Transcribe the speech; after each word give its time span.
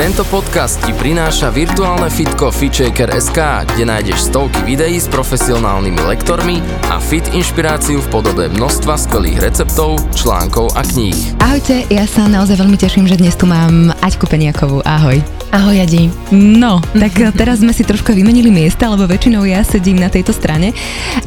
Tento 0.00 0.24
podcast 0.32 0.80
ti 0.80 0.96
prináša 0.96 1.52
virtuálne 1.52 2.08
fitko 2.08 2.48
FitShaker.sk, 2.48 3.36
kde 3.68 3.84
nájdeš 3.84 4.32
stovky 4.32 4.64
videí 4.64 4.96
s 4.96 5.04
profesionálnymi 5.12 6.00
lektormi 6.08 6.56
a 6.88 6.96
fit 6.96 7.28
inšpiráciu 7.36 8.00
v 8.00 8.08
podobe 8.08 8.48
množstva 8.48 8.96
skvelých 8.96 9.44
receptov, 9.44 10.00
článkov 10.16 10.72
a 10.72 10.88
kníh. 10.88 11.36
Ahojte, 11.44 11.84
ja 11.92 12.08
sa 12.08 12.24
naozaj 12.24 12.64
veľmi 12.64 12.80
teším, 12.80 13.04
že 13.04 13.20
dnes 13.20 13.36
tu 13.36 13.44
mám 13.44 13.92
Aťku 14.00 14.24
Peniakovú. 14.24 14.80
Ahoj. 14.88 15.20
Ahoj, 15.52 15.82
Adi. 15.82 16.08
No, 16.32 16.80
tak 16.96 17.12
teraz 17.40 17.60
sme 17.60 17.76
si 17.76 17.84
trošku 17.84 18.16
vymenili 18.16 18.48
miesta, 18.48 18.88
lebo 18.88 19.04
väčšinou 19.04 19.44
ja 19.44 19.60
sedím 19.68 20.00
na 20.00 20.08
tejto 20.08 20.32
strane, 20.32 20.72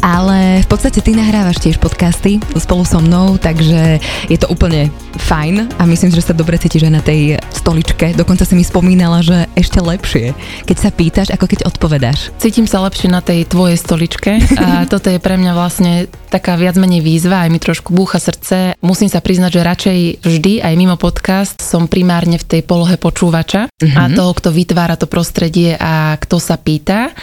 ale 0.01 0.65
v 0.65 0.67
podstate 0.71 0.98
ty 1.03 1.13
nahrávaš 1.13 1.62
tiež 1.62 1.77
podcasty 1.77 2.41
spolu 2.57 2.90
so 2.90 2.98
mnou, 3.03 3.37
takže 3.37 4.01
je 4.34 4.37
to 4.41 4.49
úplne 4.49 4.90
fajn 5.29 5.77
a 5.77 5.84
myslím, 5.85 6.09
že 6.09 6.26
sa 6.26 6.34
dobre 6.34 6.57
cítiš 6.57 6.87
aj 6.87 6.93
na 6.95 7.03
tej 7.03 7.37
stoličke. 7.51 8.15
Dokonca 8.15 8.48
si 8.48 8.55
mi 8.55 8.62
spomínala, 8.63 9.22
že 9.22 9.45
ešte 9.53 9.80
lepšie, 9.80 10.34
keď 10.66 10.77
sa 10.80 10.90
pýtaš, 10.90 11.27
ako 11.31 11.45
keď 11.45 11.59
odpovedáš. 11.70 12.34
Cítim 12.40 12.66
sa 12.66 12.81
lepšie 12.84 13.12
na 13.12 13.20
tej 13.20 13.45
tvojej 13.45 13.77
stoličke 13.77 14.40
a 14.58 14.84
toto 14.91 15.12
je 15.12 15.20
pre 15.20 15.35
mňa 15.38 15.52
vlastne 15.54 16.08
taká 16.34 16.58
viac 16.58 16.80
menej 16.80 17.05
výzva, 17.05 17.45
aj 17.45 17.49
mi 17.54 17.59
trošku 17.62 17.94
búcha 17.94 18.18
srdce. 18.18 18.73
Musím 18.81 19.12
sa 19.12 19.21
priznať, 19.21 19.52
že 19.54 19.62
radšej 19.62 19.99
vždy, 20.26 20.54
aj 20.66 20.73
mimo 20.80 20.98
podcast, 20.98 21.62
som 21.62 21.85
primárne 21.85 22.41
v 22.41 22.48
tej 22.48 22.62
polohe 22.66 22.98
počúvača 22.98 23.70
mm-hmm. 23.70 23.99
a 23.99 24.10
toho, 24.10 24.32
kto 24.34 24.49
vytvára 24.49 24.98
to 24.98 25.05
prostredie 25.05 25.77
a 25.77 26.18
kto 26.18 26.41
sa 26.41 26.57
pýta 26.57 27.13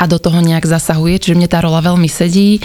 a 0.00 0.04
do 0.08 0.16
toho 0.16 0.40
nejak 0.40 0.64
zasahuje, 0.64 1.20
čiže 1.20 1.36
mne 1.36 1.48
tá 1.50 1.60
rola 1.60 1.84
veľmi 1.84 2.08
sedí 2.08 2.62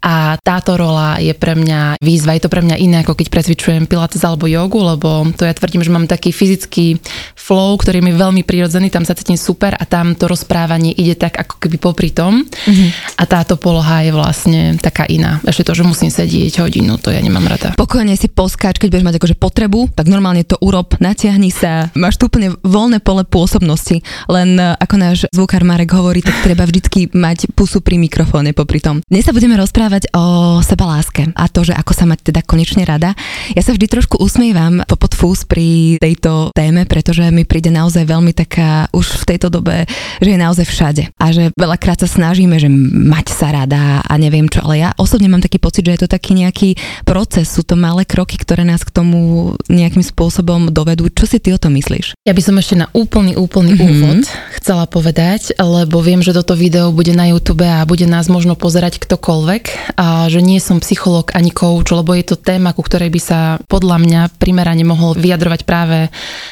a 0.00 0.36
táto 0.40 0.76
rola 0.80 1.20
je 1.20 1.36
pre 1.36 1.52
mňa 1.52 2.00
výzva, 2.00 2.36
je 2.36 2.48
to 2.48 2.52
pre 2.52 2.64
mňa 2.64 2.76
iné, 2.80 2.96
ako 3.04 3.16
keď 3.16 3.26
presvičujem 3.28 3.84
pilates 3.84 4.24
alebo 4.24 4.48
jogu, 4.48 4.80
lebo 4.80 5.28
to 5.36 5.44
ja 5.44 5.52
tvrdím, 5.52 5.84
že 5.84 5.92
mám 5.92 6.08
taký 6.08 6.32
fyzický 6.32 6.96
flow 7.36 7.80
ktorý 7.80 7.98
mi 7.98 8.14
veľmi 8.14 8.46
prirodzený, 8.46 8.94
tam 8.94 9.02
sa 9.02 9.18
cítim 9.18 9.34
super 9.34 9.74
a 9.74 9.82
tam 9.82 10.14
to 10.14 10.30
rozprávanie 10.30 10.94
ide 10.94 11.18
tak 11.18 11.34
ako 11.34 11.58
keby 11.58 11.76
popri 11.82 12.14
tom. 12.14 12.46
Mm-hmm. 12.46 13.18
A 13.18 13.22
táto 13.26 13.58
poloha 13.58 14.06
je 14.06 14.14
vlastne 14.14 14.60
taká 14.78 15.08
iná. 15.10 15.42
Ešte 15.42 15.66
to, 15.66 15.74
že 15.74 15.82
musím 15.82 16.14
sedieť 16.14 16.62
hodinu, 16.62 16.94
to 17.02 17.10
ja 17.10 17.18
nemám 17.18 17.50
rada. 17.50 17.74
Pokojne 17.74 18.14
si 18.14 18.30
poskáč, 18.30 18.78
keď 18.78 18.88
budeš 18.94 19.06
mať 19.10 19.16
akože 19.18 19.36
potrebu, 19.42 19.90
tak 19.98 20.06
normálne 20.06 20.46
to 20.46 20.54
urob, 20.62 20.94
natiahni 21.02 21.50
sa, 21.50 21.90
máš 21.98 22.22
tu 22.22 22.30
úplne 22.30 22.54
voľné 22.62 23.02
pole 23.02 23.26
pôsobnosti. 23.26 23.98
Len 24.30 24.54
e, 24.54 24.78
ako 24.78 24.94
náš 24.94 25.18
zvukár 25.34 25.66
Marek 25.66 25.90
hovorí, 25.90 26.22
tak 26.22 26.38
treba 26.46 26.62
vždycky 26.62 27.10
mať 27.10 27.50
pusu 27.58 27.82
pri 27.82 27.98
mikrofóne 27.98 28.54
popri 28.54 28.78
tom. 28.78 29.02
Dnes 29.10 29.26
sa 29.26 29.34
budeme 29.34 29.58
rozprávať 29.58 29.89
o 30.14 30.58
sebaláske 30.62 31.34
a 31.34 31.44
to, 31.50 31.66
že 31.66 31.74
ako 31.74 31.92
sa 31.92 32.04
mať 32.06 32.30
teda 32.32 32.40
konečne 32.46 32.86
rada. 32.86 33.18
Ja 33.52 33.62
sa 33.64 33.74
vždy 33.74 33.86
trošku 33.90 34.20
usmievam 34.22 34.84
po 34.86 34.94
podfús 34.94 35.42
pri 35.48 35.98
tejto 35.98 36.54
téme, 36.54 36.86
pretože 36.86 37.26
mi 37.34 37.42
príde 37.42 37.74
naozaj 37.74 38.06
veľmi 38.06 38.32
taká 38.36 38.86
už 38.94 39.24
v 39.24 39.28
tejto 39.34 39.48
dobe, 39.50 39.88
že 40.22 40.28
je 40.30 40.38
naozaj 40.38 40.66
všade. 40.66 41.02
A 41.18 41.26
že 41.34 41.50
veľakrát 41.56 41.98
sa 42.00 42.08
snažíme, 42.08 42.60
že 42.60 42.70
mať 42.70 43.26
sa 43.32 43.50
rada 43.50 44.04
a 44.04 44.12
neviem 44.20 44.46
čo, 44.46 44.62
ale 44.62 44.86
ja 44.86 44.90
osobne 45.00 45.26
mám 45.26 45.42
taký 45.42 45.58
pocit, 45.58 45.86
že 45.86 45.94
je 45.98 46.02
to 46.06 46.10
taký 46.10 46.36
nejaký 46.38 46.76
proces, 47.02 47.50
sú 47.50 47.66
to 47.66 47.74
malé 47.74 48.06
kroky, 48.06 48.38
ktoré 48.38 48.62
nás 48.62 48.84
k 48.86 48.94
tomu 48.94 49.52
nejakým 49.66 50.04
spôsobom 50.04 50.70
dovedú. 50.70 51.08
Čo 51.10 51.26
si 51.26 51.38
ty 51.42 51.50
o 51.50 51.58
tom 51.58 51.74
myslíš? 51.74 52.14
Ja 52.28 52.36
by 52.36 52.42
som 52.44 52.58
ešte 52.60 52.76
na 52.76 52.86
úplný, 52.92 53.34
úplný 53.34 53.74
mm-hmm. 53.74 53.90
úvod 53.90 54.20
chcela 54.60 54.84
povedať, 54.84 55.56
lebo 55.56 56.04
viem, 56.04 56.20
že 56.20 56.36
toto 56.36 56.52
video 56.52 56.92
bude 56.92 57.16
na 57.16 57.32
YouTube 57.32 57.64
a 57.64 57.86
bude 57.88 58.04
nás 58.04 58.28
možno 58.28 58.54
pozerať 58.54 59.00
ktokoľvek 59.00 59.79
a 59.96 60.28
že 60.28 60.40
nie 60.40 60.58
som 60.62 60.80
psychológ 60.80 61.32
ani 61.36 61.52
coach, 61.52 61.92
lebo 61.92 62.12
je 62.16 62.24
to 62.24 62.36
téma, 62.36 62.72
ku 62.72 62.82
ktorej 62.84 63.10
by 63.12 63.20
sa 63.20 63.38
podľa 63.68 63.96
mňa 64.00 64.20
primerane 64.40 64.84
mohol 64.86 65.16
vyjadrovať 65.16 65.60
práve 65.68 66.08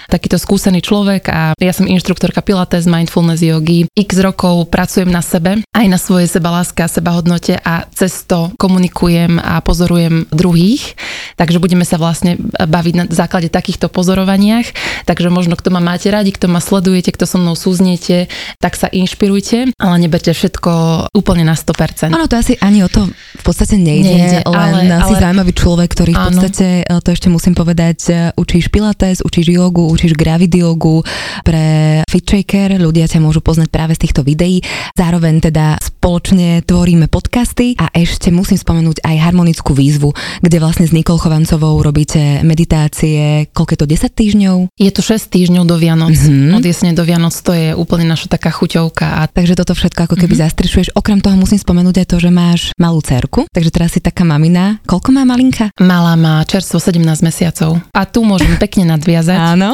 takýto 0.08 0.40
skúsený 0.40 0.80
človek 0.84 1.28
a 1.30 1.52
ja 1.58 1.72
som 1.72 1.88
inštruktorka 1.88 2.40
Pilates, 2.40 2.88
mindfulness 2.88 3.44
yogi. 3.44 3.88
X 3.92 4.20
rokov 4.20 4.68
pracujem 4.72 5.08
na 5.08 5.20
sebe, 5.24 5.60
aj 5.74 5.86
na 5.86 5.98
svojej 6.00 6.28
sebaláske 6.28 6.80
a 6.84 6.88
sebahodnote 6.88 7.60
a 7.60 7.84
cez 7.92 8.24
to 8.24 8.52
komunikujem 8.56 9.40
a 9.40 9.60
pozorujem 9.60 10.28
druhých. 10.32 10.96
Takže 11.36 11.60
budeme 11.62 11.84
sa 11.84 12.00
vlastne 12.00 12.38
baviť 12.56 12.94
na 12.94 13.04
základe 13.08 13.48
takýchto 13.52 13.92
pozorovaniach. 13.92 14.66
Takže 15.04 15.28
možno 15.32 15.54
kto 15.56 15.72
ma 15.72 15.80
máte 15.80 16.08
radi, 16.12 16.34
kto 16.34 16.50
ma 16.50 16.60
sledujete, 16.62 17.14
kto 17.14 17.24
so 17.24 17.36
mnou 17.40 17.54
súzniete, 17.56 18.30
tak 18.62 18.74
sa 18.74 18.88
inšpirujte, 18.90 19.74
ale 19.76 19.96
neberte 19.98 20.32
všetko 20.32 20.70
úplne 21.14 21.44
na 21.46 21.54
100%. 21.54 22.12
Áno, 22.12 22.30
to 22.30 22.38
asi 22.38 22.54
ani 22.60 22.84
o 22.84 22.88
to 22.88 23.08
v 23.38 23.42
podstate 23.42 23.76
nejde, 23.76 24.08
nejde 24.08 24.38
len 24.44 24.90
ale, 24.90 25.06
si 25.06 25.14
ale... 25.14 25.22
zaujímavý 25.22 25.52
človek, 25.54 25.88
ktorý 25.92 26.12
v 26.14 26.22
podstate, 26.32 26.66
áno. 26.88 27.00
to 27.04 27.08
ešte 27.14 27.28
musím 27.28 27.54
povedať, 27.54 28.32
učíš 28.34 28.70
pilates, 28.72 29.20
učíš 29.22 29.52
jogu, 29.52 29.88
učíš 29.88 30.16
gravidiogu, 30.16 31.02
pre 31.42 32.00
FitShaker. 32.08 32.78
Ľudia 32.78 33.08
ťa 33.08 33.20
môžu 33.22 33.40
poznať 33.40 33.68
práve 33.72 33.92
z 33.96 34.08
týchto 34.08 34.20
videí. 34.24 34.60
Zároveň 34.94 35.40
teda 35.42 35.78
spoločne 35.80 36.62
tvoríme 36.64 37.06
podcasty 37.10 37.78
a 37.78 37.90
ešte 37.94 38.30
musím 38.32 38.58
spomenúť 38.58 39.02
aj 39.04 39.16
harmonickú 39.18 39.74
výzvu, 39.74 40.12
kde 40.42 40.58
vlastne 40.62 40.86
s 40.86 40.94
Nikol 40.94 41.20
Chovancovou 41.20 41.80
robíte 41.80 42.42
meditácie, 42.42 43.50
koľko 43.52 43.72
je 43.74 43.80
to, 43.80 43.86
10 43.88 44.20
týždňov? 44.20 44.56
Je 44.76 44.90
to 44.92 45.02
6 45.02 45.28
týždňov 45.30 45.64
do 45.66 45.76
Vianoc. 45.76 46.14
Mm-hmm. 46.14 46.56
Od 46.56 46.64
jesene 46.64 46.92
do 46.94 47.04
Vianoc 47.04 47.34
to 47.34 47.52
je 47.54 47.74
úplne 47.74 48.08
naša 48.08 48.30
taká 48.30 48.52
chuťovka. 48.52 49.22
A... 49.22 49.28
Takže 49.28 49.58
toto 49.58 49.74
všetko 49.76 50.08
ako 50.08 50.16
keby 50.16 50.34
mm-hmm. 50.34 50.48
zastrešuješ. 50.48 50.88
Okrem 50.94 51.20
toho 51.20 51.36
musím 51.36 51.60
spomenúť 51.60 52.04
aj 52.04 52.06
to, 52.08 52.16
že 52.20 52.30
máš 52.32 52.60
malú 52.80 53.00
cerku, 53.08 53.48
takže 53.48 53.72
teraz 53.72 53.96
si 53.96 54.04
taká 54.04 54.28
mamina. 54.28 54.84
Koľko 54.84 55.16
má 55.16 55.24
malinka? 55.24 55.72
Malá 55.80 56.12
má 56.20 56.44
čerstvo 56.44 56.76
17 56.76 57.00
mesiacov. 57.24 57.80
A 57.96 58.04
tu 58.04 58.20
môžem 58.20 58.52
pekne 58.62 58.92
nadviazať. 58.92 59.38
Áno. 59.56 59.72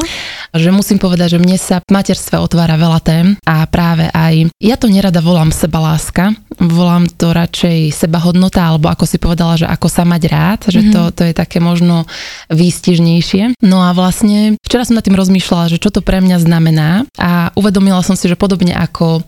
Že 0.55 0.71
musím 0.71 0.97
povedať, 1.03 1.35
že 1.35 1.43
mne 1.43 1.59
sa 1.59 1.83
v 1.83 1.91
materstve 1.91 2.39
otvára 2.39 2.79
veľa 2.79 2.99
tém 3.03 3.35
a 3.43 3.67
práve 3.67 4.07
aj, 4.15 4.47
ja 4.63 4.79
to 4.79 4.87
nerada 4.87 5.19
volám 5.19 5.51
seba 5.51 5.83
láska, 5.83 6.31
volám 6.55 7.11
to 7.11 7.35
radšej 7.35 7.91
seba 7.91 8.23
hodnota, 8.23 8.63
alebo 8.63 8.87
ako 8.87 9.03
si 9.03 9.19
povedala, 9.19 9.59
že 9.59 9.67
ako 9.67 9.91
sa 9.91 10.07
mať 10.07 10.21
rád, 10.31 10.59
že 10.71 10.79
mm-hmm. 10.79 10.93
to, 10.95 11.01
to 11.11 11.21
je 11.27 11.33
také 11.35 11.59
možno 11.59 12.07
výstižnejšie. 12.55 13.59
No 13.67 13.83
a 13.83 13.91
vlastne 13.91 14.55
včera 14.63 14.87
som 14.87 14.95
nad 14.95 15.03
tým 15.03 15.19
rozmýšľala, 15.19 15.75
že 15.75 15.81
čo 15.81 15.91
to 15.91 15.99
pre 15.99 16.23
mňa 16.23 16.37
znamená 16.39 17.03
a 17.19 17.51
uvedomila 17.59 17.99
som 17.99 18.15
si, 18.15 18.31
že 18.31 18.39
podobne 18.39 18.71
ako 18.71 19.27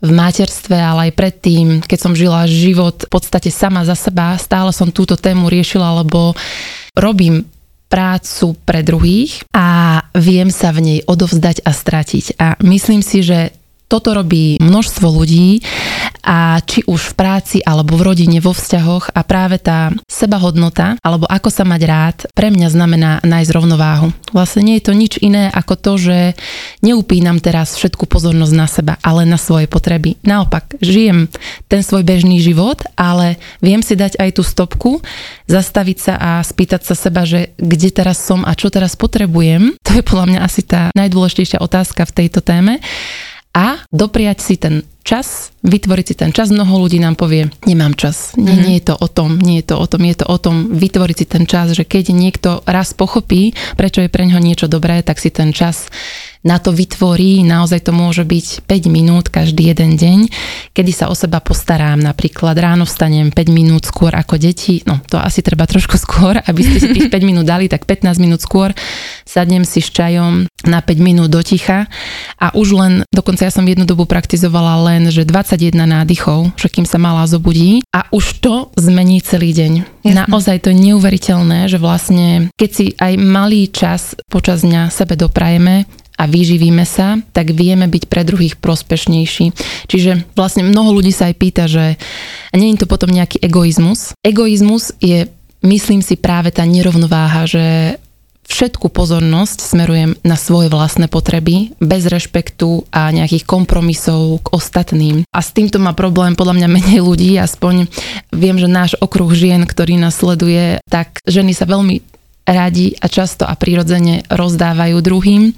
v 0.00 0.10
materstve, 0.12 0.76
ale 0.76 1.10
aj 1.10 1.12
predtým, 1.16 1.66
keď 1.80 1.98
som 1.98 2.12
žila 2.12 2.48
život 2.48 3.08
v 3.08 3.10
podstate 3.10 3.48
sama 3.48 3.82
za 3.88 3.96
seba, 3.96 4.36
stále 4.36 4.70
som 4.72 4.92
túto 4.92 5.16
tému 5.16 5.48
riešila, 5.48 6.04
lebo 6.04 6.36
robím 6.92 7.48
prácu 7.86 8.58
pre 8.66 8.82
druhých 8.82 9.46
a 9.54 10.02
viem 10.18 10.50
sa 10.50 10.74
v 10.74 10.78
nej 10.82 11.00
odovzdať 11.06 11.62
a 11.62 11.70
stratiť. 11.70 12.24
A 12.36 12.58
myslím 12.66 13.00
si, 13.00 13.22
že 13.22 13.54
toto 13.86 14.18
robí 14.18 14.58
množstvo 14.58 15.06
ľudí 15.06 15.62
a 16.26 16.58
či 16.58 16.82
už 16.82 17.14
v 17.14 17.14
práci 17.14 17.56
alebo 17.62 17.94
v 17.94 18.10
rodine, 18.10 18.42
vo 18.42 18.50
vzťahoch 18.50 19.14
a 19.14 19.22
práve 19.22 19.62
tá 19.62 19.94
sebahodnota 20.10 20.98
alebo 21.06 21.30
ako 21.30 21.48
sa 21.54 21.62
mať 21.62 21.82
rád 21.86 22.16
pre 22.34 22.50
mňa 22.50 22.68
znamená 22.74 23.10
nájsť 23.22 23.54
rovnováhu. 23.54 24.10
Vlastne 24.34 24.66
nie 24.66 24.82
je 24.82 24.86
to 24.90 24.92
nič 24.92 25.22
iné 25.22 25.46
ako 25.54 25.74
to, 25.78 25.92
že 26.02 26.18
neupínam 26.82 27.38
teraz 27.38 27.78
všetku 27.78 28.10
pozornosť 28.10 28.54
na 28.58 28.66
seba, 28.66 28.94
ale 29.06 29.22
na 29.22 29.38
svoje 29.38 29.70
potreby. 29.70 30.18
Naopak, 30.26 30.74
žijem 30.82 31.30
ten 31.70 31.86
svoj 31.86 32.02
bežný 32.02 32.42
život, 32.42 32.82
ale 32.98 33.38
viem 33.62 33.86
si 33.86 33.94
dať 33.94 34.18
aj 34.18 34.30
tú 34.34 34.42
stopku, 34.42 34.90
zastaviť 35.46 35.98
sa 36.02 36.14
a 36.18 36.30
spýtať 36.42 36.82
sa 36.82 36.98
seba, 36.98 37.22
že 37.22 37.54
kde 37.54 37.94
teraz 37.94 38.18
som 38.18 38.42
a 38.42 38.50
čo 38.58 38.66
teraz 38.66 38.98
potrebujem. 38.98 39.78
To 39.86 39.90
je 39.94 40.02
podľa 40.02 40.26
mňa 40.26 40.40
asi 40.42 40.66
tá 40.66 40.90
najdôležitejšia 40.98 41.62
otázka 41.62 42.02
v 42.02 42.16
tejto 42.18 42.42
téme 42.42 42.82
a 43.56 43.80
dopriať 43.88 44.38
si 44.44 44.60
ten 44.60 44.84
čas, 45.06 45.54
vytvoriť 45.62 46.04
si 46.10 46.14
ten 46.18 46.34
čas. 46.34 46.50
Mnoho 46.50 46.82
ľudí 46.82 46.98
nám 46.98 47.14
povie, 47.14 47.46
nemám 47.62 47.94
čas. 47.94 48.34
Nie, 48.34 48.58
mm-hmm. 48.58 48.64
nie 48.66 48.74
je 48.82 48.84
to 48.90 48.94
o 48.98 49.08
tom, 49.08 49.30
nie 49.38 49.62
je 49.62 49.66
to 49.70 49.74
o 49.78 49.86
tom, 49.86 50.02
je 50.02 50.16
to 50.18 50.26
o 50.26 50.36
tom 50.42 50.56
vytvoriť 50.74 51.16
si 51.16 51.26
ten 51.30 51.44
čas, 51.46 51.78
že 51.78 51.86
keď 51.86 52.10
niekto 52.10 52.50
raz 52.66 52.90
pochopí, 52.90 53.54
prečo 53.78 54.02
je 54.02 54.10
pre 54.10 54.26
ňoho 54.26 54.42
niečo 54.42 54.66
dobré, 54.66 54.98
tak 55.06 55.22
si 55.22 55.30
ten 55.30 55.54
čas 55.54 55.86
na 56.46 56.62
to 56.62 56.70
vytvorí, 56.70 57.42
naozaj 57.42 57.90
to 57.90 57.92
môže 57.92 58.22
byť 58.22 58.70
5 58.70 58.86
minút 58.86 59.34
každý 59.34 59.74
jeden 59.74 59.98
deň, 59.98 60.30
kedy 60.70 60.92
sa 60.94 61.10
o 61.10 61.14
seba 61.18 61.42
postarám, 61.42 61.98
napríklad 61.98 62.54
ráno 62.54 62.86
vstanem 62.86 63.34
5 63.34 63.50
minút 63.50 63.90
skôr 63.90 64.14
ako 64.14 64.38
deti, 64.38 64.86
no 64.86 65.02
to 65.10 65.18
asi 65.18 65.42
treba 65.42 65.66
trošku 65.66 65.98
skôr, 66.06 66.38
aby 66.38 66.60
ste 66.62 66.78
si 66.78 66.88
tých 66.94 67.10
5 67.10 67.18
minút 67.26 67.50
dali, 67.50 67.66
tak 67.66 67.82
15 67.82 68.22
minút 68.22 68.46
skôr 68.46 68.70
sadnem 69.26 69.66
si 69.66 69.82
s 69.82 69.90
čajom 69.90 70.46
na 70.70 70.78
5 70.78 71.02
minút 71.02 71.34
do 71.34 71.42
ticha 71.42 71.90
a 72.38 72.54
už 72.54 72.78
len, 72.78 72.92
dokonca 73.10 73.42
ja 73.42 73.50
som 73.50 73.66
jednu 73.66 73.82
dobu 73.82 74.06
praktizovala 74.06 74.86
len 74.86 74.95
len, 74.96 75.12
že 75.12 75.28
21 75.28 75.76
nádychov, 75.76 76.56
že 76.56 76.72
kým 76.72 76.88
sa 76.88 76.96
malá 76.96 77.28
zobudí 77.28 77.84
a 77.92 78.08
už 78.08 78.40
to 78.40 78.72
zmení 78.80 79.20
celý 79.20 79.52
deň. 79.52 79.72
Jasne. 80.08 80.24
Naozaj 80.24 80.64
to 80.64 80.72
je 80.72 80.80
neuveriteľné, 80.88 81.68
že 81.68 81.76
vlastne 81.76 82.48
keď 82.56 82.70
si 82.72 82.84
aj 82.96 83.12
malý 83.20 83.68
čas 83.68 84.16
počas 84.32 84.64
dňa 84.64 84.88
sebe 84.88 85.20
doprajeme, 85.20 85.84
a 86.16 86.24
vyživíme 86.24 86.80
sa, 86.88 87.20
tak 87.36 87.52
vieme 87.52 87.84
byť 87.84 88.08
pre 88.08 88.24
druhých 88.24 88.56
prospešnejší. 88.56 89.52
Čiže 89.84 90.32
vlastne 90.32 90.64
mnoho 90.64 90.96
ľudí 90.96 91.12
sa 91.12 91.28
aj 91.28 91.34
pýta, 91.36 91.68
že 91.68 92.00
nie 92.56 92.72
je 92.72 92.80
to 92.80 92.88
potom 92.88 93.12
nejaký 93.12 93.36
egoizmus. 93.44 94.16
Egoizmus 94.24 94.96
je, 94.96 95.28
myslím 95.60 96.00
si, 96.00 96.16
práve 96.16 96.56
tá 96.56 96.64
nerovnováha, 96.64 97.44
že 97.44 98.00
všetku 98.46 98.88
pozornosť 98.88 99.58
smerujem 99.60 100.16
na 100.24 100.38
svoje 100.38 100.72
vlastné 100.72 101.10
potreby, 101.10 101.76
bez 101.82 102.06
rešpektu 102.06 102.88
a 102.94 103.12
nejakých 103.12 103.44
kompromisov 103.44 104.40
k 104.46 104.56
ostatným. 104.56 105.16
A 105.28 105.40
s 105.44 105.52
týmto 105.52 105.76
má 105.82 105.92
problém 105.92 106.38
podľa 106.38 106.62
mňa 106.62 106.68
menej 106.70 107.00
ľudí, 107.04 107.36
aspoň 107.36 107.90
viem, 108.32 108.56
že 108.56 108.70
náš 108.70 108.96
okruh 108.98 109.30
žien, 109.34 109.66
ktorý 109.68 110.00
nás 110.00 110.16
sleduje, 110.16 110.80
tak 110.88 111.20
ženy 111.26 111.52
sa 111.52 111.68
veľmi 111.68 112.16
radi 112.46 112.94
a 113.02 113.10
často 113.10 113.42
a 113.42 113.58
prirodzene 113.58 114.22
rozdávajú 114.30 114.96
druhým. 115.02 115.50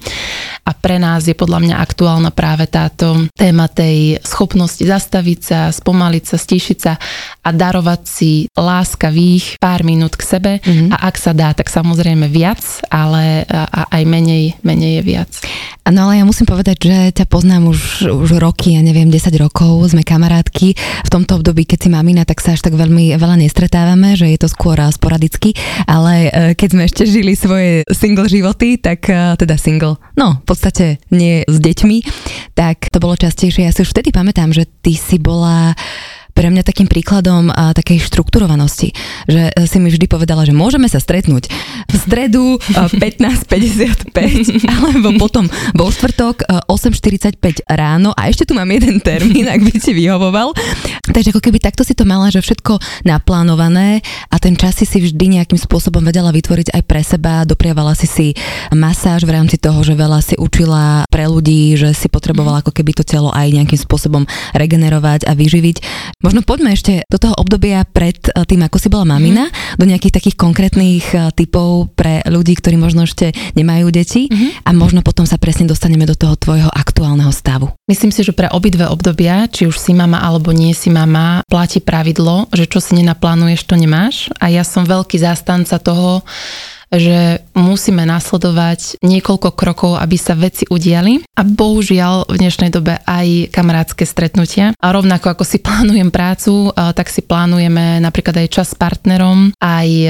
A 0.65 0.71
pre 0.75 1.01
nás 1.01 1.25
je 1.25 1.35
podľa 1.35 1.59
mňa 1.63 1.75
aktuálna 1.79 2.31
práve 2.33 2.67
táto 2.69 3.27
téma 3.33 3.67
tej 3.71 4.19
schopnosti 4.21 4.81
zastaviť 4.81 5.39
sa, 5.39 5.59
spomaliť 5.71 6.23
sa, 6.25 6.35
stíšiť 6.37 6.77
sa 6.77 6.93
a 7.45 7.49
darovať 7.49 8.01
si 8.05 8.31
láskavých 8.53 9.57
pár 9.57 9.81
minút 9.87 10.19
k 10.19 10.23
sebe 10.23 10.51
mm-hmm. 10.59 10.93
a 10.93 11.09
ak 11.09 11.15
sa 11.17 11.31
dá, 11.33 11.51
tak 11.55 11.71
samozrejme 11.71 12.29
viac, 12.29 12.61
ale 12.91 13.43
a 13.49 13.89
aj 13.89 14.03
menej, 14.05 14.55
menej 14.61 14.99
je 14.99 15.03
viac. 15.03 15.31
No 15.89 16.05
ale 16.05 16.21
ja 16.21 16.25
musím 16.25 16.45
povedať, 16.45 16.85
že 16.85 16.97
ťa 17.17 17.25
poznám 17.25 17.73
už, 17.73 18.05
už 18.05 18.37
roky, 18.37 18.77
ja 18.77 18.85
neviem, 18.85 19.09
10 19.09 19.33
rokov, 19.41 19.89
sme 19.89 20.05
kamarátky. 20.05 20.77
V 20.77 21.09
tomto 21.09 21.41
období, 21.41 21.65
keď 21.65 21.79
si 21.81 21.89
mamina, 21.89 22.29
tak 22.29 22.45
sa 22.45 22.53
až 22.53 22.61
tak 22.61 22.77
veľmi 22.77 23.17
veľa 23.17 23.41
nestretávame, 23.41 24.13
že 24.13 24.29
je 24.29 24.37
to 24.37 24.45
skôr 24.45 24.77
sporadicky, 24.93 25.57
ale 25.89 26.29
e, 26.29 26.53
keď 26.53 26.69
sme 26.69 26.83
ešte 26.85 27.03
žili 27.09 27.33
svoje 27.33 27.81
single 27.89 28.29
životy, 28.29 28.77
tak 28.77 29.09
e, 29.09 29.33
teda 29.33 29.57
single, 29.57 29.97
no 30.13 30.37
podstate 30.49 30.97
nie 31.13 31.45
s 31.45 31.57
deťmi, 31.61 31.97
tak 32.57 32.89
to 32.89 32.97
bolo 32.97 33.13
častejšie. 33.13 33.69
Ja 33.69 33.73
si 33.73 33.85
už 33.85 33.93
vtedy 33.93 34.09
pamätám, 34.09 34.49
že 34.49 34.65
ty 34.65 34.97
si 34.97 35.21
bola 35.21 35.77
pre 36.33 36.47
mňa 36.49 36.63
takým 36.63 36.87
príkladom 36.87 37.51
a, 37.51 37.71
takej 37.75 37.99
štrukturovanosti, 38.09 38.95
že 39.27 39.51
e, 39.51 39.67
si 39.67 39.77
mi 39.77 39.91
vždy 39.91 40.05
povedala, 40.07 40.45
že 40.47 40.55
môžeme 40.55 40.87
sa 40.87 41.01
stretnúť 41.01 41.51
v 41.89 41.93
stredu 41.95 42.57
15.55 43.03 44.13
alebo 44.67 45.15
potom 45.19 45.45
vo 45.75 45.89
štvrtok 45.91 46.67
8.45 46.67 47.67
ráno 47.69 48.15
a 48.15 48.29
ešte 48.31 48.49
tu 48.49 48.53
mám 48.57 48.69
jeden 48.69 49.01
termín, 49.03 49.47
ak 49.49 49.61
by 49.61 49.71
ti 49.75 49.91
vyhovoval. 49.91 50.53
Takže 51.09 51.35
ako 51.35 51.41
keby 51.41 51.57
takto 51.59 51.83
si 51.83 51.93
to 51.93 52.05
mala, 52.07 52.31
že 52.31 52.41
všetko 52.43 53.05
naplánované 53.05 54.01
a 54.29 54.35
ten 54.37 54.55
čas 54.55 54.79
si 54.79 54.85
si 54.85 55.01
vždy 55.03 55.39
nejakým 55.39 55.59
spôsobom 55.59 56.01
vedela 56.01 56.31
vytvoriť 56.33 56.73
aj 56.73 56.83
pre 56.85 57.01
seba, 57.03 57.43
dopriavala 57.45 57.93
si 57.93 58.07
si 58.07 58.27
masáž 58.73 59.25
v 59.25 59.35
rámci 59.35 59.57
toho, 59.59 59.81
že 59.83 59.93
veľa 59.97 60.19
si 60.23 60.35
učila 60.39 61.05
pre 61.09 61.27
ľudí, 61.27 61.75
že 61.75 61.93
si 61.93 62.07
potrebovala 62.07 62.61
ako 62.63 62.71
keby 62.73 62.91
to 62.95 63.03
telo 63.03 63.29
aj 63.33 63.49
nejakým 63.51 63.79
spôsobom 63.79 64.23
regenerovať 64.55 65.27
a 65.27 65.33
vyživiť. 65.33 65.77
Možno 66.29 66.45
poďme 66.45 66.77
ešte 66.77 67.01
do 67.09 67.17
toho 67.17 67.33
obdobia 67.41 67.81
pred 67.89 68.21
eh, 68.29 68.45
tým, 68.45 68.61
ako 68.61 68.77
si 68.77 68.85
bola 68.85 69.17
mamina, 69.17 69.49
mm-hmm. 69.49 69.81
do 69.81 69.85
nejakých 69.89 70.13
takých 70.21 70.37
konkrétnych 70.37 71.05
eh, 71.17 71.33
typov 71.33 71.89
pre 71.97 72.21
ľudí, 72.29 72.53
ktorí 72.53 72.77
možno 72.77 73.09
ešte 73.09 73.33
nemajú 73.57 73.89
deti 73.89 74.29
mm-hmm. 74.29 74.61
a 74.61 74.69
možno 74.77 75.01
potom 75.01 75.25
sa 75.25 75.41
presne 75.41 75.65
dostaneme 75.65 76.05
do 76.05 76.13
toho 76.13 76.37
tvojho 76.37 76.69
aktuálneho 76.69 77.33
stavu. 77.33 77.73
Myslím 77.89 78.13
si, 78.13 78.21
že 78.21 78.37
pre 78.37 78.45
obidve 78.53 78.85
obdobia, 78.85 79.49
či 79.49 79.65
už 79.65 79.81
si 79.81 79.97
mama 79.97 80.21
alebo 80.21 80.53
nie 80.53 80.77
si 80.77 80.93
mama, 80.93 81.41
platí 81.49 81.81
pravidlo, 81.81 82.45
že 82.53 82.69
čo 82.69 82.77
si 82.77 82.93
nenaplánuješ, 83.01 83.65
to 83.65 83.73
nemáš. 83.73 84.29
A 84.37 84.53
ja 84.53 84.61
som 84.61 84.85
veľký 84.85 85.17
zástanca 85.17 85.81
toho, 85.81 86.21
že 86.93 87.41
musíme 87.57 88.05
nasledovať 88.07 89.01
niekoľko 89.03 89.49
krokov, 89.53 89.99
aby 89.99 90.17
sa 90.17 90.33
veci 90.33 90.65
udiali 90.69 91.21
a 91.35 91.41
bohužiaľ 91.43 92.29
v 92.29 92.35
dnešnej 92.39 92.71
dobe 92.71 92.99
aj 93.03 93.51
kamarátske 93.53 94.03
stretnutia. 94.03 94.73
A 94.77 94.87
rovnako 94.91 95.33
ako 95.33 95.43
si 95.45 95.57
plánujem 95.59 96.09
prácu, 96.09 96.71
tak 96.75 97.07
si 97.11 97.21
plánujeme 97.25 97.99
napríklad 98.03 98.45
aj 98.45 98.47
čas 98.49 98.67
s 98.69 98.77
partnerom, 98.77 99.51
aj 99.57 99.89
e, 99.89 100.09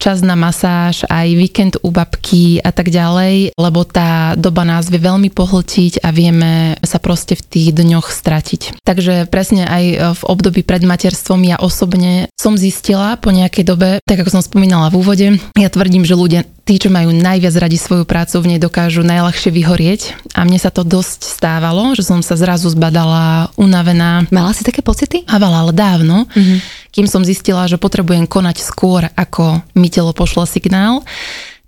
čas 0.00 0.24
na 0.24 0.32
masáž, 0.32 1.04
aj 1.12 1.28
víkend 1.36 1.74
u 1.84 1.92
babky 1.92 2.64
a 2.64 2.72
tak 2.72 2.88
ďalej, 2.88 3.52
lebo 3.56 3.84
tá 3.84 4.32
doba 4.38 4.64
nás 4.64 4.88
vie 4.88 5.00
veľmi 5.00 5.28
pohltiť 5.28 6.00
a 6.00 6.08
vieme 6.08 6.80
sa 6.80 6.96
proste 6.96 7.36
v 7.36 7.44
tých 7.44 7.68
dňoch 7.76 8.08
stratiť. 8.08 8.80
Takže 8.82 9.28
presne 9.28 9.68
aj 9.68 9.84
e, 9.84 9.96
v 10.16 10.22
období 10.24 10.64
pred 10.64 10.80
materstvom 10.82 11.44
ja 11.44 11.60
osobne 11.60 12.32
som 12.34 12.56
zistila 12.56 13.20
po 13.20 13.28
nejakej 13.28 13.64
dobe, 13.64 13.90
tak 14.08 14.24
ako 14.24 14.40
som 14.40 14.42
spomínala 14.42 14.88
v 14.88 14.98
úvode, 14.98 15.26
ja 15.58 15.68
tvrdím, 15.68 16.08
že 16.08 16.16
ľudia, 16.16 16.48
tí, 16.68 16.76
čo 16.76 16.92
majú 16.92 17.16
najviac 17.16 17.56
radi 17.56 17.80
svoju 17.80 18.04
prácu, 18.04 18.44
v 18.44 18.48
nej 18.52 18.60
dokážu 18.60 19.00
najľahšie 19.00 19.48
vyhorieť. 19.48 20.00
A 20.36 20.44
mne 20.44 20.60
sa 20.60 20.68
to 20.68 20.84
dosť 20.84 21.24
stávalo, 21.24 21.96
že 21.96 22.04
som 22.04 22.20
sa 22.20 22.36
zrazu 22.36 22.68
zbadala 22.68 23.48
unavená. 23.56 24.28
Mala 24.28 24.52
si 24.52 24.68
také 24.68 24.84
pocity? 24.84 25.24
Havala, 25.24 25.64
ale 25.64 25.72
dávno. 25.72 26.28
Mm-hmm. 26.28 26.58
Kým 26.92 27.08
som 27.08 27.24
zistila, 27.24 27.64
že 27.64 27.80
potrebujem 27.80 28.28
konať 28.28 28.60
skôr, 28.60 29.08
ako 29.16 29.64
mi 29.72 29.88
telo 29.88 30.12
pošlo 30.12 30.44
signál. 30.44 31.00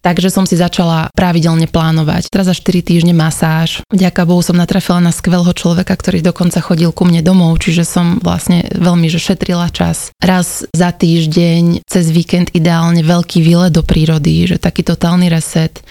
Takže 0.01 0.33
som 0.33 0.49
si 0.49 0.57
začala 0.57 1.13
pravidelne 1.13 1.69
plánovať. 1.69 2.33
Teraz 2.33 2.49
za 2.49 2.57
4 2.57 2.81
týždne 2.81 3.13
masáž. 3.13 3.85
Vďaka 3.93 4.25
Bohu 4.25 4.41
som 4.41 4.57
natrafila 4.57 5.01
na 5.01 5.13
skvelého 5.13 5.53
človeka, 5.53 5.93
ktorý 5.93 6.25
dokonca 6.25 6.65
chodil 6.65 6.89
ku 6.91 7.05
mne 7.05 7.21
domov, 7.21 7.61
čiže 7.61 7.85
som 7.85 8.17
vlastne 8.25 8.65
veľmi 8.73 9.13
že 9.13 9.21
šetrila 9.21 9.69
čas. 9.69 10.09
Raz 10.21 10.65
za 10.73 10.91
týždeň, 10.91 11.85
cez 11.85 12.09
víkend 12.09 12.49
ideálne 12.57 13.05
veľký 13.05 13.45
výlet 13.45 13.77
do 13.77 13.85
prírody, 13.85 14.49
že 14.49 14.57
taký 14.57 14.85
totálny 14.85 15.29
reset 15.29 15.85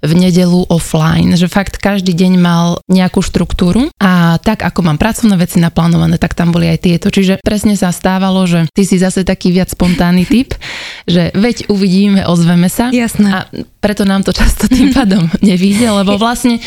v 0.00 0.12
nedelu 0.16 0.64
offline, 0.72 1.36
že 1.36 1.46
fakt 1.46 1.76
každý 1.76 2.16
deň 2.16 2.32
mal 2.40 2.80
nejakú 2.88 3.20
štruktúru 3.20 3.92
a 4.00 4.40
tak 4.40 4.64
ako 4.64 4.80
mám 4.80 4.96
pracovné 4.96 5.36
veci 5.36 5.60
naplánované, 5.60 6.16
tak 6.16 6.32
tam 6.32 6.52
boli 6.52 6.72
aj 6.72 6.78
tieto. 6.80 7.12
Čiže 7.12 7.44
presne 7.44 7.76
sa 7.76 7.92
stávalo, 7.92 8.48
že 8.48 8.64
ty 8.72 8.88
si 8.88 8.96
zase 8.96 9.28
taký 9.28 9.52
viac 9.52 9.68
spontánny 9.68 10.24
typ, 10.24 10.56
že 11.04 11.28
veď 11.36 11.68
uvidíme, 11.68 12.24
ozveme 12.24 12.72
sa. 12.72 12.88
Jasné. 12.88 13.28
A 13.28 13.38
preto 13.84 14.08
nám 14.08 14.24
to 14.24 14.32
často 14.32 14.66
tým 14.72 14.96
pádom 14.96 15.28
nevíde, 15.44 15.84
lebo 15.92 16.16
vlastne 16.16 16.60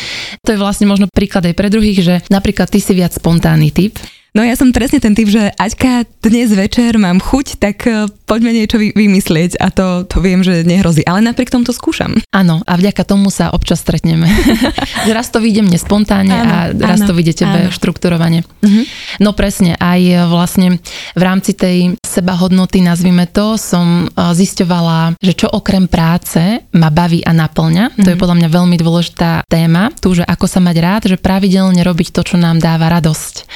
to 0.46 0.54
je 0.54 0.58
vlastne 0.58 0.86
možno 0.86 1.10
príklad 1.10 1.46
aj 1.50 1.54
pre 1.58 1.68
druhých, 1.70 2.00
že 2.00 2.14
napríklad 2.30 2.70
ty 2.70 2.78
si 2.78 2.94
viac 2.94 3.10
spontánny 3.14 3.74
typ 3.74 3.98
No 4.34 4.42
ja 4.42 4.58
som 4.58 4.74
presne 4.74 4.98
ten 4.98 5.14
typ, 5.14 5.30
že 5.30 5.54
Aťka, 5.54 6.10
dnes 6.18 6.50
večer 6.50 6.98
mám 6.98 7.22
chuť, 7.22 7.46
tak 7.54 7.86
e, 7.86 8.10
poďme 8.26 8.50
niečo 8.50 8.82
vy, 8.82 8.90
vymyslieť 8.90 9.62
a 9.62 9.70
to, 9.70 10.02
to 10.10 10.18
viem, 10.18 10.42
že 10.42 10.66
nehrozí. 10.66 11.06
Ale 11.06 11.22
napriek 11.22 11.54
tomu 11.54 11.62
to 11.62 11.70
skúšam. 11.70 12.18
Áno, 12.34 12.58
a 12.66 12.72
vďaka 12.74 13.06
tomu 13.06 13.30
sa 13.30 13.54
občas 13.54 13.86
stretneme. 13.86 14.26
raz 15.14 15.30
to 15.30 15.38
vyjde 15.38 15.62
mne 15.62 15.78
spontánne 15.78 16.34
áno, 16.34 16.50
a 16.50 16.58
raz 16.74 17.06
áno, 17.06 17.06
to 17.06 17.14
vyjde 17.14 17.46
tebe 17.46 17.70
áno. 17.70 17.74
štrukturovane. 17.78 18.42
Uh-huh. 18.42 18.82
No 19.22 19.38
presne, 19.38 19.78
aj 19.78 20.02
e, 20.02 20.18
vlastne 20.26 20.82
v 21.14 21.22
rámci 21.22 21.54
tej 21.54 21.94
sebahodnoty, 22.02 22.82
nazvime 22.82 23.30
to, 23.30 23.54
som 23.54 24.10
e, 24.10 24.18
zisťovala, 24.18 25.14
že 25.22 25.38
čo 25.38 25.46
okrem 25.46 25.86
práce 25.86 26.58
ma 26.74 26.90
baví 26.90 27.22
a 27.22 27.30
naplňa. 27.30 27.94
Uh-huh. 27.94 28.02
To 28.02 28.08
je 28.10 28.18
mhm. 28.18 28.22
podľa 28.26 28.36
mňa 28.42 28.48
veľmi 28.50 28.76
dôležitá 28.82 29.46
téma, 29.46 29.94
tu, 29.94 30.10
že 30.10 30.26
ako 30.26 30.50
sa 30.50 30.58
mať 30.58 30.76
rád, 30.82 31.02
že 31.06 31.22
pravidelne 31.22 31.86
robiť 31.86 32.10
to, 32.10 32.34
čo 32.34 32.34
nám 32.34 32.58
dáva 32.58 32.90
radosť 32.90 33.46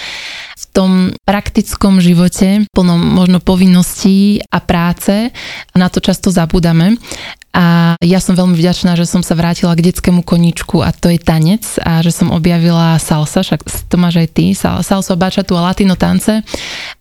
v 0.58 0.64
tom 0.74 0.90
praktickom 1.22 2.02
živote, 2.02 2.66
plnom 2.74 2.98
možno 2.98 3.38
povinností 3.38 4.42
a 4.50 4.58
práce, 4.58 5.30
na 5.78 5.86
to 5.86 6.02
často 6.02 6.34
zabúdame. 6.34 6.98
A 7.58 7.96
ja 8.04 8.20
som 8.20 8.36
veľmi 8.36 8.54
vďačná, 8.54 8.94
že 8.94 9.08
som 9.08 9.24
sa 9.24 9.34
vrátila 9.34 9.72
k 9.74 9.90
detskému 9.90 10.22
koníčku 10.22 10.84
a 10.84 10.92
to 10.94 11.10
je 11.10 11.18
tanec 11.18 11.64
a 11.80 12.04
že 12.04 12.12
som 12.14 12.30
objavila 12.30 13.00
salsa, 13.00 13.40
však 13.42 13.64
to 13.88 13.96
máš 13.98 14.20
aj 14.20 14.28
ty, 14.30 14.52
salsa, 14.54 15.16
bačatu 15.18 15.56
a 15.58 15.72
latino 15.72 15.98
tance. 15.98 16.44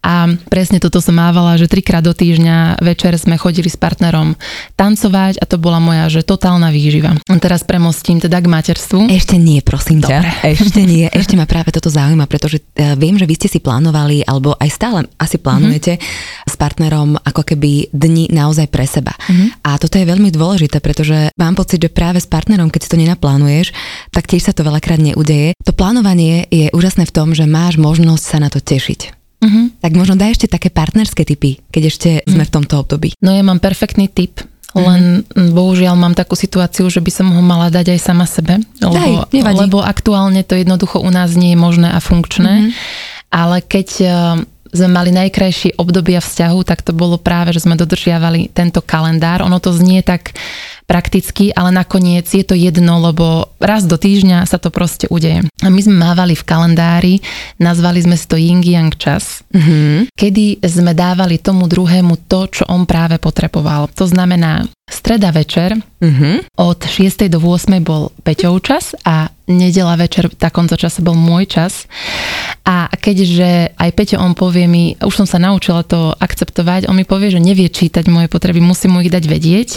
A 0.02 0.14
presne 0.50 0.82
toto 0.82 0.98
som 1.04 1.14
mávala, 1.14 1.60
že 1.60 1.70
trikrát 1.70 2.02
do 2.02 2.16
týždňa 2.16 2.80
večer 2.80 3.14
sme 3.20 3.38
chodili 3.38 3.68
s 3.70 3.78
partnerom 3.78 4.40
tancovať 4.80 5.38
a 5.38 5.46
to 5.46 5.60
bola 5.62 5.78
moja, 5.78 6.10
že 6.10 6.26
totálna 6.26 6.72
výživa. 6.74 7.20
A 7.28 7.34
teraz 7.38 7.62
premostím 7.68 8.18
teda 8.24 8.40
k 8.42 8.48
materstvu. 8.48 9.14
Ešte 9.14 9.36
nie, 9.36 9.60
prosím 9.62 10.02
ťa. 10.02 10.18
Dobre. 10.24 10.32
Ešte 10.48 10.82
nie, 10.88 11.06
ešte 11.12 11.36
ma 11.36 11.46
práve 11.46 11.76
toto 11.76 11.92
zaujíma, 11.92 12.26
pretože 12.26 12.64
viem, 12.78 13.18
že 13.18 13.26
vy 13.26 13.36
ste 13.36 13.50
si 13.50 13.60
plánovali, 13.60 14.22
alebo 14.24 14.54
aj 14.56 14.70
stále 14.70 15.00
asi 15.18 15.42
plánujete 15.42 15.98
mm-hmm. 15.98 16.48
s 16.48 16.56
partnerom 16.56 17.18
ako 17.18 17.42
keby 17.42 17.90
dni 17.92 18.30
naozaj 18.30 18.70
pre 18.70 18.86
seba. 18.86 19.18
Mm-hmm. 19.18 19.66
A 19.66 19.82
toto 19.82 19.98
je 19.98 20.06
veľmi 20.06 20.30
dôležité, 20.30 20.78
pretože 20.80 21.34
mám 21.36 21.58
pocit, 21.58 21.82
že 21.82 21.90
práve 21.90 22.22
s 22.22 22.30
partnerom, 22.30 22.70
keď 22.70 22.82
si 22.86 22.92
to 22.94 23.02
nenaplánuješ, 23.02 23.74
tak 24.14 24.30
tiež 24.30 24.46
sa 24.46 24.54
to 24.54 24.62
veľakrát 24.62 25.02
neudeje. 25.02 25.58
To 25.66 25.74
plánovanie 25.74 26.46
je 26.54 26.70
úžasné 26.72 27.10
v 27.10 27.16
tom, 27.16 27.34
že 27.34 27.50
máš 27.50 27.82
možnosť 27.82 28.24
sa 28.24 28.38
na 28.38 28.50
to 28.54 28.62
tešiť. 28.62 29.18
Uh-huh. 29.38 29.70
Tak 29.78 29.94
možno 29.94 30.18
daj 30.18 30.34
ešte 30.34 30.50
také 30.50 30.74
partnerské 30.74 31.22
typy, 31.22 31.62
keď 31.70 31.84
ešte 31.86 32.10
uh-huh. 32.22 32.34
sme 32.34 32.44
v 32.46 32.54
tomto 32.54 32.82
období. 32.82 33.14
No 33.22 33.30
ja 33.30 33.46
mám 33.46 33.62
perfektný 33.62 34.10
typ, 34.10 34.42
len 34.80 35.02
uh-huh. 35.22 35.52
bohužiaľ 35.54 35.96
mám 35.98 36.14
takú 36.14 36.38
situáciu, 36.38 36.88
že 36.90 37.02
by 37.02 37.12
som 37.12 37.28
ho 37.34 37.42
mala 37.42 37.74
dať 37.74 37.98
aj 37.98 38.00
sama 38.02 38.26
sebe, 38.30 38.62
lebo, 38.82 39.26
Daj, 39.30 39.56
lebo 39.68 39.78
aktuálne 39.82 40.46
to 40.46 40.54
jednoducho 40.58 41.02
u 41.02 41.10
nás 41.10 41.34
nie 41.34 41.54
je 41.54 41.60
možné 41.60 41.90
a 41.92 42.00
funkčné. 42.02 42.70
Uh-huh 42.70 43.16
Ale 43.28 43.60
keď 43.60 43.88
e, 44.00 44.08
sme 44.72 44.90
mali 44.92 45.12
najkrajšie 45.12 45.76
obdobia 45.80 46.24
vzťahu, 46.24 46.60
tak 46.64 46.84
to 46.84 46.96
bolo 46.96 47.20
práve, 47.20 47.52
že 47.52 47.64
sme 47.64 47.76
dodržiavali 47.76 48.52
tento 48.56 48.80
kalendár. 48.80 49.44
Ono 49.44 49.60
to 49.60 49.76
znie 49.76 50.00
tak 50.04 50.32
prakticky, 50.88 51.52
ale 51.52 51.76
nakoniec 51.76 52.26
je 52.32 52.42
to 52.48 52.56
jedno, 52.56 53.04
lebo 53.04 53.52
raz 53.60 53.84
do 53.84 54.00
týždňa 54.00 54.48
sa 54.48 54.56
to 54.56 54.72
proste 54.72 55.06
udeje. 55.12 55.44
A 55.60 55.68
my 55.68 55.80
sme 55.84 56.00
mávali 56.00 56.34
v 56.34 56.48
kalendári, 56.48 57.14
nazvali 57.60 58.00
sme 58.00 58.16
si 58.16 58.26
to 58.26 58.40
Ying 58.40 58.64
Yang 58.64 58.92
čas, 58.96 59.24
mm-hmm. 59.52 60.16
kedy 60.16 60.64
sme 60.64 60.96
dávali 60.96 61.44
tomu 61.44 61.68
druhému 61.68 62.32
to, 62.32 62.48
čo 62.48 62.64
on 62.72 62.88
práve 62.88 63.20
potreboval. 63.20 63.92
To 64.00 64.08
znamená, 64.08 64.64
streda 64.88 65.36
večer 65.36 65.76
mm-hmm. 65.76 66.56
od 66.56 66.80
6. 66.80 67.28
do 67.28 67.44
8. 67.44 67.84
bol 67.84 68.16
Peťov 68.24 68.64
čas 68.64 68.96
a 69.04 69.28
nedela 69.52 70.00
večer 70.00 70.32
v 70.32 70.40
takomto 70.40 70.80
čase 70.80 71.04
bol 71.04 71.20
môj 71.20 71.52
čas. 71.52 71.84
A 72.68 72.92
keďže 72.92 73.80
aj 73.80 73.90
Peťo 73.96 74.20
on 74.20 74.36
povie 74.36 74.68
mi, 74.68 75.00
už 75.00 75.24
som 75.24 75.28
sa 75.28 75.40
naučila 75.40 75.88
to 75.88 76.12
akceptovať, 76.20 76.92
on 76.92 77.00
mi 77.00 77.08
povie, 77.08 77.32
že 77.32 77.40
nevie 77.40 77.72
čítať 77.72 78.12
moje 78.12 78.28
potreby, 78.28 78.60
musím 78.60 78.92
mu 78.92 79.00
ich 79.00 79.08
dať 79.08 79.24
vedieť, 79.24 79.70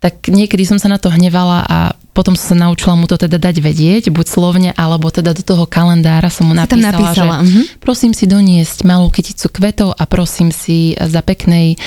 tak 0.00 0.32
niekedy 0.32 0.64
som 0.64 0.80
sa 0.80 0.88
na 0.88 0.96
to 0.96 1.12
hnevala 1.12 1.60
a 1.68 1.78
potom 2.12 2.36
som 2.36 2.54
sa 2.54 2.68
naučila 2.68 2.92
mu 2.92 3.08
to 3.08 3.16
teda 3.16 3.40
dať 3.40 3.56
vedieť, 3.64 4.12
buď 4.12 4.26
slovne, 4.28 4.70
alebo 4.76 5.08
teda 5.08 5.32
do 5.32 5.40
toho 5.40 5.64
kalendára 5.64 6.28
som 6.28 6.48
mu 6.48 6.54
napísala, 6.54 6.92
napísala. 6.92 7.36
že 7.40 7.48
uh-huh. 7.48 7.64
prosím 7.80 8.12
si 8.12 8.28
doniesť 8.28 8.84
malú 8.84 9.08
kyticu 9.08 9.48
kvetov 9.48 9.96
a 9.96 10.04
prosím 10.04 10.52
si 10.52 10.92
za 10.96 11.24
peknej 11.24 11.80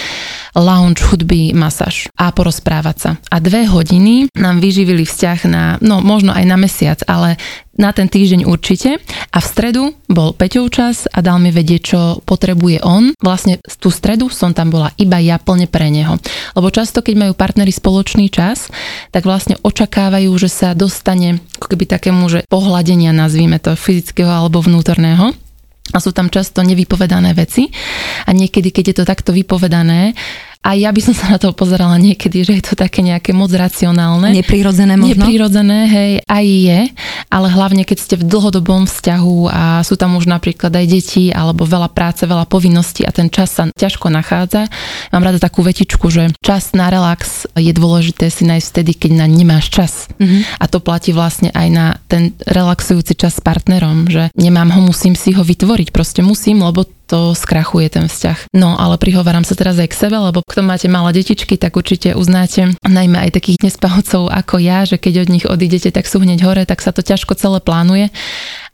lounge 0.57 1.05
hudby 1.05 1.53
masáž 1.53 2.09
a 2.17 2.33
porozprávať 2.33 2.97
sa. 2.97 3.11
A 3.29 3.37
dve 3.37 3.69
hodiny 3.69 4.33
nám 4.33 4.57
vyživili 4.63 5.05
vzťah 5.05 5.39
na, 5.45 5.63
no 5.79 6.01
možno 6.01 6.33
aj 6.33 6.45
na 6.47 6.57
mesiac, 6.57 6.99
ale 7.05 7.37
na 7.75 7.91
ten 7.91 8.07
týždeň 8.07 8.47
určite. 8.47 9.03
A 9.35 9.37
v 9.43 9.45
stredu 9.45 9.83
bol 10.07 10.31
Peťov 10.31 10.71
čas 10.71 11.11
a 11.11 11.19
dal 11.19 11.43
mi 11.43 11.51
vedieť, 11.51 11.81
čo 11.83 11.99
potrebuje 12.23 12.81
on. 12.87 13.11
Vlastne 13.19 13.59
tú 13.83 13.91
stredu 13.91 14.31
som 14.31 14.55
tam 14.55 14.71
bola 14.71 14.95
iba 14.95 15.19
ja 15.19 15.35
plne 15.35 15.67
pre 15.67 15.91
neho. 15.91 16.15
Lebo 16.55 16.71
často, 16.71 17.03
keď 17.03 17.15
majú 17.27 17.33
partnery 17.35 17.75
spoločný 17.75 18.31
čas, 18.31 18.71
tak 19.11 19.27
vlastne 19.27 19.59
očakávajú, 19.59 20.14
že 20.39 20.49
sa 20.49 20.71
dostane 20.71 21.43
ako 21.59 21.75
keby 21.75 21.85
takému, 21.89 22.23
že 22.31 22.39
pohľadenia, 22.47 23.11
nazvíme 23.11 23.59
to, 23.59 23.75
fyzického 23.75 24.29
alebo 24.29 24.63
vnútorného. 24.63 25.35
A 25.93 25.97
sú 26.01 26.09
tam 26.09 26.33
často 26.33 26.65
nevypovedané 26.65 27.37
veci. 27.37 27.69
A 28.25 28.33
niekedy, 28.33 28.73
keď 28.73 28.83
je 28.91 28.95
to 28.97 29.05
takto 29.05 29.31
vypovedané, 29.31 30.17
a 30.65 30.73
ja 30.73 30.89
by 30.89 30.97
som 30.97 31.13
sa 31.13 31.29
na 31.29 31.37
to 31.37 31.53
pozerala 31.53 31.93
niekedy, 32.01 32.41
že 32.41 32.57
je 32.57 32.63
to 32.65 32.73
také 32.73 33.05
nejaké 33.05 33.37
moc 33.37 33.53
racionálne. 33.53 34.33
Neprirodzené 34.33 34.97
možno? 34.97 35.21
Neprirodzené, 35.21 35.79
hej, 35.85 36.11
aj 36.25 36.45
je, 36.45 36.79
ale 37.29 37.47
hlavne 37.53 37.85
keď 37.85 37.97
ste 38.01 38.15
v 38.17 38.25
dlhodobom 38.25 38.89
vzťahu 38.89 39.37
a 39.53 39.85
sú 39.85 39.93
tam 39.93 40.17
už 40.17 40.25
napríklad 40.25 40.73
aj 40.73 40.85
deti 40.89 41.29
alebo 41.29 41.69
veľa 41.69 41.93
práce, 41.93 42.25
veľa 42.25 42.49
povinností 42.49 43.05
a 43.05 43.13
ten 43.13 43.29
čas 43.29 43.53
sa 43.53 43.69
ťažko 43.69 44.09
nachádza. 44.09 44.65
Mám 45.13 45.29
rada 45.29 45.37
takú 45.37 45.61
vetičku, 45.61 46.09
že 46.09 46.33
čas 46.41 46.73
na 46.73 46.89
relax 46.89 47.45
je 47.53 47.69
dôležité 47.69 48.33
si 48.33 48.49
nájsť 48.49 48.67
vtedy, 48.73 48.91
keď 48.97 49.11
na 49.21 49.29
nemáš 49.29 49.69
čas. 49.69 50.09
Mm-hmm. 50.17 50.57
A 50.57 50.65
to 50.65 50.81
platí 50.81 51.13
vlastne 51.13 51.53
aj 51.53 51.67
na 51.69 51.85
ten 52.09 52.33
relaxujúci 52.41 53.13
čas 53.13 53.37
s 53.37 53.41
partnerom, 53.45 54.09
že 54.09 54.33
nemám 54.33 54.73
ho, 54.73 54.81
musím 54.81 55.13
si 55.13 55.29
ho 55.37 55.45
vytvoriť. 55.45 55.93
Proste 55.93 56.25
musím, 56.25 56.65
lebo 56.65 56.89
to 57.05 57.37
skrachuje 57.37 57.87
ten 57.89 58.09
vzťah. 58.09 58.51
No 58.57 58.75
ale 58.75 58.97
prihováram 58.97 59.45
sa 59.45 59.53
teraz 59.53 59.77
aj 59.77 59.93
k 59.93 59.99
sebe, 60.07 60.17
lebo 60.17 60.41
kto 60.41 60.65
máte 60.65 60.89
malé 60.89 61.21
detičky, 61.21 61.55
tak 61.55 61.77
určite 61.77 62.17
uznáte 62.17 62.73
najmä 62.81 63.29
aj 63.29 63.37
takých 63.37 63.61
nespavcov 63.61 64.27
ako 64.33 64.57
ja, 64.57 64.83
že 64.83 64.97
keď 64.97 65.25
od 65.25 65.29
nich 65.29 65.45
odídete, 65.45 65.93
tak 65.93 66.09
sú 66.09 66.19
hneď 66.19 66.41
hore, 66.43 66.63
tak 66.65 66.81
sa 66.81 66.89
to 66.89 67.05
ťažko 67.05 67.37
celé 67.37 67.61
plánuje. 67.61 68.09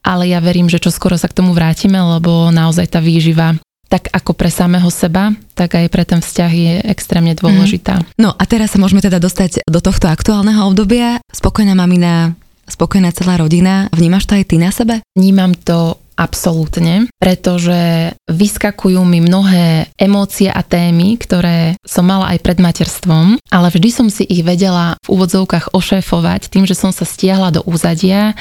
Ale 0.01 0.25
ja 0.25 0.41
verím, 0.41 0.71
že 0.71 0.81
čo 0.81 0.89
skoro 0.89 1.19
sa 1.19 1.29
k 1.29 1.37
tomu 1.37 1.53
vrátime, 1.53 1.99
lebo 1.99 2.49
naozaj 2.49 2.97
tá 2.97 2.99
výživa 3.03 3.59
tak 3.91 4.07
ako 4.15 4.31
pre 4.31 4.47
samého 4.47 4.87
seba, 4.87 5.35
tak 5.51 5.75
aj 5.75 5.91
pre 5.91 6.07
ten 6.07 6.23
vzťah 6.23 6.51
je 6.55 6.73
extrémne 6.87 7.35
dôležitá. 7.35 7.99
Mm. 7.99 8.07
No 8.23 8.29
a 8.31 8.43
teraz 8.47 8.71
sa 8.71 8.79
môžeme 8.79 9.03
teda 9.03 9.19
dostať 9.19 9.67
do 9.67 9.83
tohto 9.83 10.07
aktuálneho 10.07 10.63
obdobia. 10.63 11.19
Spokojná 11.27 11.75
mamina, 11.75 12.31
spokojná 12.71 13.11
celá 13.11 13.35
rodina. 13.35 13.91
Vnímaš 13.91 14.31
to 14.31 14.39
aj 14.39 14.47
ty 14.47 14.55
na 14.55 14.71
sebe? 14.71 15.03
Vnímam 15.11 15.51
to 15.59 15.99
Absolútne, 16.21 17.09
pretože 17.17 18.13
vyskakujú 18.29 19.01
mi 19.01 19.25
mnohé 19.25 19.89
emócie 19.97 20.53
a 20.53 20.61
témy, 20.61 21.17
ktoré 21.17 21.73
som 21.81 22.05
mala 22.05 22.37
aj 22.37 22.45
pred 22.45 22.61
materstvom, 22.61 23.41
ale 23.49 23.67
vždy 23.73 23.89
som 23.89 24.05
si 24.05 24.29
ich 24.29 24.45
vedela 24.45 25.01
v 25.01 25.17
úvodzovkách 25.17 25.73
ošéfovať 25.73 26.53
tým, 26.53 26.69
že 26.69 26.77
som 26.77 26.93
sa 26.93 27.09
stiahla 27.09 27.49
do 27.49 27.65
úzadia, 27.65 28.37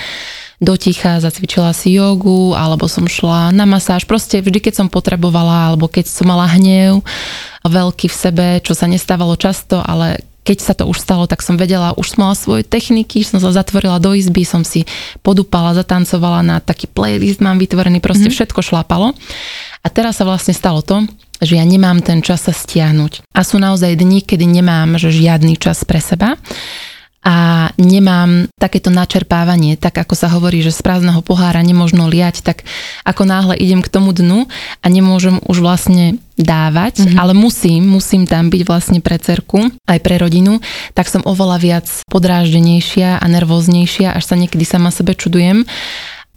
do 0.60 0.76
ticha, 0.76 1.25
zacvičila 1.25 1.72
si 1.72 1.96
jogu, 1.96 2.52
alebo 2.52 2.84
som 2.84 3.08
šla 3.08 3.49
na 3.49 3.64
masáž. 3.64 4.04
Proste 4.04 4.44
vždy, 4.44 4.60
keď 4.60 4.84
som 4.84 4.92
potrebovala, 4.92 5.72
alebo 5.72 5.88
keď 5.88 6.04
som 6.04 6.28
mala 6.28 6.44
hnev 6.52 7.00
veľký 7.64 8.12
v 8.12 8.20
sebe, 8.28 8.46
čo 8.60 8.76
sa 8.76 8.84
nestávalo 8.84 9.40
často, 9.40 9.80
ale 9.80 10.20
keď 10.40 10.59
sa 10.59 10.73
to 10.73 10.88
už 10.88 10.99
stalo, 11.00 11.28
tak 11.28 11.44
som 11.44 11.61
vedela, 11.61 11.92
už 11.94 12.16
som 12.16 12.25
mala 12.25 12.37
svoje 12.37 12.64
techniky, 12.64 13.20
som 13.20 13.38
sa 13.38 13.52
zatvorila 13.52 14.00
do 14.00 14.16
izby, 14.16 14.49
som 14.49 14.64
si 14.64 14.88
podúpala, 15.20 15.76
zatancovala 15.76 16.40
na 16.40 16.56
taký 16.59 16.88
playlist, 16.88 17.44
mám 17.44 17.61
vytvorený, 17.61 18.00
proste 18.00 18.32
mm. 18.32 18.35
všetko 18.35 18.61
šlapalo. 18.64 19.12
A 19.80 19.87
teraz 19.88 20.20
sa 20.20 20.28
vlastne 20.28 20.52
stalo 20.52 20.85
to, 20.85 21.04
že 21.40 21.56
ja 21.56 21.64
nemám 21.64 22.04
ten 22.04 22.20
čas 22.20 22.44
sa 22.44 22.52
stiahnuť. 22.52 23.25
A 23.32 23.40
sú 23.40 23.56
naozaj 23.56 23.97
dni, 23.97 24.20
kedy 24.20 24.44
nemám 24.44 25.00
že 25.00 25.09
žiadny 25.09 25.56
čas 25.56 25.85
pre 25.88 26.00
seba 26.00 26.37
a 27.20 27.68
nemám 27.76 28.48
takéto 28.56 28.88
načerpávanie, 28.88 29.76
tak 29.76 30.00
ako 30.00 30.16
sa 30.16 30.32
hovorí, 30.32 30.64
že 30.64 30.72
z 30.72 30.80
prázdneho 30.80 31.20
pohára 31.20 31.60
nemožno 31.60 32.08
liať, 32.08 32.40
tak 32.40 32.64
ako 33.04 33.28
náhle 33.28 33.54
idem 33.60 33.84
k 33.84 33.92
tomu 33.92 34.16
dnu 34.16 34.48
a 34.80 34.86
nemôžem 34.88 35.36
už 35.44 35.60
vlastne 35.60 36.16
dávať, 36.40 37.04
mm-hmm. 37.04 37.20
ale 37.20 37.36
musím, 37.36 37.84
musím 37.92 38.24
tam 38.24 38.48
byť 38.48 38.62
vlastne 38.64 38.98
pre 39.04 39.20
cerku, 39.20 39.68
aj 39.84 40.00
pre 40.00 40.16
rodinu, 40.16 40.64
tak 40.96 41.12
som 41.12 41.20
oveľa 41.28 41.60
viac 41.60 41.86
podráždenejšia 42.08 43.20
a 43.20 43.24
nervóznejšia, 43.28 44.16
až 44.16 44.24
sa 44.24 44.40
niekedy 44.40 44.64
sama 44.64 44.88
sebe 44.88 45.12
čudujem. 45.12 45.68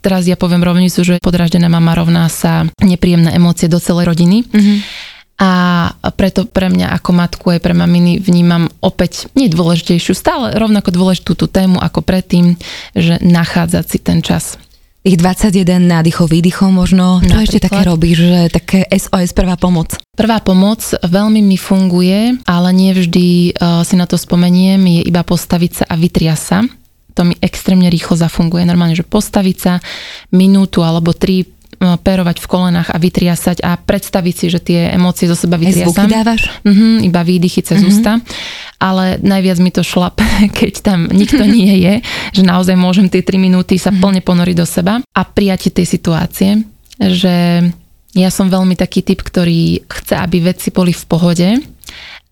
Teraz 0.03 0.27
ja 0.27 0.35
poviem 0.35 0.67
rovnicu, 0.67 0.99
že 0.99 1.23
podráždená 1.23 1.71
mama 1.71 1.95
rovná 1.95 2.27
sa 2.27 2.67
nepríjemné 2.83 3.31
emócie 3.39 3.71
do 3.71 3.79
celej 3.79 4.11
rodiny. 4.11 4.43
Mm-hmm 4.51 5.11
a 5.43 6.11
preto 6.15 6.47
pre 6.47 6.71
mňa 6.71 6.95
ako 6.95 7.11
matku 7.11 7.45
aj 7.51 7.59
pre 7.59 7.75
maminy 7.75 8.23
vnímam 8.23 8.71
opäť 8.79 9.27
nie 9.35 9.51
dôležitejšiu, 9.51 10.15
stále 10.15 10.55
rovnako 10.55 10.95
dôležitú 10.95 11.35
tú 11.35 11.51
tému 11.51 11.83
ako 11.83 11.99
predtým, 11.99 12.55
že 12.95 13.19
nachádzať 13.19 13.85
si 13.85 13.99
ten 13.99 14.23
čas. 14.23 14.55
Ich 15.03 15.19
21 15.19 15.83
nádychov, 15.83 16.31
výdychov 16.31 16.71
možno, 16.71 17.19
čo 17.19 17.35
Napríklad. 17.35 17.43
ešte 17.43 17.59
také 17.59 17.81
robíš, 17.83 18.17
že 18.23 18.39
také 18.55 18.79
SOS 18.87 19.35
prvá 19.35 19.59
pomoc? 19.59 19.99
Prvá 20.15 20.39
pomoc 20.39 20.79
veľmi 21.03 21.43
mi 21.43 21.59
funguje, 21.59 22.39
ale 22.47 22.69
nevždy 22.71 23.59
uh, 23.59 23.83
si 23.83 23.99
na 23.99 24.07
to 24.07 24.15
spomeniem, 24.15 24.79
je 24.79 25.01
iba 25.03 25.27
postaviť 25.27 25.71
sa 25.75 25.85
a 25.91 25.99
vytria 25.99 26.39
sa 26.39 26.63
to 27.13 27.29
mi 27.29 27.37
extrémne 27.45 27.85
rýchlo 27.93 28.17
zafunguje. 28.17 28.65
Normálne, 28.65 28.97
že 28.97 29.05
postaviť 29.05 29.57
sa 29.61 29.77
minútu 30.33 30.81
alebo 30.81 31.13
tri 31.13 31.45
perovať 31.99 32.39
v 32.39 32.47
kolenách 32.47 32.89
a 32.89 32.97
vytriasať 32.97 33.59
a 33.61 33.75
predstaviť 33.75 34.35
si, 34.35 34.45
že 34.47 34.59
tie 34.63 34.91
emócie 34.95 35.27
zo 35.27 35.35
seba 35.35 35.59
vytriasam. 35.59 36.07
Dávaš? 36.07 36.47
Uh-huh, 36.63 37.03
iba 37.03 37.21
výdychy 37.21 37.61
cez 37.63 37.83
uh-huh. 37.83 37.91
ústa. 37.91 38.11
Ale 38.79 39.19
najviac 39.19 39.57
mi 39.59 39.71
to 39.71 39.83
šlap, 39.83 40.19
keď 40.59 40.73
tam 40.83 40.99
nikto 41.11 41.43
nie 41.43 41.83
je, 41.83 41.93
že 42.39 42.43
naozaj 42.43 42.75
môžem 42.79 43.11
tie 43.11 43.21
3 43.21 43.35
minúty 43.39 43.75
sa 43.75 43.91
uh-huh. 43.91 43.99
plne 43.99 44.21
ponoriť 44.23 44.55
do 44.55 44.67
seba 44.67 45.03
a 45.03 45.21
prijať 45.27 45.75
tej 45.75 45.87
situácie, 45.87 46.49
že 46.99 47.67
ja 48.13 48.29
som 48.29 48.45
veľmi 48.45 48.77
taký 48.77 49.01
typ, 49.01 49.25
ktorý 49.25 49.89
chce, 49.89 50.15
aby 50.21 50.53
veci 50.53 50.69
boli 50.69 50.93
v 50.93 51.05
pohode 51.09 51.47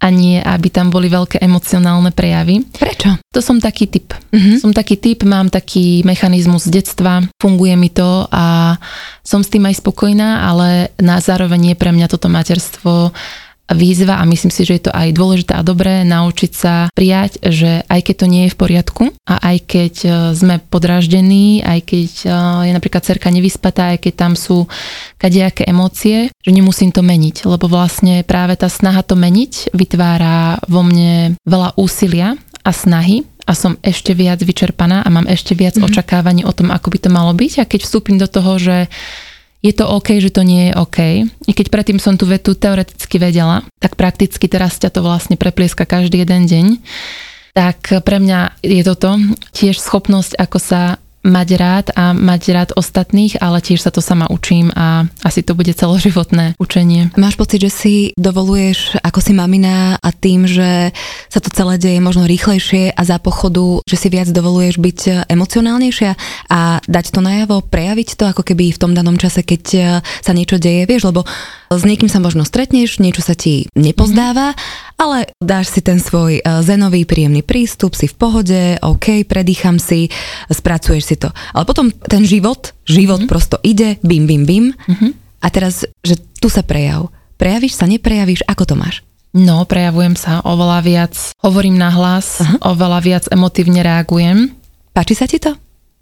a 0.01 0.08
nie, 0.10 0.41
aby 0.41 0.74
tam 0.74 0.89
boli 0.89 1.13
veľké 1.13 1.38
emocionálne 1.38 2.10
prejavy. 2.10 2.65
Prečo? 2.74 3.22
To 3.29 3.39
som 3.39 3.62
taký 3.62 3.86
typ. 3.86 4.17
Uh-huh. 4.34 4.58
Som 4.58 4.74
taký 4.74 4.98
typ, 4.98 5.22
mám 5.24 5.53
taký 5.53 6.01
mechanizmus 6.01 6.65
z 6.65 6.81
detstva, 6.81 7.22
funguje 7.38 7.77
mi 7.77 7.93
to 7.93 8.25
a 8.34 8.75
som 9.22 9.46
s 9.46 9.53
tým 9.53 9.70
aj 9.70 9.77
spokojná, 9.77 10.50
ale 10.50 10.89
na 10.98 11.22
zároveň 11.22 11.74
je 11.74 11.75
pre 11.77 11.93
mňa 11.93 12.10
toto 12.10 12.34
materstvo 12.34 13.13
výzva 13.74 14.20
a 14.20 14.24
myslím 14.28 14.51
si, 14.54 14.68
že 14.68 14.78
je 14.78 14.84
to 14.90 14.94
aj 14.94 15.16
dôležité 15.16 15.54
a 15.58 15.66
dobré 15.66 16.04
naučiť 16.08 16.51
sa 16.51 16.74
prijať, 16.94 17.42
že 17.44 17.84
aj 17.88 18.01
keď 18.06 18.16
to 18.16 18.25
nie 18.28 18.44
je 18.48 18.54
v 18.54 18.60
poriadku 18.60 19.04
a 19.28 19.36
aj 19.54 19.58
keď 19.68 19.94
e, 20.04 20.10
sme 20.36 20.60
podráždení, 20.72 21.63
aj 21.63 21.80
keď 21.86 22.12
e, 22.24 22.28
je 22.70 22.72
napríklad 22.75 23.04
cerka 23.04 23.32
nevyspatá, 23.32 23.96
aj 23.96 24.00
keď 24.08 24.13
tam 24.13 24.34
sú 24.36 24.68
kadejaké 25.18 25.68
emócie, 25.68 26.30
že 26.42 26.51
nemusím 26.51 26.92
to 26.94 27.01
meniť, 27.01 27.48
lebo 27.48 27.68
vlastne 27.72 28.24
práve 28.28 28.56
tá 28.60 28.68
snaha 28.68 29.04
to 29.04 29.16
meniť 29.16 29.74
vytvára 29.74 30.62
vo 30.68 30.84
mne 30.86 31.36
veľa 31.48 31.75
úsilia 31.80 32.36
a 32.62 32.72
snahy 32.72 33.25
a 33.50 33.58
som 33.58 33.78
ešte 33.82 34.13
viac 34.13 34.40
vyčerpaná 34.40 35.01
a 35.01 35.10
mám 35.10 35.25
ešte 35.25 35.58
viac 35.58 35.75
mm-hmm. 35.75 35.90
očakávaní 35.90 36.42
o 36.46 36.54
tom, 36.54 36.70
ako 36.70 36.94
by 36.94 36.98
to 37.01 37.10
malo 37.10 37.34
byť 37.34 37.54
a 37.62 37.70
keď 37.70 37.80
vstúpim 37.84 38.18
do 38.22 38.30
toho, 38.30 38.62
že 38.62 38.88
je 39.62 39.74
to 39.77 39.86
OK, 39.86 40.18
že 40.18 40.34
to 40.34 40.41
nie 40.41 40.70
je 40.70 40.74
OK. 40.77 41.00
I 41.25 41.51
keď 41.53 41.68
predtým 41.70 42.01
som 42.01 42.18
tú 42.18 42.25
vetu 42.25 42.58
teoreticky 42.58 43.22
vedela, 43.22 43.62
tak 43.77 43.94
prakticky 43.94 44.50
teraz 44.50 44.82
ťa 44.82 44.89
to 44.89 45.06
vlastne 45.06 45.38
preplieska 45.38 45.86
každý 45.86 46.25
jeden 46.25 46.50
deň. 46.50 46.65
Tak 47.53 48.01
pre 48.01 48.18
mňa 48.18 48.63
je 48.65 48.82
toto 48.82 49.22
tiež 49.53 49.77
schopnosť, 49.77 50.39
ako 50.39 50.58
sa 50.58 50.82
mať 51.22 51.50
rád 51.53 51.88
a 51.94 52.18
mať 52.18 52.41
rád 52.50 52.70
ostatných, 52.74 53.38
ale 53.38 53.62
tiež 53.62 53.86
sa 53.86 53.94
to 53.94 54.01
sama 54.01 54.25
učím 54.34 54.74
a 54.74 55.06
asi 55.22 55.46
to 55.46 55.53
bude 55.53 55.70
celoživotné 55.70 56.58
učenie. 56.58 57.13
Máš 57.13 57.38
pocit, 57.38 57.62
že 57.62 57.70
si 57.70 57.96
dovoluješ 58.18 58.98
ako 59.06 59.20
si 59.22 59.34
mamina 59.38 60.01
a 60.01 60.10
tým, 60.10 60.50
že 60.50 60.89
sa 61.32 61.40
to 61.40 61.48
celé 61.48 61.80
deje 61.80 62.04
možno 62.04 62.28
rýchlejšie 62.28 62.92
a 62.92 63.02
za 63.08 63.16
pochodu, 63.16 63.80
že 63.88 63.96
si 63.96 64.12
viac 64.12 64.28
dovoluješ 64.28 64.76
byť 64.84 65.00
emocionálnejšia 65.32 66.12
a 66.52 66.84
dať 66.84 67.06
to 67.16 67.24
najavo, 67.24 67.64
prejaviť 67.64 68.20
to 68.20 68.28
ako 68.28 68.44
keby 68.44 68.76
v 68.76 68.82
tom 68.82 68.92
danom 68.92 69.16
čase, 69.16 69.40
keď 69.48 69.64
sa 70.04 70.32
niečo 70.36 70.60
deje, 70.60 70.84
vieš, 70.84 71.08
lebo 71.08 71.24
s 71.72 71.88
niekým 71.88 72.12
sa 72.12 72.20
možno 72.20 72.44
stretneš, 72.44 73.00
niečo 73.00 73.24
sa 73.24 73.32
ti 73.32 73.72
nepozdáva, 73.80 74.52
mm-hmm. 74.52 75.00
ale 75.00 75.32
dáš 75.40 75.72
si 75.72 75.80
ten 75.80 76.04
svoj 76.04 76.44
zenový 76.68 77.08
príjemný 77.08 77.48
prístup, 77.48 77.96
si 77.96 78.12
v 78.12 78.16
pohode, 78.20 78.62
OK, 78.84 79.24
predýcham 79.24 79.80
si, 79.80 80.12
spracuješ 80.52 81.04
si 81.08 81.16
to. 81.16 81.32
Ale 81.56 81.64
potom 81.64 81.88
ten 81.96 82.28
život, 82.28 82.76
život 82.84 83.24
mm-hmm. 83.24 83.32
prosto 83.32 83.56
ide, 83.64 83.96
bim, 84.04 84.28
bim, 84.28 84.44
bim. 84.44 84.76
Mm-hmm. 84.76 85.12
A 85.42 85.48
teraz, 85.48 85.88
že 86.04 86.20
tu 86.44 86.52
sa 86.52 86.60
prejav. 86.60 87.08
Prejavíš 87.40 87.80
sa, 87.80 87.88
neprejavíš, 87.88 88.44
ako 88.46 88.64
to 88.68 88.76
máš? 88.76 88.96
No, 89.32 89.64
prejavujem 89.64 90.20
sa 90.20 90.44
oveľa 90.44 90.80
viac, 90.84 91.14
hovorím 91.40 91.80
na 91.80 91.88
hlas, 91.88 92.44
uh-huh. 92.44 92.76
oveľa 92.76 93.00
viac 93.00 93.24
emotívne 93.32 93.80
reagujem. 93.80 94.52
Páči 94.92 95.16
sa 95.16 95.24
ti 95.24 95.40
to? 95.40 95.56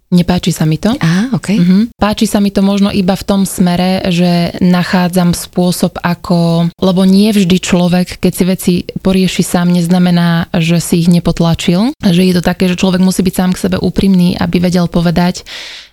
Nepáči 0.10 0.50
sa 0.50 0.66
mi 0.66 0.82
to. 0.82 0.98
Á, 0.98 1.30
okay. 1.38 1.62
Uh-huh. 1.62 1.86
Páči 1.94 2.26
sa 2.26 2.42
mi 2.42 2.50
to 2.50 2.66
možno 2.66 2.90
iba 2.90 3.14
v 3.14 3.28
tom 3.30 3.46
smere, 3.46 4.02
že 4.10 4.58
nachádzam 4.58 5.38
spôsob 5.38 6.02
ako, 6.02 6.74
lebo 6.82 7.06
nie 7.06 7.30
vždy 7.30 7.62
človek, 7.62 8.18
keď 8.18 8.32
si 8.34 8.44
veci 8.50 8.74
porieši 9.06 9.46
sám, 9.46 9.70
neznamená, 9.70 10.50
že 10.58 10.82
si 10.82 11.06
ich 11.06 11.14
nepotlačil. 11.14 11.94
Že 12.02 12.22
je 12.26 12.34
to 12.34 12.42
také, 12.42 12.66
že 12.66 12.82
človek 12.82 13.06
musí 13.06 13.22
byť 13.22 13.36
sám 13.38 13.52
k 13.54 13.62
sebe 13.70 13.78
úprimný, 13.78 14.34
aby 14.42 14.58
vedel 14.58 14.90
povedať, 14.90 15.46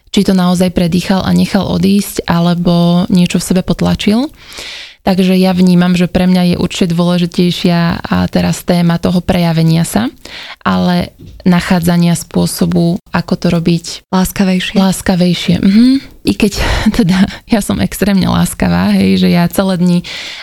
či 0.09 0.25
to 0.25 0.33
naozaj 0.33 0.73
predýchal 0.73 1.21
a 1.21 1.37
nechal 1.37 1.69
odísť, 1.69 2.25
alebo 2.25 3.05
niečo 3.13 3.37
v 3.37 3.47
sebe 3.53 3.61
potlačil. 3.61 4.33
Takže 5.07 5.39
ja 5.39 5.55
vnímam, 5.55 5.95
že 5.95 6.11
pre 6.11 6.27
mňa 6.27 6.43
je 6.51 6.57
určite 6.59 6.91
dôležitejšia 6.91 8.03
a 8.03 8.27
teraz 8.27 8.67
téma 8.67 8.99
toho 8.99 9.23
prejavenia 9.23 9.87
sa, 9.87 10.11
ale 10.67 11.15
nachádzania 11.47 12.19
spôsobu, 12.19 12.99
ako 13.15 13.35
to 13.39 13.47
robiť 13.55 13.85
láskavejšie. 14.11 14.75
Láskavejšie. 14.75 15.55
Mhm 15.63 16.16
i 16.27 16.33
keď 16.35 16.59
teda 16.99 17.31
ja 17.47 17.63
som 17.63 17.79
extrémne 17.79 18.27
láskavá, 18.27 18.91
hej, 18.99 19.23
že 19.23 19.29
ja 19.31 19.47
celé 19.47 19.79
dni 19.79 19.99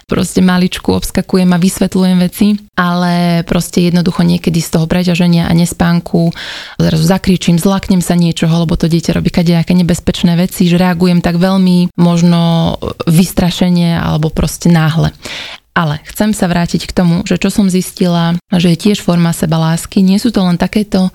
proste 0.07 0.39
maličku 0.39 0.95
obskakujem 0.95 1.51
a 1.51 1.59
vysvetľujem 1.59 2.17
veci, 2.23 2.55
ale 2.79 3.43
proste 3.43 3.83
jednoducho 3.91 4.23
niekedy 4.23 4.63
z 4.63 4.79
toho 4.79 4.87
preťaženia 4.87 5.45
a 5.45 5.53
nespánku 5.53 6.31
zrazu 6.79 7.05
zakričím, 7.05 7.59
zlaknem 7.59 7.99
sa 7.99 8.15
niečoho, 8.15 8.63
lebo 8.63 8.79
to 8.79 8.87
dieťa 8.87 9.19
robí 9.19 9.29
kadejaké 9.29 9.75
nebezpečné 9.75 10.39
veci, 10.39 10.71
že 10.71 10.79
reagujem 10.79 11.19
tak 11.19 11.35
veľmi 11.35 11.91
možno 11.99 12.75
vystrašenie 13.05 13.99
alebo 13.99 14.31
proste 14.31 14.71
náhle. 14.71 15.11
Ale 15.73 15.97
chcem 16.05 16.37
sa 16.37 16.45
vrátiť 16.45 16.85
k 16.85 16.93
tomu, 16.93 17.25
že 17.25 17.41
čo 17.41 17.49
som 17.49 17.65
zistila, 17.65 18.37
že 18.53 18.77
je 18.77 18.77
tiež 18.77 19.01
forma 19.01 19.33
seba 19.33 19.57
lásky. 19.57 20.05
Nie 20.05 20.21
sú 20.21 20.29
to 20.29 20.45
len 20.45 20.61
takéto 20.61 21.09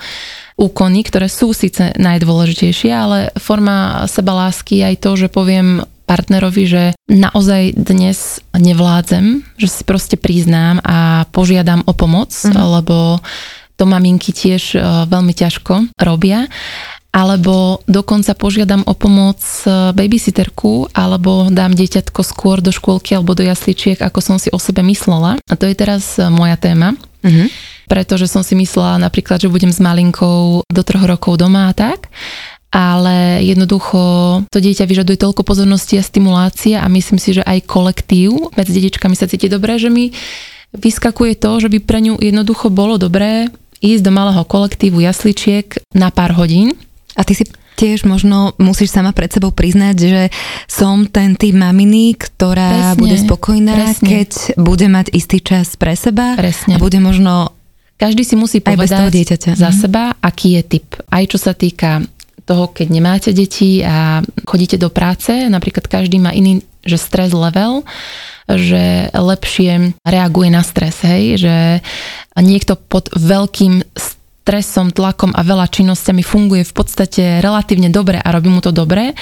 úkony, 0.58 1.06
ktoré 1.06 1.30
sú 1.30 1.54
síce 1.54 1.94
najdôležitejšie, 1.94 2.90
ale 2.90 3.18
forma 3.38 4.04
seba 4.10 4.34
lásky 4.34 4.82
aj 4.82 4.94
to, 4.98 5.10
že 5.14 5.28
poviem 5.30 5.86
partnerovi, 6.08 6.64
že 6.66 6.84
naozaj 7.06 7.78
dnes 7.78 8.42
nevládzem, 8.56 9.44
že 9.60 9.68
si 9.70 9.82
proste 9.86 10.16
priznám 10.18 10.82
a 10.82 11.28
požiadam 11.30 11.86
o 11.86 11.92
pomoc, 11.94 12.32
mm-hmm. 12.32 12.58
lebo 12.80 13.22
to 13.78 13.84
maminky 13.86 14.34
tiež 14.34 14.74
e, 14.74 14.78
veľmi 15.06 15.30
ťažko 15.36 15.94
robia 16.02 16.50
alebo 17.08 17.80
dokonca 17.88 18.36
požiadam 18.36 18.84
o 18.84 18.92
pomoc 18.92 19.40
e, 19.64 19.96
babysitterku, 19.96 20.92
alebo 20.92 21.48
dám 21.48 21.72
dieťatko 21.72 22.20
skôr 22.20 22.60
do 22.60 22.68
škôlky 22.68 23.16
alebo 23.16 23.32
do 23.32 23.42
jasličiek, 23.42 23.96
ako 23.96 24.20
som 24.20 24.36
si 24.36 24.52
o 24.52 24.58
sebe 24.60 24.84
myslela. 24.84 25.40
A 25.48 25.54
to 25.56 25.64
je 25.64 25.74
teraz 25.74 26.20
e, 26.20 26.28
moja 26.28 26.60
téma. 26.60 26.92
Mm-hmm. 27.24 27.77
Pretože 27.88 28.28
som 28.28 28.44
si 28.44 28.52
myslela 28.54 29.00
napríklad, 29.00 29.40
že 29.40 29.48
budem 29.48 29.72
s 29.72 29.80
malinkou 29.80 30.62
do 30.68 30.82
troch 30.84 31.08
rokov 31.08 31.40
doma 31.40 31.72
a 31.72 31.74
tak 31.74 32.12
ale 32.68 33.40
jednoducho 33.48 34.00
to 34.52 34.60
dieťa 34.60 34.84
vyžaduje 34.84 35.16
toľko 35.16 35.40
pozornosti 35.40 35.96
a 35.96 36.04
stimulácie 36.04 36.76
a 36.76 36.84
myslím 36.92 37.16
si, 37.16 37.40
že 37.40 37.42
aj 37.44 37.64
kolektív 37.64 38.52
medzi 38.60 38.76
dedičkami 38.76 39.16
sa 39.16 39.24
cíti 39.24 39.48
dobré, 39.48 39.80
že 39.80 39.88
mi 39.88 40.12
vyskakuje 40.76 41.40
to, 41.40 41.64
že 41.64 41.72
by 41.72 41.78
pre 41.80 42.04
ňu 42.04 42.20
jednoducho 42.20 42.68
bolo 42.68 43.00
dobré 43.00 43.48
ísť 43.80 44.02
do 44.04 44.12
malého 44.12 44.44
kolektívu 44.44 45.00
jasličiek 45.00 45.80
na 45.96 46.12
pár 46.12 46.36
hodín 46.36 46.76
a 47.16 47.24
ty 47.24 47.32
si 47.32 47.48
tiež 47.78 48.04
možno 48.10 48.58
musíš 48.58 48.90
sama 48.90 49.14
pred 49.14 49.30
sebou 49.30 49.54
priznať, 49.54 49.96
že 49.96 50.22
som 50.66 51.06
ten 51.06 51.38
typ 51.38 51.54
maminy, 51.54 52.18
ktorá 52.18 52.98
presne, 52.98 52.98
bude 52.98 53.16
spokojná, 53.22 53.72
presne. 53.78 54.08
keď 54.10 54.30
bude 54.58 54.86
mať 54.90 55.06
istý 55.14 55.38
čas 55.38 55.78
pre 55.78 55.94
seba 55.94 56.34
presne. 56.34 56.74
a 56.74 56.82
bude 56.82 56.98
možno 56.98 57.54
každý 57.98 58.22
si 58.22 58.38
musí 58.38 58.62
povedať 58.62 59.10
za 59.58 59.70
mhm. 59.70 59.76
seba, 59.76 60.14
aký 60.22 60.56
je 60.56 60.62
typ. 60.78 60.88
Aj 61.10 61.24
čo 61.26 61.36
sa 61.36 61.52
týka 61.52 62.06
toho, 62.48 62.72
keď 62.72 62.86
nemáte 62.88 63.30
deti 63.36 63.84
a 63.84 64.24
chodíte 64.48 64.80
do 64.80 64.88
práce, 64.88 65.28
napríklad 65.52 65.84
každý 65.84 66.16
má 66.16 66.32
iný 66.32 66.64
že 66.88 66.96
stres 66.96 67.36
level, 67.36 67.84
že 68.48 69.12
lepšie 69.12 69.92
reaguje 70.08 70.48
na 70.48 70.64
stres, 70.64 71.04
hej, 71.04 71.36
že 71.36 71.56
niekto 72.32 72.80
pod 72.80 73.12
veľkým 73.12 73.84
stresom, 73.92 74.96
tlakom 74.96 75.36
a 75.36 75.44
veľa 75.44 75.68
činnosťami 75.68 76.24
funguje 76.24 76.64
v 76.64 76.72
podstate 76.72 77.44
relatívne 77.44 77.92
dobre 77.92 78.16
a 78.16 78.28
robí 78.32 78.48
mu 78.48 78.64
to 78.64 78.72
dobre 78.72 79.12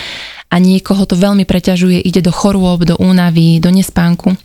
a 0.46 0.56
niekoho 0.62 1.02
to 1.10 1.18
veľmi 1.18 1.42
preťažuje, 1.42 1.98
ide 1.98 2.22
do 2.22 2.30
chorôb, 2.30 2.86
do 2.86 2.94
únavy, 3.02 3.58
do 3.58 3.74
nespánku. 3.74 4.38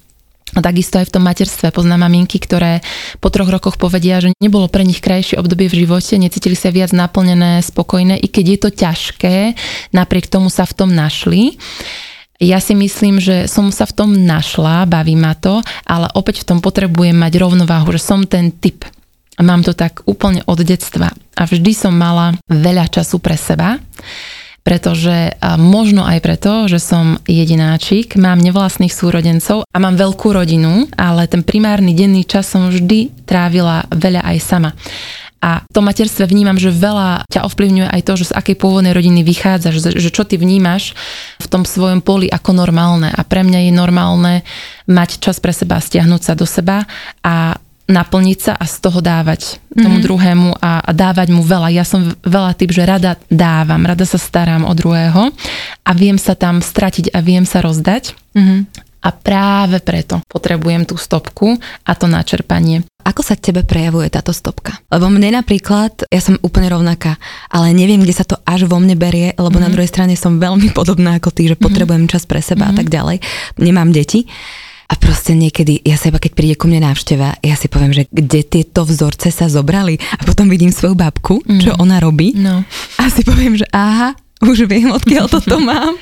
A 0.51 0.59
takisto 0.59 0.99
aj 0.99 1.07
v 1.07 1.13
tom 1.15 1.23
materstve 1.23 1.71
poznám 1.71 2.11
maminky, 2.11 2.35
ktoré 2.35 2.83
po 3.23 3.31
troch 3.31 3.47
rokoch 3.47 3.79
povedia, 3.79 4.19
že 4.19 4.35
nebolo 4.43 4.67
pre 4.67 4.83
nich 4.83 4.99
krajšie 4.99 5.39
obdobie 5.39 5.71
v 5.71 5.87
živote, 5.87 6.19
necítili 6.19 6.59
sa 6.59 6.75
viac 6.75 6.91
naplnené, 6.91 7.63
spokojné, 7.63 8.19
i 8.19 8.27
keď 8.27 8.45
je 8.45 8.59
to 8.59 8.69
ťažké, 8.75 9.35
napriek 9.95 10.27
tomu 10.27 10.51
sa 10.51 10.67
v 10.67 10.75
tom 10.75 10.89
našli. 10.91 11.55
Ja 12.41 12.57
si 12.57 12.73
myslím, 12.73 13.21
že 13.21 13.45
som 13.45 13.69
sa 13.69 13.85
v 13.85 13.95
tom 13.95 14.09
našla, 14.11 14.89
baví 14.89 15.13
ma 15.15 15.37
to, 15.37 15.61
ale 15.85 16.09
opäť 16.17 16.43
v 16.43 16.47
tom 16.51 16.59
potrebujem 16.59 17.13
mať 17.13 17.37
rovnováhu, 17.37 17.93
že 17.95 18.01
som 18.01 18.25
ten 18.25 18.49
typ 18.51 18.83
mám 19.41 19.65
to 19.65 19.73
tak 19.73 20.05
úplne 20.05 20.45
od 20.45 20.61
detstva. 20.61 21.09
A 21.35 21.43
vždy 21.49 21.73
som 21.73 21.93
mala 21.95 22.37
veľa 22.47 22.87
času 22.91 23.17
pre 23.17 23.33
seba, 23.35 23.81
pretože 24.61 25.33
možno 25.57 26.05
aj 26.05 26.19
preto, 26.21 26.69
že 26.69 26.77
som 26.77 27.17
jedináčik, 27.25 28.13
mám 28.17 28.37
nevlastných 28.37 28.93
súrodencov 28.93 29.65
a 29.65 29.77
mám 29.81 29.97
veľkú 29.97 30.29
rodinu, 30.37 30.85
ale 30.95 31.25
ten 31.25 31.41
primárny 31.41 31.97
denný 31.97 32.25
čas 32.29 32.45
som 32.49 32.69
vždy 32.69 33.25
trávila 33.25 33.89
veľa 33.89 34.21
aj 34.21 34.37
sama. 34.37 34.71
A 35.41 35.65
to 35.73 35.81
materstve 35.81 36.29
vnímam, 36.29 36.53
že 36.53 36.69
veľa 36.69 37.25
ťa 37.25 37.49
ovplyvňuje 37.49 37.89
aj 37.89 38.01
to, 38.05 38.13
že 38.13 38.29
z 38.29 38.37
akej 38.37 38.61
pôvodnej 38.61 38.93
rodiny 38.93 39.25
vychádzaš, 39.25 39.97
že 39.97 40.13
čo 40.13 40.21
ty 40.21 40.37
vnímaš 40.37 40.93
v 41.41 41.49
tom 41.49 41.65
svojom 41.65 42.05
poli 42.05 42.29
ako 42.29 42.53
normálne. 42.53 43.09
A 43.09 43.25
pre 43.25 43.41
mňa 43.41 43.65
je 43.65 43.73
normálne 43.73 44.45
mať 44.85 45.17
čas 45.17 45.41
pre 45.41 45.49
seba, 45.49 45.81
stiahnuť 45.81 46.21
sa 46.21 46.37
do 46.37 46.45
seba 46.45 46.85
a 47.25 47.57
naplniť 47.91 48.39
sa 48.39 48.53
a 48.55 48.65
z 48.65 48.75
toho 48.79 49.03
dávať 49.03 49.59
mm-hmm. 49.59 49.83
tomu 49.83 49.97
druhému 49.99 50.49
a, 50.57 50.81
a 50.81 50.91
dávať 50.95 51.27
mu 51.35 51.43
veľa. 51.43 51.69
Ja 51.75 51.83
som 51.83 52.15
veľa 52.23 52.55
typ, 52.55 52.71
že 52.71 52.87
rada 52.87 53.19
dávam, 53.27 53.83
rada 53.83 54.07
sa 54.07 54.17
starám 54.17 54.63
o 54.63 54.73
druhého 54.73 55.29
a 55.83 55.91
viem 55.91 56.15
sa 56.15 56.33
tam 56.33 56.63
stratiť 56.63 57.11
a 57.11 57.19
viem 57.19 57.43
sa 57.43 57.59
rozdať. 57.59 58.15
Mm-hmm. 58.33 58.89
A 59.01 59.09
práve 59.09 59.81
preto 59.81 60.21
potrebujem 60.29 60.85
tú 60.85 60.93
stopku 60.93 61.57
a 61.81 61.91
to 61.97 62.05
načerpanie. 62.05 62.85
Ako 63.01 63.25
sa 63.25 63.33
tebe 63.33 63.65
prejavuje 63.65 64.13
táto 64.13 64.29
stopka? 64.29 64.77
Lebo 64.93 65.09
mne 65.09 65.41
napríklad, 65.41 66.05
ja 66.05 66.21
som 66.21 66.37
úplne 66.45 66.69
rovnaká, 66.69 67.17
ale 67.49 67.73
neviem, 67.73 67.97
kde 67.97 68.13
sa 68.13 68.21
to 68.21 68.37
až 68.45 68.69
vo 68.69 68.77
mne 68.77 68.93
berie, 68.93 69.33
lebo 69.33 69.57
mm-hmm. 69.57 69.65
na 69.65 69.73
druhej 69.73 69.89
strane 69.89 70.13
som 70.13 70.37
veľmi 70.37 70.69
podobná 70.77 71.17
ako 71.17 71.33
ty, 71.33 71.49
že 71.49 71.57
mhm. 71.57 71.63
potrebujem 71.65 72.05
čas 72.05 72.29
pre 72.29 72.45
seba 72.45 72.69
mm-hmm. 72.69 72.77
a 72.77 72.79
tak 72.79 72.87
ďalej. 72.93 73.17
Nemám 73.57 73.89
deti. 73.89 74.29
A 74.91 74.99
proste 74.99 75.31
niekedy, 75.31 75.79
ja 75.87 75.95
sa 75.95 76.11
iba 76.11 76.19
keď 76.19 76.31
príde 76.35 76.55
ku 76.59 76.67
mne 76.67 76.83
návšteva, 76.83 77.39
ja 77.39 77.55
si 77.55 77.71
poviem, 77.71 77.95
že 77.95 78.11
kde 78.11 78.43
tieto 78.43 78.83
vzorce 78.83 79.31
sa 79.31 79.47
zobrali 79.47 79.95
a 80.19 80.27
potom 80.27 80.51
vidím 80.51 80.75
svoju 80.75 80.99
babku, 80.99 81.39
mm. 81.47 81.63
čo 81.63 81.71
ona 81.79 82.03
robí 82.03 82.35
no. 82.35 82.67
a 82.99 83.03
si 83.07 83.23
poviem, 83.23 83.55
že 83.55 83.63
aha, 83.71 84.11
už 84.41 84.65
viem, 84.65 84.89
odkiaľ 84.89 85.29
toto 85.29 85.61
mám, 85.69 85.95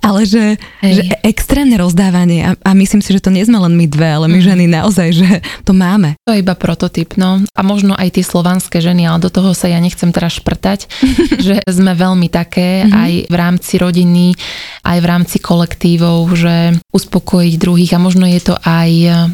ale 0.00 0.24
že, 0.24 0.56
že 0.80 1.02
extrémne 1.20 1.76
rozdávanie 1.76 2.40
a, 2.44 2.50
a 2.60 2.70
myslím 2.72 3.04
si, 3.04 3.12
že 3.12 3.24
to 3.24 3.32
nie 3.32 3.44
sme 3.44 3.60
len 3.60 3.76
my 3.76 3.86
dve, 3.88 4.08
ale 4.08 4.26
my 4.28 4.40
mm. 4.40 4.46
ženy 4.46 4.64
naozaj, 4.68 5.08
že 5.12 5.28
to 5.68 5.76
máme. 5.76 6.16
To 6.24 6.32
je 6.32 6.40
iba 6.40 6.56
prototyp, 6.56 7.16
no 7.20 7.44
a 7.44 7.60
možno 7.60 7.92
aj 7.96 8.20
tie 8.20 8.24
slovanské 8.24 8.80
ženy, 8.80 9.04
ale 9.04 9.20
do 9.20 9.30
toho 9.32 9.52
sa 9.52 9.68
ja 9.68 9.80
nechcem 9.80 10.12
teraz 10.12 10.40
šprtať, 10.40 10.88
že 11.46 11.60
sme 11.68 11.92
veľmi 11.92 12.28
také 12.32 12.84
mm-hmm. 12.84 12.96
aj 12.96 13.12
v 13.28 13.34
rámci 13.36 13.74
rodiny, 13.76 14.26
aj 14.84 14.98
v 15.00 15.06
rámci 15.06 15.36
kolektívov, 15.40 16.28
že 16.36 16.76
uspokojiť 16.92 17.54
druhých 17.60 17.92
a 17.96 18.02
možno 18.02 18.24
je 18.24 18.40
to 18.40 18.54
aj, 18.64 18.90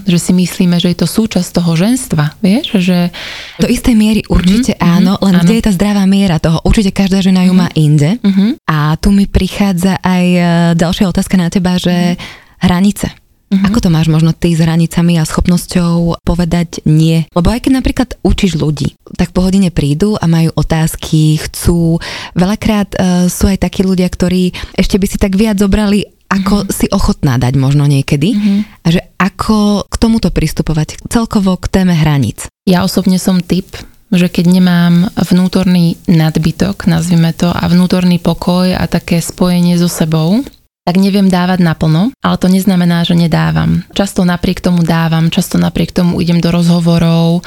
že 0.06 0.18
si 0.18 0.32
myslíme, 0.34 0.78
že 0.82 0.90
je 0.90 0.98
to 0.98 1.08
súčasť 1.08 1.48
toho 1.62 1.72
ženstva, 1.78 2.38
vieš, 2.42 2.82
že... 2.82 3.14
Do 3.58 3.68
istej 3.68 3.94
miery 3.94 4.22
určite 4.26 4.74
mm-hmm. 4.74 4.94
áno, 4.96 5.12
len 5.22 5.34
áno. 5.38 5.44
kde 5.46 5.54
je 5.60 5.64
tá 5.66 5.72
zdravá 5.74 6.04
miera 6.08 6.42
toho? 6.42 6.58
Určite 6.64 6.90
každá 6.94 7.22
žena 7.22 7.44
ju 7.46 7.52
mm-hmm. 7.54 7.70
má 7.70 7.78
inde. 7.78 8.10
Mm-hmm. 8.22 8.39
A 8.68 8.94
tu 8.98 9.10
mi 9.10 9.24
prichádza 9.26 9.98
aj 10.00 10.24
e, 10.26 10.42
ďalšia 10.78 11.10
otázka 11.10 11.36
na 11.40 11.48
teba, 11.48 11.76
že 11.76 12.16
mm-hmm. 12.16 12.26
hranice. 12.64 13.08
Uh-huh. 13.50 13.66
Ako 13.66 13.82
to 13.82 13.90
máš 13.90 14.06
možno 14.06 14.30
ty 14.30 14.54
s 14.54 14.62
hranicami 14.62 15.18
a 15.18 15.26
schopnosťou 15.26 16.22
povedať 16.22 16.86
nie? 16.86 17.26
Lebo 17.34 17.50
aj 17.50 17.66
keď 17.66 17.72
napríklad 17.82 18.08
učíš 18.22 18.54
ľudí, 18.54 18.94
tak 19.18 19.34
po 19.34 19.42
hodine 19.42 19.74
prídu 19.74 20.14
a 20.14 20.30
majú 20.30 20.54
otázky, 20.54 21.42
chcú. 21.50 21.98
Veľakrát 22.38 22.94
uh, 22.94 23.26
sú 23.26 23.50
aj 23.50 23.66
takí 23.66 23.82
ľudia, 23.82 24.06
ktorí 24.06 24.54
ešte 24.78 25.02
by 25.02 25.06
si 25.10 25.18
tak 25.18 25.34
viac 25.34 25.58
zobrali 25.58 26.06
ako 26.30 26.62
uh-huh. 26.62 26.70
si 26.70 26.86
ochotná 26.94 27.42
dať 27.42 27.58
možno 27.58 27.90
niekedy 27.90 28.38
uh-huh. 28.38 28.86
a 28.86 28.94
že 28.94 29.02
ako 29.18 29.82
k 29.90 29.94
tomuto 29.98 30.30
pristupovať 30.30 31.02
celkovo 31.10 31.58
k 31.58 31.66
téme 31.66 31.98
hraníc. 31.98 32.46
Ja 32.70 32.86
osobne 32.86 33.18
som 33.18 33.42
typ, 33.42 33.66
že 34.10 34.26
keď 34.26 34.46
nemám 34.50 34.94
vnútorný 35.14 35.96
nadbytok, 36.10 36.90
nazvime 36.90 37.30
to, 37.30 37.50
a 37.50 37.64
vnútorný 37.70 38.18
pokoj 38.18 38.74
a 38.74 38.84
také 38.90 39.22
spojenie 39.22 39.78
so 39.78 39.86
sebou, 39.86 40.42
tak 40.90 40.96
neviem 40.96 41.30
dávať 41.30 41.62
naplno, 41.62 42.10
ale 42.18 42.36
to 42.40 42.50
neznamená, 42.50 43.06
že 43.06 43.14
nedávam. 43.14 43.86
Často 43.94 44.26
napriek 44.26 44.58
tomu 44.58 44.82
dávam, 44.82 45.30
často 45.30 45.60
napriek 45.60 45.94
tomu 45.94 46.18
idem 46.18 46.42
do 46.42 46.50
rozhovorov, 46.50 47.46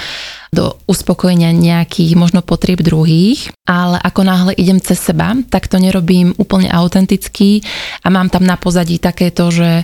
do 0.53 0.77
uspokojenia 0.85 1.51
nejakých 1.51 2.13
možno 2.13 2.45
potrieb 2.45 2.85
druhých, 2.85 3.51
ale 3.65 3.97
ako 3.99 4.21
náhle 4.23 4.51
idem 4.55 4.77
cez 4.79 5.01
seba, 5.01 5.33
tak 5.49 5.65
to 5.65 5.81
nerobím 5.81 6.37
úplne 6.37 6.69
autenticky 6.69 7.65
a 8.05 8.07
mám 8.13 8.29
tam 8.29 8.45
na 8.45 8.55
pozadí 8.55 9.01
takéto, 9.01 9.49
že 9.49 9.83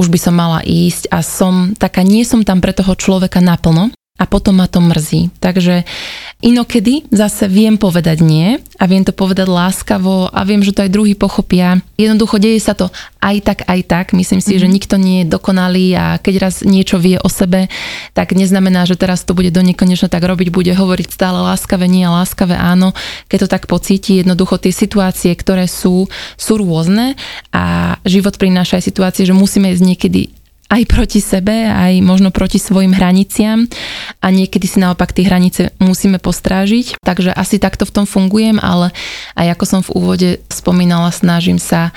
už 0.00 0.08
by 0.08 0.18
som 0.18 0.34
mala 0.34 0.64
ísť 0.64 1.12
a 1.12 1.20
som 1.20 1.76
taká, 1.76 2.00
nie 2.00 2.24
som 2.24 2.42
tam 2.42 2.64
pre 2.64 2.72
toho 2.72 2.96
človeka 2.96 3.44
naplno, 3.44 3.92
a 4.16 4.24
potom 4.24 4.56
ma 4.56 4.66
to 4.66 4.80
mrzí. 4.80 5.28
Takže 5.44 5.84
inokedy 6.40 7.04
zase 7.12 7.48
viem 7.52 7.76
povedať 7.76 8.24
nie 8.24 8.56
a 8.80 8.84
viem 8.88 9.04
to 9.04 9.12
povedať 9.12 9.44
láskavo 9.44 10.32
a 10.32 10.40
viem, 10.48 10.64
že 10.64 10.72
to 10.72 10.84
aj 10.84 10.92
druhý 10.92 11.12
pochopia. 11.12 11.84
Jednoducho 12.00 12.40
deje 12.40 12.60
sa 12.60 12.72
to 12.72 12.88
aj 13.20 13.36
tak, 13.44 13.58
aj 13.68 13.80
tak. 13.84 14.06
Myslím 14.16 14.40
si, 14.40 14.56
mm-hmm. 14.56 14.64
že 14.64 14.68
mhm. 14.68 14.74
nikto 14.74 14.96
nie 14.96 15.18
je 15.24 15.32
dokonalý 15.32 15.86
a 15.96 16.04
keď 16.16 16.34
raz 16.48 16.54
niečo 16.64 16.96
vie 16.96 17.20
o 17.20 17.28
sebe, 17.28 17.68
tak 18.16 18.32
neznamená, 18.32 18.88
že 18.88 18.96
teraz 18.96 19.24
to 19.24 19.36
bude 19.36 19.52
do 19.52 19.60
nekonečna 19.60 20.08
tak 20.08 20.24
robiť, 20.24 20.48
bude 20.48 20.72
hovoriť 20.72 21.08
stále 21.12 21.44
láskavé 21.44 21.84
nie 21.84 22.08
a 22.08 22.16
láskavé 22.24 22.56
áno. 22.56 22.96
Keď 23.28 23.38
to 23.44 23.48
tak 23.52 23.64
pocíti, 23.68 24.24
jednoducho 24.24 24.56
tie 24.56 24.72
situácie, 24.72 25.36
ktoré 25.36 25.68
sú, 25.68 26.08
sú 26.40 26.52
rôzne 26.56 27.20
a 27.52 27.96
život 28.08 28.40
prináša 28.40 28.80
aj 28.80 28.84
situácie, 28.88 29.28
že 29.28 29.36
musíme 29.36 29.72
ísť 29.76 29.84
niekedy 29.84 30.20
aj 30.66 30.82
proti 30.90 31.22
sebe, 31.22 31.70
aj 31.70 32.02
možno 32.02 32.34
proti 32.34 32.58
svojim 32.58 32.90
hraniciam 32.90 33.70
a 34.18 34.26
niekedy 34.34 34.66
si 34.66 34.82
naopak 34.82 35.14
tie 35.14 35.26
hranice 35.26 35.70
musíme 35.78 36.18
postrážiť. 36.18 36.98
Takže 37.02 37.30
asi 37.30 37.62
takto 37.62 37.86
v 37.86 37.94
tom 38.02 38.06
fungujem, 38.06 38.58
ale 38.58 38.90
aj 39.38 39.54
ako 39.54 39.64
som 39.64 39.80
v 39.82 39.94
úvode 39.94 40.30
spomínala, 40.50 41.14
snažím 41.14 41.62
sa 41.62 41.94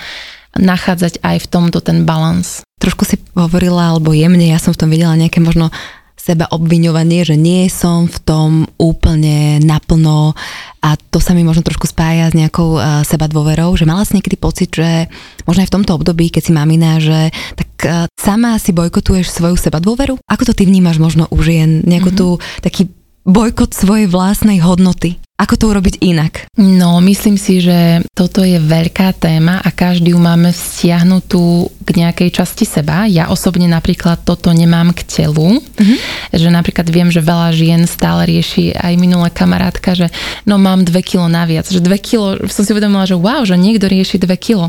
nachádzať 0.58 1.22
aj 1.22 1.36
v 1.46 1.50
tomto 1.50 1.78
ten 1.78 2.02
balans. 2.02 2.66
Trošku 2.82 3.04
si 3.06 3.20
hovorila, 3.36 3.94
alebo 3.94 4.16
jemne, 4.16 4.50
ja 4.50 4.58
som 4.58 4.74
v 4.74 4.80
tom 4.80 4.90
videla 4.90 5.14
nejaké 5.14 5.38
možno 5.38 5.70
seba 6.20 6.44
obviňovanie, 6.52 7.24
že 7.24 7.40
nie 7.40 7.64
som 7.72 8.04
v 8.04 8.18
tom 8.20 8.50
úplne 8.76 9.56
naplno 9.64 10.36
a 10.84 10.96
to 10.96 11.16
sa 11.16 11.32
mi 11.32 11.40
možno 11.40 11.64
trošku 11.64 11.88
spája 11.88 12.28
s 12.28 12.36
nejakou 12.36 12.76
uh, 12.76 13.00
seba 13.08 13.24
dôverou, 13.24 13.72
že 13.72 13.88
mala 13.88 14.04
si 14.04 14.16
niekedy 14.16 14.36
pocit, 14.36 14.68
že 14.68 15.08
možno 15.48 15.64
aj 15.64 15.68
v 15.72 15.74
tomto 15.80 15.96
období, 15.96 16.28
keď 16.28 16.42
si 16.44 16.52
mamina, 16.52 17.00
že 17.00 17.32
tak 17.56 17.70
uh, 17.88 17.92
sama 18.20 18.60
si 18.60 18.76
bojkotuješ 18.76 19.32
svoju 19.32 19.56
seba 19.56 19.80
dôveru? 19.80 20.20
Ako 20.28 20.44
to 20.44 20.52
ty 20.52 20.68
vnímaš 20.68 21.00
možno 21.00 21.24
u 21.32 21.40
žien? 21.40 21.80
Nejakú 21.88 22.12
mm-hmm. 22.12 22.20
tú 22.20 22.36
taký 22.60 22.92
bojkot 23.24 23.76
svojej 23.76 24.08
vlastnej 24.08 24.60
hodnoty? 24.60 25.20
Ako 25.40 25.56
to 25.56 25.72
urobiť 25.72 26.04
inak? 26.04 26.52
No, 26.60 27.00
myslím 27.00 27.40
si, 27.40 27.64
že 27.64 28.04
toto 28.12 28.44
je 28.44 28.60
veľká 28.60 29.16
téma 29.16 29.56
a 29.64 29.72
každý 29.72 30.12
ju 30.12 30.20
máme 30.20 30.52
vzťahnutú 30.52 31.72
k 31.80 31.88
nejakej 31.96 32.28
časti 32.28 32.68
seba. 32.68 33.08
Ja 33.08 33.32
osobne 33.32 33.64
napríklad 33.64 34.20
toto 34.20 34.52
nemám 34.52 34.92
k 34.92 35.00
telu, 35.08 35.56
mm-hmm. 35.56 35.98
že 36.36 36.48
napríklad 36.52 36.84
viem, 36.92 37.08
že 37.08 37.24
veľa 37.24 37.56
žien 37.56 37.88
stále 37.88 38.28
rieši 38.28 38.76
aj 38.76 38.92
minulá 39.00 39.32
kamarátka, 39.32 39.96
že 39.96 40.12
no 40.44 40.60
mám 40.60 40.84
dve 40.84 41.00
kilo 41.00 41.24
naviac, 41.24 41.64
že 41.72 41.80
dve 41.80 41.96
kilo, 41.96 42.36
som 42.52 42.60
si 42.60 42.76
uvedomila, 42.76 43.08
že 43.08 43.16
wow, 43.16 43.40
že 43.40 43.56
niekto 43.56 43.88
rieši 43.88 44.20
dve 44.20 44.36
kilo. 44.36 44.68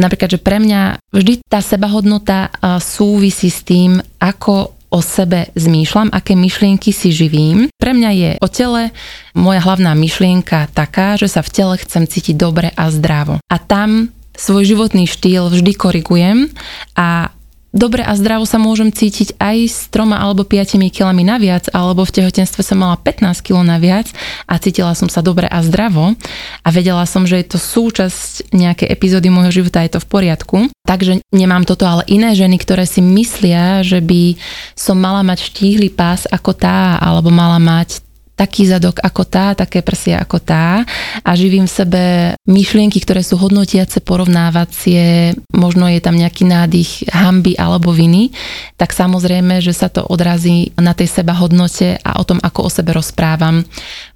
Napríklad, 0.00 0.32
že 0.32 0.40
pre 0.40 0.56
mňa 0.56 0.96
vždy 1.12 1.44
tá 1.44 1.60
sebahodnota 1.60 2.48
súvisí 2.80 3.52
s 3.52 3.60
tým, 3.60 4.00
ako 4.16 4.75
o 4.96 5.04
sebe 5.04 5.52
zmýšľam, 5.52 6.08
aké 6.08 6.32
myšlienky 6.32 6.88
si 6.88 7.12
živím. 7.12 7.68
Pre 7.76 7.92
mňa 7.92 8.10
je 8.16 8.30
o 8.40 8.48
tele 8.48 8.96
moja 9.36 9.60
hlavná 9.60 9.92
myšlienka 9.92 10.72
taká, 10.72 11.20
že 11.20 11.28
sa 11.28 11.44
v 11.44 11.52
tele 11.52 11.74
chcem 11.76 12.08
cítiť 12.08 12.32
dobre 12.32 12.72
a 12.72 12.88
zdravo. 12.88 13.36
A 13.52 13.56
tam 13.60 14.08
svoj 14.32 14.64
životný 14.64 15.04
štýl 15.04 15.52
vždy 15.52 15.72
korigujem 15.76 16.48
a 16.96 17.35
dobre 17.76 18.00
a 18.00 18.16
zdravo 18.16 18.48
sa 18.48 18.56
môžem 18.56 18.88
cítiť 18.88 19.36
aj 19.36 19.56
s 19.68 19.78
troma 19.92 20.16
alebo 20.16 20.48
piatimi 20.48 20.88
kilami 20.88 21.22
naviac, 21.22 21.68
alebo 21.76 22.08
v 22.08 22.16
tehotenstve 22.22 22.64
som 22.64 22.80
mala 22.80 22.96
15 22.96 23.44
kg 23.44 23.60
naviac 23.62 24.08
a 24.48 24.56
cítila 24.56 24.96
som 24.96 25.12
sa 25.12 25.20
dobre 25.20 25.44
a 25.44 25.60
zdravo 25.60 26.16
a 26.64 26.68
vedela 26.72 27.04
som, 27.04 27.28
že 27.28 27.44
je 27.44 27.46
to 27.52 27.58
súčasť 27.60 28.56
nejakej 28.56 28.88
epizódy 28.88 29.28
môjho 29.28 29.62
života, 29.62 29.84
je 29.84 29.92
to 29.92 30.00
v 30.00 30.08
poriadku. 30.08 30.56
Takže 30.88 31.20
nemám 31.36 31.68
toto, 31.68 31.84
ale 31.84 32.08
iné 32.08 32.32
ženy, 32.32 32.56
ktoré 32.56 32.88
si 32.88 33.04
myslia, 33.04 33.84
že 33.84 34.00
by 34.00 34.40
som 34.72 34.96
mala 34.96 35.20
mať 35.20 35.52
štíhly 35.52 35.92
pás 35.92 36.24
ako 36.30 36.56
tá, 36.56 36.96
alebo 36.96 37.28
mala 37.28 37.60
mať 37.60 38.05
taký 38.36 38.68
zadok 38.68 39.00
ako 39.00 39.24
tá, 39.24 39.56
také 39.56 39.80
prsia 39.80 40.20
ako 40.20 40.38
tá 40.44 40.84
a 41.24 41.30
živím 41.32 41.64
v 41.64 41.76
sebe 41.76 42.02
myšlienky, 42.44 43.00
ktoré 43.00 43.24
sú 43.24 43.40
hodnotiace, 43.40 44.04
porovnávacie, 44.04 45.32
možno 45.56 45.88
je 45.88 46.00
tam 46.04 46.14
nejaký 46.14 46.44
nádych 46.44 47.08
hamby 47.10 47.56
alebo 47.56 47.90
viny, 47.96 48.30
tak 48.76 48.92
samozrejme, 48.92 49.64
že 49.64 49.72
sa 49.72 49.88
to 49.88 50.04
odrazí 50.04 50.76
na 50.76 50.92
tej 50.92 51.08
seba 51.08 51.32
hodnote 51.32 51.96
a 52.04 52.20
o 52.20 52.24
tom, 52.28 52.36
ako 52.44 52.68
o 52.68 52.70
sebe 52.70 52.92
rozprávam 52.92 53.64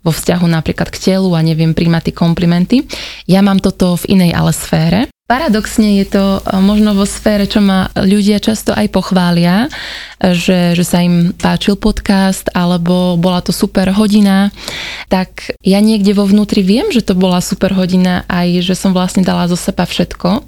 vo 0.04 0.12
vzťahu 0.12 0.44
napríklad 0.44 0.92
k 0.92 1.00
telu 1.00 1.32
a 1.32 1.40
neviem 1.40 1.72
príjmať 1.72 2.12
tie 2.12 2.14
komplimenty. 2.14 2.76
Ja 3.24 3.40
mám 3.40 3.58
toto 3.58 3.96
v 4.04 4.20
inej 4.20 4.36
ale 4.36 4.52
sfére, 4.52 5.00
Paradoxne 5.30 6.02
je 6.02 6.10
to 6.10 6.42
e, 6.42 6.58
možno 6.58 6.98
vo 6.98 7.06
sfére, 7.06 7.46
čo 7.46 7.62
ma 7.62 7.86
ľudia 7.94 8.42
často 8.42 8.74
aj 8.74 8.90
pochvália, 8.90 9.70
že, 10.18 10.74
že 10.74 10.82
sa 10.82 11.06
im 11.06 11.30
páčil 11.30 11.78
podcast 11.78 12.50
alebo 12.50 13.14
bola 13.14 13.38
to 13.38 13.54
super 13.54 13.94
hodina, 13.94 14.50
tak 15.06 15.54
ja 15.62 15.78
niekde 15.78 16.18
vo 16.18 16.26
vnútri 16.26 16.66
viem, 16.66 16.90
že 16.90 17.06
to 17.06 17.14
bola 17.14 17.38
super 17.38 17.70
hodina 17.78 18.26
aj, 18.26 18.58
že 18.66 18.74
som 18.74 18.90
vlastne 18.90 19.22
dala 19.22 19.46
zo 19.46 19.54
seba 19.54 19.86
všetko. 19.86 20.42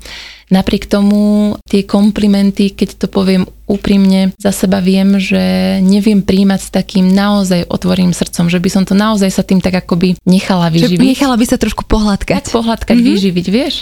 Napriek 0.51 0.90
tomu 0.90 1.55
tie 1.71 1.87
komplimenty, 1.87 2.75
keď 2.75 3.01
to 3.01 3.07
poviem 3.07 3.47
úprimne 3.73 4.37
za 4.37 4.53
seba 4.53 4.85
viem, 4.85 5.17
že 5.17 5.81
neviem 5.81 6.21
príjmať 6.21 6.61
s 6.61 6.71
takým 6.71 7.09
naozaj 7.09 7.65
otvoreným 7.73 8.13
srdcom, 8.13 8.53
že 8.53 8.61
by 8.61 8.69
som 8.69 8.83
to 8.85 8.93
naozaj 8.93 9.33
sa 9.33 9.41
tým 9.41 9.65
tak 9.65 9.81
akoby 9.81 10.21
nechala 10.29 10.69
vyživiť. 10.69 11.01
Že 11.01 11.11
nechala 11.17 11.37
by 11.41 11.47
sa 11.49 11.57
trošku 11.57 11.89
pohľadkať. 11.89 12.53
Tak 12.53 12.53
pohľadkať, 12.53 12.97
mm-hmm. 13.01 13.13
vyživiť, 13.17 13.47
vieš. 13.49 13.75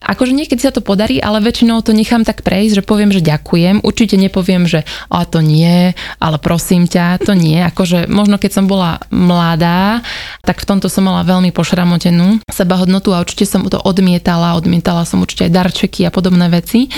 Akože 0.00 0.32
niekedy 0.32 0.60
sa 0.60 0.72
to 0.72 0.80
podarí, 0.80 1.20
ale 1.20 1.44
väčšinou 1.44 1.84
to 1.84 1.92
nechám 1.92 2.24
tak 2.24 2.40
prejsť, 2.40 2.80
že 2.80 2.82
poviem, 2.84 3.12
že 3.12 3.20
ďakujem. 3.20 3.84
Určite 3.84 4.16
nepoviem, 4.16 4.64
že 4.64 4.88
a 5.12 5.24
to 5.28 5.44
nie, 5.44 5.92
ale 6.20 6.36
prosím 6.40 6.88
ťa, 6.88 7.24
to 7.24 7.36
nie. 7.36 7.60
Akože 7.60 8.08
možno 8.08 8.40
keď 8.40 8.50
som 8.60 8.64
bola 8.64 9.00
mladá, 9.12 10.00
tak 10.44 10.60
v 10.60 10.68
tomto 10.68 10.88
som 10.88 11.04
mala 11.04 11.24
veľmi 11.24 11.52
pošramotenú 11.52 12.44
sebahodnotu 12.48 13.12
a 13.12 13.20
určite 13.20 13.48
som 13.48 13.64
to 13.68 13.80
odmietala. 13.80 14.56
Odmietala 14.56 15.04
som 15.08 15.20
určite 15.20 15.48
aj 15.48 15.52
darčeky 15.52 16.04
a 16.04 16.12
podobné 16.12 16.48
veci. 16.52 16.88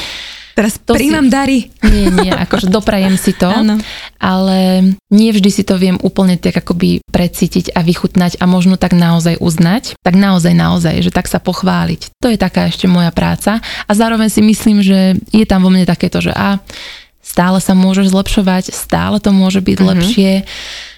Teraz 0.56 0.80
to 0.80 0.96
si... 0.96 1.12
dary. 1.28 1.68
Nie, 1.84 2.08
nie, 2.08 2.32
akože 2.32 2.72
doprajem 2.72 3.20
si 3.20 3.36
to, 3.36 3.52
ano. 3.60 3.76
ale 4.16 4.88
nie 5.12 5.28
vždy 5.28 5.50
si 5.52 5.62
to 5.68 5.76
viem 5.76 6.00
úplne 6.00 6.40
tak 6.40 6.64
akoby 6.64 7.04
precítiť 7.12 7.76
a 7.76 7.84
vychutnať 7.84 8.40
a 8.40 8.48
možno 8.48 8.80
tak 8.80 8.96
naozaj 8.96 9.36
uznať, 9.36 10.00
tak 10.00 10.16
naozaj, 10.16 10.56
naozaj, 10.56 11.04
že 11.04 11.12
tak 11.12 11.28
sa 11.28 11.44
pochváliť. 11.44 12.16
To 12.24 12.32
je 12.32 12.40
taká 12.40 12.72
ešte 12.72 12.88
moja 12.88 13.12
práca 13.12 13.60
a 13.60 13.92
zároveň 13.92 14.32
si 14.32 14.40
myslím, 14.40 14.80
že 14.80 15.20
je 15.28 15.44
tam 15.44 15.60
vo 15.60 15.68
mne 15.68 15.84
takéto, 15.84 16.24
že 16.24 16.32
a 16.32 16.56
stále 17.26 17.58
sa 17.60 17.76
môžeš 17.76 18.16
zlepšovať, 18.16 18.72
stále 18.72 19.20
to 19.20 19.34
môže 19.34 19.60
byť 19.60 19.76
mm-hmm. 19.76 19.90
lepšie. 19.92 20.30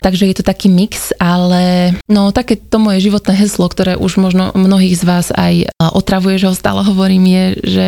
Takže 0.04 0.24
je 0.30 0.34
to 0.38 0.44
taký 0.46 0.70
mix, 0.70 1.10
ale 1.18 1.96
no 2.06 2.30
také 2.30 2.54
to 2.54 2.78
moje 2.78 3.02
životné 3.02 3.34
heslo, 3.34 3.66
ktoré 3.66 3.98
už 3.98 4.22
možno 4.22 4.54
mnohých 4.54 4.94
z 4.94 5.02
vás 5.02 5.26
aj 5.34 5.72
otravuje, 5.80 6.38
že 6.38 6.46
ho 6.46 6.54
stále 6.54 6.86
hovorím, 6.86 7.24
je, 7.26 7.44
že 7.66 7.86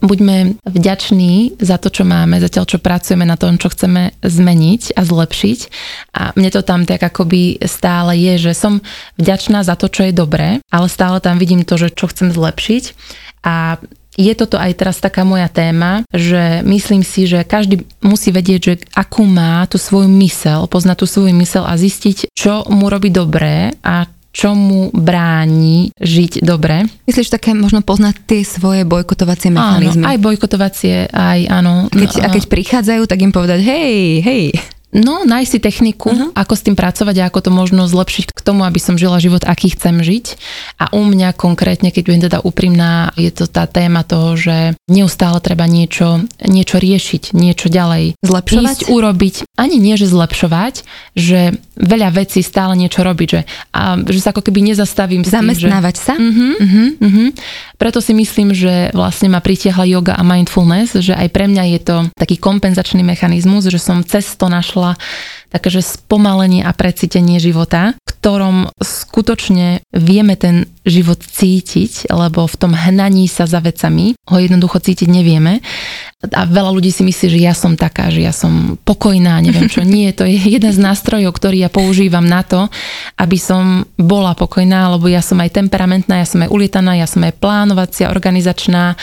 buďme 0.00 0.60
vďační 0.64 1.60
za 1.60 1.76
to, 1.76 1.92
čo 1.92 2.08
máme, 2.08 2.40
zatiaľ 2.40 2.64
čo 2.66 2.78
pracujeme 2.80 3.24
na 3.28 3.36
tom, 3.36 3.60
čo 3.60 3.72
chceme 3.72 4.16
zmeniť 4.24 4.96
a 4.96 5.00
zlepšiť. 5.04 5.60
A 6.16 6.22
mne 6.34 6.50
to 6.50 6.60
tam 6.64 6.88
tak 6.88 7.04
akoby 7.04 7.60
stále 7.64 8.16
je, 8.16 8.50
že 8.50 8.52
som 8.56 8.80
vďačná 9.20 9.62
za 9.62 9.76
to, 9.76 9.92
čo 9.92 10.08
je 10.08 10.16
dobré, 10.16 10.64
ale 10.72 10.86
stále 10.88 11.20
tam 11.20 11.36
vidím 11.36 11.62
to, 11.62 11.76
že 11.76 11.92
čo 11.92 12.08
chcem 12.08 12.32
zlepšiť. 12.32 12.84
A 13.44 13.80
je 14.18 14.32
toto 14.36 14.60
aj 14.60 14.76
teraz 14.76 15.00
taká 15.00 15.24
moja 15.24 15.48
téma, 15.48 16.04
že 16.12 16.60
myslím 16.66 17.00
si, 17.06 17.24
že 17.24 17.46
každý 17.46 17.88
musí 18.04 18.34
vedieť, 18.34 18.60
že 18.60 18.74
akú 18.92 19.24
má 19.24 19.64
tú 19.70 19.80
svoju 19.80 20.10
mysel, 20.20 20.68
poznať 20.68 20.96
tú 21.00 21.06
svoju 21.06 21.32
mysel 21.40 21.64
a 21.64 21.78
zistiť, 21.78 22.34
čo 22.34 22.66
mu 22.68 22.92
robí 22.92 23.08
dobré 23.08 23.72
a 23.80 24.04
čo 24.30 24.54
mu 24.54 24.94
bráni 24.94 25.90
žiť 25.98 26.46
dobre. 26.46 26.86
Myslíš 27.06 27.34
také 27.34 27.50
možno 27.52 27.82
poznať 27.82 28.14
tie 28.26 28.46
svoje 28.46 28.86
bojkotovacie 28.86 29.50
mechanizmy? 29.50 30.06
Áno, 30.06 30.10
aj 30.14 30.18
bojkotovacie, 30.22 31.10
aj 31.10 31.40
áno. 31.50 31.90
Keď, 31.90 32.10
a 32.22 32.28
keď 32.30 32.44
prichádzajú, 32.46 33.02
tak 33.10 33.18
im 33.26 33.34
povedať, 33.34 33.60
hej, 33.66 34.22
hej, 34.22 34.44
No, 34.90 35.22
nájsť 35.22 35.50
si 35.50 35.58
techniku, 35.62 36.10
uh-huh. 36.10 36.34
ako 36.34 36.54
s 36.58 36.66
tým 36.66 36.74
pracovať 36.74 37.16
a 37.22 37.26
ako 37.30 37.46
to 37.46 37.50
možno 37.54 37.86
zlepšiť 37.86 38.34
k 38.34 38.40
tomu, 38.42 38.66
aby 38.66 38.82
som 38.82 38.98
žila 38.98 39.22
život, 39.22 39.46
aký 39.46 39.70
chcem 39.70 40.02
žiť. 40.02 40.26
A 40.82 40.90
u 40.98 41.06
mňa 41.06 41.38
konkrétne, 41.38 41.94
keď 41.94 42.02
budem 42.02 42.22
teda 42.26 42.38
úprimná, 42.42 43.14
je 43.14 43.30
to 43.30 43.46
tá 43.46 43.70
téma 43.70 44.02
toho, 44.02 44.34
že 44.34 44.74
neustále 44.90 45.38
treba 45.38 45.70
niečo, 45.70 46.26
niečo 46.42 46.82
riešiť, 46.82 47.30
niečo 47.38 47.70
ďalej. 47.70 48.18
Zlepšovať? 48.18 48.76
Ísť, 48.82 48.90
urobiť. 48.90 49.34
Ani 49.54 49.78
nie, 49.78 49.94
že 49.94 50.10
zlepšovať, 50.10 50.82
že 51.14 51.54
veľa 51.78 52.10
vecí 52.10 52.42
stále 52.42 52.74
niečo 52.74 53.06
robiť, 53.06 53.28
že, 53.30 53.40
a, 53.70 53.94
že 53.94 54.18
sa 54.18 54.34
ako 54.34 54.42
keby 54.42 54.74
nezastavím 54.74 55.22
Zamestnávať 55.22 55.94
tým, 55.94 56.02
že... 56.02 56.06
sa? 56.06 56.14
Uh-huh, 56.18 56.54
uh-huh, 56.58 56.88
uh-huh. 56.98 57.28
Preto 57.80 58.04
si 58.04 58.12
myslím, 58.12 58.52
že 58.52 58.92
vlastne 58.92 59.32
ma 59.32 59.40
pritiahla 59.40 59.88
yoga 59.88 60.12
a 60.12 60.20
mindfulness, 60.20 61.00
že 61.00 61.16
aj 61.16 61.32
pre 61.32 61.48
mňa 61.48 61.64
je 61.72 61.80
to 61.80 61.96
taký 62.12 62.36
kompenzačný 62.36 63.00
mechanizmus, 63.00 63.72
že 63.72 63.80
som 63.80 64.04
cez 64.04 64.36
to 64.36 64.52
našla 64.52 65.00
takéže 65.48 65.80
spomalenie 65.82 66.60
a 66.60 66.76
precítenie 66.76 67.40
života, 67.40 67.96
ktorom 68.04 68.68
skutočne 68.78 69.80
vieme 69.96 70.36
ten 70.36 70.68
život 70.84 71.24
cítiť, 71.24 72.12
lebo 72.12 72.44
v 72.44 72.56
tom 72.60 72.76
hnaní 72.76 73.26
sa 73.26 73.48
za 73.48 73.64
vecami 73.64 74.12
ho 74.28 74.36
jednoducho 74.36 74.76
cítiť 74.78 75.08
nevieme. 75.08 75.64
A 76.20 76.44
veľa 76.44 76.68
ľudí 76.76 76.92
si 76.92 77.00
myslí, 77.00 77.32
že 77.32 77.40
ja 77.40 77.56
som 77.56 77.80
taká, 77.80 78.12
že 78.12 78.20
ja 78.20 78.36
som 78.36 78.76
pokojná, 78.84 79.40
neviem 79.40 79.72
čo. 79.72 79.80
Nie, 79.88 80.12
to 80.12 80.28
je 80.28 80.36
jeden 80.36 80.68
z 80.68 80.76
nástrojov, 80.76 81.32
ktorý 81.32 81.64
ja 81.64 81.72
používam 81.72 82.28
na 82.28 82.44
to, 82.44 82.68
aby 83.16 83.40
som 83.40 83.88
bola 83.96 84.36
pokojná, 84.36 84.92
lebo 84.92 85.08
ja 85.08 85.24
som 85.24 85.40
aj 85.40 85.56
temperamentná, 85.56 86.20
ja 86.20 86.28
som 86.28 86.44
aj 86.44 86.52
ulietaná, 86.52 87.00
ja 87.00 87.08
som 87.08 87.24
aj 87.24 87.40
plánovacia, 87.40 88.12
organizačná 88.12 89.00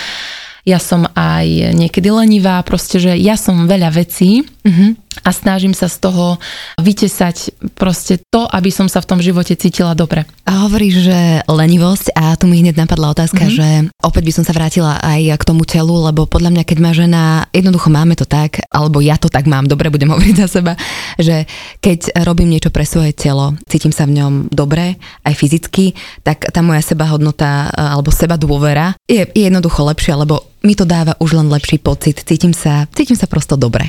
ja 0.67 0.83
som 0.83 1.07
aj 1.15 1.79
niekedy 1.79 2.11
lenivá, 2.11 2.59
proste, 2.59 2.99
že 2.99 3.15
ja 3.15 3.39
som 3.39 3.71
veľa 3.71 3.87
vecí 3.95 4.43
uh-huh. 4.43 4.99
A 5.23 5.29
snažím 5.33 5.73
sa 5.73 5.87
z 5.87 5.97
toho 6.01 6.37
vytesať 6.81 7.53
proste 7.77 8.21
to, 8.29 8.45
aby 8.49 8.69
som 8.73 8.85
sa 8.89 9.01
v 9.01 9.09
tom 9.09 9.19
živote 9.21 9.55
cítila 9.57 9.97
dobre. 9.97 10.25
A 10.47 10.67
hovoríš, 10.67 11.07
že 11.07 11.19
lenivosť 11.47 12.13
a 12.15 12.35
tu 12.35 12.49
mi 12.49 12.61
hneď 12.61 12.79
napadla 12.79 13.13
otázka, 13.13 13.47
uh-huh. 13.47 13.57
že 13.57 13.69
opäť 14.01 14.23
by 14.27 14.33
som 14.33 14.43
sa 14.45 14.55
vrátila 14.55 14.99
aj 15.01 15.39
k 15.39 15.47
tomu 15.47 15.63
telu, 15.63 16.07
lebo 16.07 16.29
podľa 16.29 16.53
mňa, 16.53 16.63
keď 16.63 16.77
má 16.79 16.91
žena, 16.95 17.23
jednoducho 17.51 17.89
máme 17.91 18.15
to 18.15 18.25
tak, 18.27 18.63
alebo 18.71 19.03
ja 19.03 19.19
to 19.19 19.27
tak 19.27 19.45
mám, 19.45 19.67
dobre 19.67 19.91
budem 19.93 20.11
hovoriť 20.13 20.35
za 20.43 20.47
seba, 20.47 20.73
že 21.19 21.45
keď 21.79 22.23
robím 22.25 22.53
niečo 22.55 22.73
pre 22.73 22.83
svoje 22.87 23.13
telo, 23.13 23.55
cítim 23.67 23.91
sa 23.91 24.07
v 24.07 24.21
ňom 24.21 24.33
dobre, 24.49 24.97
aj 25.25 25.33
fyzicky, 25.35 25.93
tak 26.23 26.47
tá 26.49 26.59
moja 26.63 26.81
seba 26.83 27.09
hodnota 27.11 27.69
alebo 27.73 28.09
seba 28.13 28.39
dôvera 28.39 28.95
je, 29.05 29.27
je 29.27 29.43
jednoducho 29.45 29.83
lepšia, 29.87 30.19
lebo 30.19 30.56
mi 30.67 30.75
to 30.75 30.83
dáva 30.83 31.15
už 31.23 31.39
len 31.39 31.47
lepší 31.47 31.79
pocit, 31.79 32.19
cítim 32.27 32.51
sa, 32.51 32.83
cítim 32.91 33.15
sa 33.15 33.31
prosto 33.31 33.55
dobre. 33.55 33.87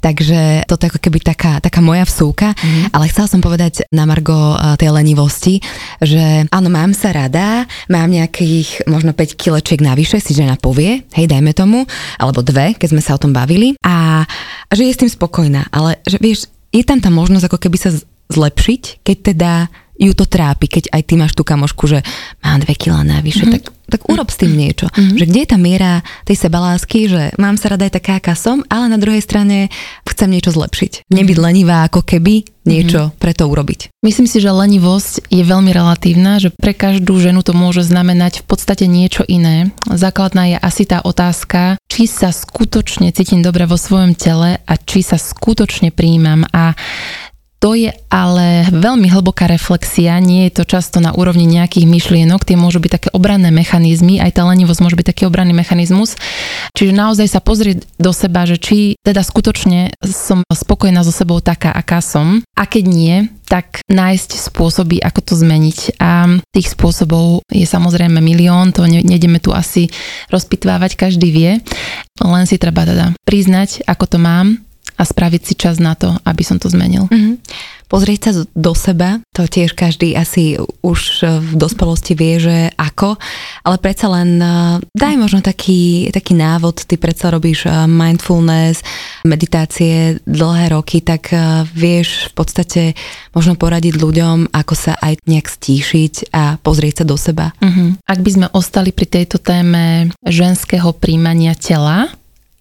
Takže 0.00 0.64
toto 0.64 0.88
je 0.88 0.90
ako 0.96 1.00
keby 1.04 1.20
taká, 1.20 1.60
taká 1.60 1.84
moja 1.84 2.08
vsúka, 2.08 2.56
mm. 2.56 2.96
ale 2.96 3.12
chcela 3.12 3.28
som 3.28 3.44
povedať 3.44 3.84
na 3.92 4.08
Margo 4.08 4.56
eh, 4.56 4.80
tej 4.80 4.88
lenivosti, 4.88 5.60
že 6.00 6.48
áno, 6.48 6.72
mám 6.72 6.96
sa 6.96 7.12
rada, 7.12 7.68
mám 7.92 8.08
nejakých 8.08 8.88
možno 8.88 9.12
5 9.12 9.36
kilečiek 9.36 9.84
navyše, 9.84 10.16
si 10.24 10.32
žena 10.32 10.56
povie, 10.56 11.04
hej, 11.12 11.26
dajme 11.28 11.52
tomu, 11.52 11.84
alebo 12.16 12.40
dve, 12.40 12.72
keď 12.72 12.88
sme 12.96 13.02
sa 13.04 13.12
o 13.12 13.20
tom 13.20 13.36
bavili 13.36 13.76
a, 13.84 14.24
a 14.24 14.72
že 14.72 14.88
je 14.88 14.96
s 14.96 15.00
tým 15.04 15.12
spokojná, 15.12 15.68
ale 15.68 16.00
že 16.08 16.16
vieš, 16.16 16.48
je 16.72 16.82
tam 16.82 16.98
tá 16.98 17.12
možnosť 17.12 17.52
ako 17.52 17.58
keby 17.68 17.76
sa 17.76 17.90
zlepšiť, 18.32 19.04
keď 19.04 19.16
teda 19.34 19.52
ju 19.94 20.12
to 20.12 20.26
trápi, 20.26 20.66
keď 20.66 20.90
aj 20.90 21.02
ty 21.06 21.14
máš 21.14 21.32
tú 21.38 21.46
kamošku, 21.46 21.86
že 21.86 22.02
mám 22.42 22.62
dve 22.62 22.74
kila 22.74 23.06
navyše, 23.06 23.46
mm-hmm. 23.46 23.54
tak, 23.54 23.64
tak 23.86 24.00
urob 24.10 24.26
s 24.26 24.40
tým 24.42 24.52
niečo. 24.58 24.90
Mm-hmm. 24.90 25.18
Že 25.22 25.24
kde 25.30 25.40
je 25.40 25.48
tá 25.48 25.58
miera 25.58 25.92
tej 26.26 26.36
sebalásky, 26.38 27.06
že 27.06 27.22
mám 27.38 27.54
sa 27.54 27.70
rada 27.70 27.86
aj 27.86 27.94
taká, 27.94 28.18
aká 28.18 28.34
som, 28.34 28.66
ale 28.66 28.90
na 28.90 28.98
druhej 28.98 29.22
strane 29.22 29.70
chcem 30.02 30.30
niečo 30.30 30.50
zlepšiť. 30.50 31.06
Nebyť 31.10 31.38
mhm. 31.38 31.44
lenivá 31.44 31.86
ako 31.86 32.02
keby 32.02 32.46
niečo 32.64 33.12
mm-hmm. 33.12 33.20
pre 33.20 33.32
to 33.36 33.44
urobiť. 33.44 33.92
Myslím 34.00 34.24
si, 34.24 34.40
že 34.40 34.48
lenivosť 34.48 35.28
je 35.28 35.44
veľmi 35.44 35.68
relatívna, 35.70 36.40
že 36.40 36.48
pre 36.48 36.72
každú 36.72 37.20
ženu 37.20 37.44
to 37.44 37.52
môže 37.52 37.84
znamenať 37.84 38.40
v 38.40 38.44
podstate 38.48 38.88
niečo 38.88 39.20
iné. 39.28 39.68
Základná 39.84 40.48
je 40.48 40.56
asi 40.56 40.88
tá 40.88 41.04
otázka, 41.04 41.76
či 41.92 42.08
sa 42.08 42.32
skutočne 42.32 43.12
cítim 43.12 43.44
dobre 43.44 43.68
vo 43.68 43.76
svojom 43.76 44.16
tele 44.16 44.64
a 44.64 44.74
či 44.80 45.04
sa 45.04 45.20
skutočne 45.20 45.92
príjmam 45.92 46.48
a 46.50 46.72
to 47.64 47.72
je 47.72 47.88
ale 48.12 48.68
veľmi 48.68 49.08
hlboká 49.08 49.48
reflexia, 49.48 50.20
nie 50.20 50.44
je 50.52 50.60
to 50.60 50.68
často 50.68 51.00
na 51.00 51.16
úrovni 51.16 51.48
nejakých 51.48 51.88
myšlienok, 51.88 52.44
tie 52.44 52.60
môžu 52.60 52.76
byť 52.76 52.92
také 52.92 53.08
obranné 53.16 53.48
mechanizmy, 53.48 54.20
aj 54.20 54.36
tá 54.36 54.44
lenivosť 54.44 54.84
môže 54.84 55.00
byť 55.00 55.06
taký 55.08 55.22
obranný 55.24 55.56
mechanizmus. 55.56 56.12
Čiže 56.76 56.92
naozaj 56.92 57.24
sa 57.24 57.40
pozrieť 57.40 57.88
do 57.96 58.12
seba, 58.12 58.44
že 58.44 58.60
či 58.60 59.00
teda 59.00 59.24
skutočne 59.24 59.96
som 60.04 60.44
spokojná 60.44 61.00
so 61.08 61.08
sebou 61.08 61.40
taká, 61.40 61.72
aká 61.72 62.04
som. 62.04 62.44
A 62.52 62.68
keď 62.68 62.84
nie, 62.84 63.16
tak 63.48 63.80
nájsť 63.88 64.44
spôsoby, 64.44 65.00
ako 65.00 65.20
to 65.24 65.32
zmeniť. 65.32 65.96
A 66.04 66.36
tých 66.52 66.68
spôsobov 66.68 67.48
je 67.48 67.64
samozrejme 67.64 68.20
milión, 68.20 68.76
to 68.76 68.84
nejdeme 68.84 69.40
tu 69.40 69.56
asi 69.56 69.88
rozpitvávať, 70.28 71.00
každý 71.00 71.32
vie. 71.32 71.64
Len 72.20 72.44
si 72.44 72.60
treba 72.60 72.84
teda 72.84 73.16
priznať, 73.24 73.88
ako 73.88 74.04
to 74.04 74.18
mám 74.20 74.60
a 74.94 75.02
spraviť 75.02 75.42
si 75.42 75.54
čas 75.58 75.82
na 75.82 75.98
to, 75.98 76.14
aby 76.22 76.42
som 76.46 76.58
to 76.62 76.70
zmenil. 76.70 77.10
Mm-hmm. 77.10 77.34
Pozrieť 77.84 78.20
sa 78.26 78.32
do 78.56 78.72
seba, 78.72 79.20
to 79.36 79.44
tiež 79.44 79.76
každý 79.76 80.16
asi 80.16 80.56
už 80.80 81.00
v 81.22 81.50
dospelosti 81.54 82.16
vie, 82.16 82.40
že 82.40 82.56
ako, 82.80 83.20
ale 83.62 83.76
predsa 83.78 84.08
len 84.08 84.40
eh, 84.40 84.80
daj 84.96 85.14
možno 85.20 85.44
taký, 85.44 86.08
taký 86.10 86.32
návod, 86.34 86.88
ty 86.88 86.96
predsa 86.96 87.28
robíš 87.28 87.68
eh, 87.68 87.84
mindfulness, 87.86 88.80
meditácie 89.22 90.18
dlhé 90.24 90.74
roky, 90.74 91.04
tak 91.04 91.30
vieš 91.72 92.32
v 92.32 92.34
podstate 92.34 92.82
možno 93.36 93.54
poradiť 93.54 93.94
ľuďom, 94.00 94.50
ako 94.50 94.74
sa 94.74 94.92
aj 94.98 95.20
nejak 95.28 95.46
stíšiť 95.48 96.32
a 96.32 96.56
pozrieť 96.60 97.02
sa 97.02 97.04
do 97.04 97.16
seba. 97.16 97.52
Uh-huh. 97.60 97.96
Ak 98.04 98.20
by 98.20 98.30
sme 98.30 98.46
ostali 98.52 98.90
pri 98.90 99.06
tejto 99.06 99.38
téme 99.40 100.12
ženského 100.24 100.92
príjmania 100.96 101.52
tela, 101.56 102.10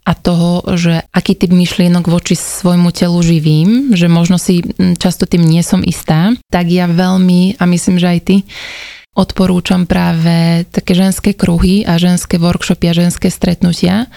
a 0.04 0.12
toho, 0.14 0.64
že 0.76 1.04
aký 1.16 1.40
typ 1.40 1.56
myšlienok 1.56 2.12
voči 2.12 2.36
svojmu 2.36 2.92
telu 2.92 3.20
živím, 3.24 3.96
že 3.96 4.12
možno 4.12 4.36
si 4.36 4.60
často 5.00 5.24
tým 5.24 5.48
nie 5.48 5.64
som 5.64 5.80
istá, 5.80 6.36
tak 6.52 6.68
ja 6.68 6.92
veľmi, 6.92 7.60
a 7.60 7.64
myslím, 7.64 7.96
že 8.00 8.08
aj 8.12 8.20
ty, 8.28 8.36
odporúčam 9.16 9.88
práve 9.88 10.68
také 10.74 10.98
ženské 10.98 11.32
kruhy 11.38 11.86
a 11.86 12.02
ženské 12.02 12.42
workshopy 12.42 12.86
a 12.90 12.98
ženské 12.98 13.30
stretnutia, 13.30 14.10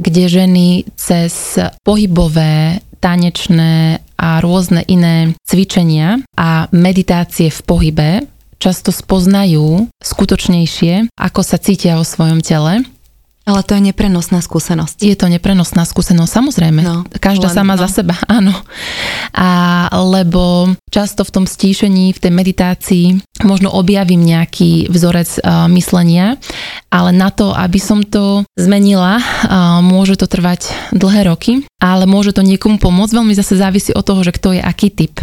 kde 0.00 0.24
ženy 0.26 0.68
cez 0.96 1.60
pohybové, 1.84 2.80
tanečné 3.02 4.00
a 4.14 4.38
rôzne 4.38 4.86
iné 4.86 5.34
cvičenia 5.42 6.22
a 6.38 6.70
meditácie 6.70 7.50
v 7.50 7.60
pohybe 7.66 8.10
často 8.62 8.94
spoznajú 8.94 9.90
skutočnejšie, 9.98 11.10
ako 11.18 11.40
sa 11.42 11.58
cítia 11.58 11.98
o 11.98 12.06
svojom 12.06 12.38
tele 12.46 12.86
ale 13.42 13.66
to 13.66 13.74
je 13.74 13.82
neprenosná 13.90 14.38
skúsenosť. 14.38 15.02
Je 15.02 15.18
to 15.18 15.26
neprenosná 15.26 15.82
skúsenosť, 15.82 16.30
samozrejme. 16.30 16.80
No, 16.86 17.02
Každá 17.18 17.50
len, 17.50 17.56
sama 17.58 17.74
no. 17.74 17.82
za 17.82 17.88
seba, 17.90 18.14
áno. 18.38 18.54
A 19.34 19.90
lebo 19.90 20.70
často 20.94 21.26
v 21.26 21.34
tom 21.34 21.44
stíšení, 21.50 22.14
v 22.14 22.22
tej 22.22 22.32
meditácii 22.32 23.06
možno 23.42 23.74
objavím 23.74 24.22
nejaký 24.22 24.86
vzorec 24.86 25.42
uh, 25.42 25.66
myslenia, 25.74 26.38
ale 26.94 27.10
na 27.10 27.34
to, 27.34 27.50
aby 27.50 27.82
som 27.82 28.06
to 28.06 28.46
zmenila, 28.54 29.18
uh, 29.18 29.82
môže 29.82 30.14
to 30.14 30.30
trvať 30.30 30.70
dlhé 30.94 31.26
roky, 31.26 31.66
ale 31.82 32.06
môže 32.06 32.30
to 32.30 32.46
niekomu 32.46 32.78
pomôcť. 32.78 33.18
Veľmi 33.18 33.34
zase 33.34 33.58
závisí 33.58 33.90
od 33.90 34.06
toho, 34.06 34.22
že 34.22 34.30
kto 34.30 34.54
je 34.54 34.62
aký 34.62 34.94
typ. 34.94 35.18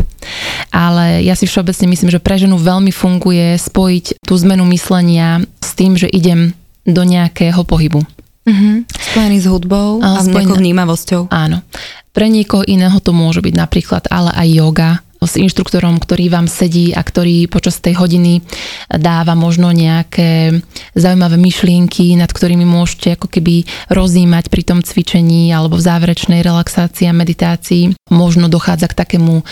Ale 0.76 1.24
ja 1.24 1.40
si 1.40 1.48
všeobecne 1.48 1.88
myslím, 1.96 2.12
že 2.12 2.20
pre 2.20 2.36
ženu 2.36 2.60
veľmi 2.60 2.92
funguje 2.92 3.56
spojiť 3.56 4.28
tú 4.28 4.36
zmenu 4.44 4.68
myslenia 4.76 5.40
s 5.64 5.72
tým, 5.80 5.96
že 5.96 6.12
idem 6.12 6.52
do 6.90 7.02
nejakého 7.06 7.62
pohybu. 7.64 8.02
Uh-huh. 8.50 8.82
Spojený 8.88 9.38
s 9.44 9.48
hudbou 9.48 10.02
a, 10.02 10.20
a 10.20 10.24
s 10.24 10.28
nejakou 10.28 10.58
vnímavosťou. 10.58 11.30
Áno. 11.30 11.62
Pre 12.10 12.26
niekoho 12.26 12.66
iného 12.66 12.98
to 12.98 13.14
môže 13.14 13.46
byť 13.46 13.54
napríklad 13.54 14.04
ale 14.10 14.34
aj 14.34 14.48
yoga, 14.50 14.92
s 15.20 15.36
inštruktorom, 15.36 16.00
ktorý 16.00 16.32
vám 16.32 16.48
sedí 16.48 16.96
a 16.96 17.04
ktorý 17.04 17.52
počas 17.52 17.84
tej 17.84 18.00
hodiny 18.00 18.40
dáva 18.88 19.36
možno 19.36 19.76
nejaké 19.76 20.64
zaujímavé 20.96 21.36
myšlienky, 21.36 22.16
nad 22.16 22.32
ktorými 22.32 22.64
môžete 22.64 23.20
ako 23.20 23.28
keby 23.28 23.68
rozímať 23.92 24.48
pri 24.48 24.64
tom 24.64 24.80
cvičení 24.80 25.52
alebo 25.52 25.76
v 25.76 25.84
záverečnej 25.84 26.40
relaxácii 26.40 27.12
a 27.12 27.14
meditácii. 27.14 28.00
Možno 28.16 28.48
dochádza 28.48 28.88
k 28.88 29.00
takému 29.04 29.44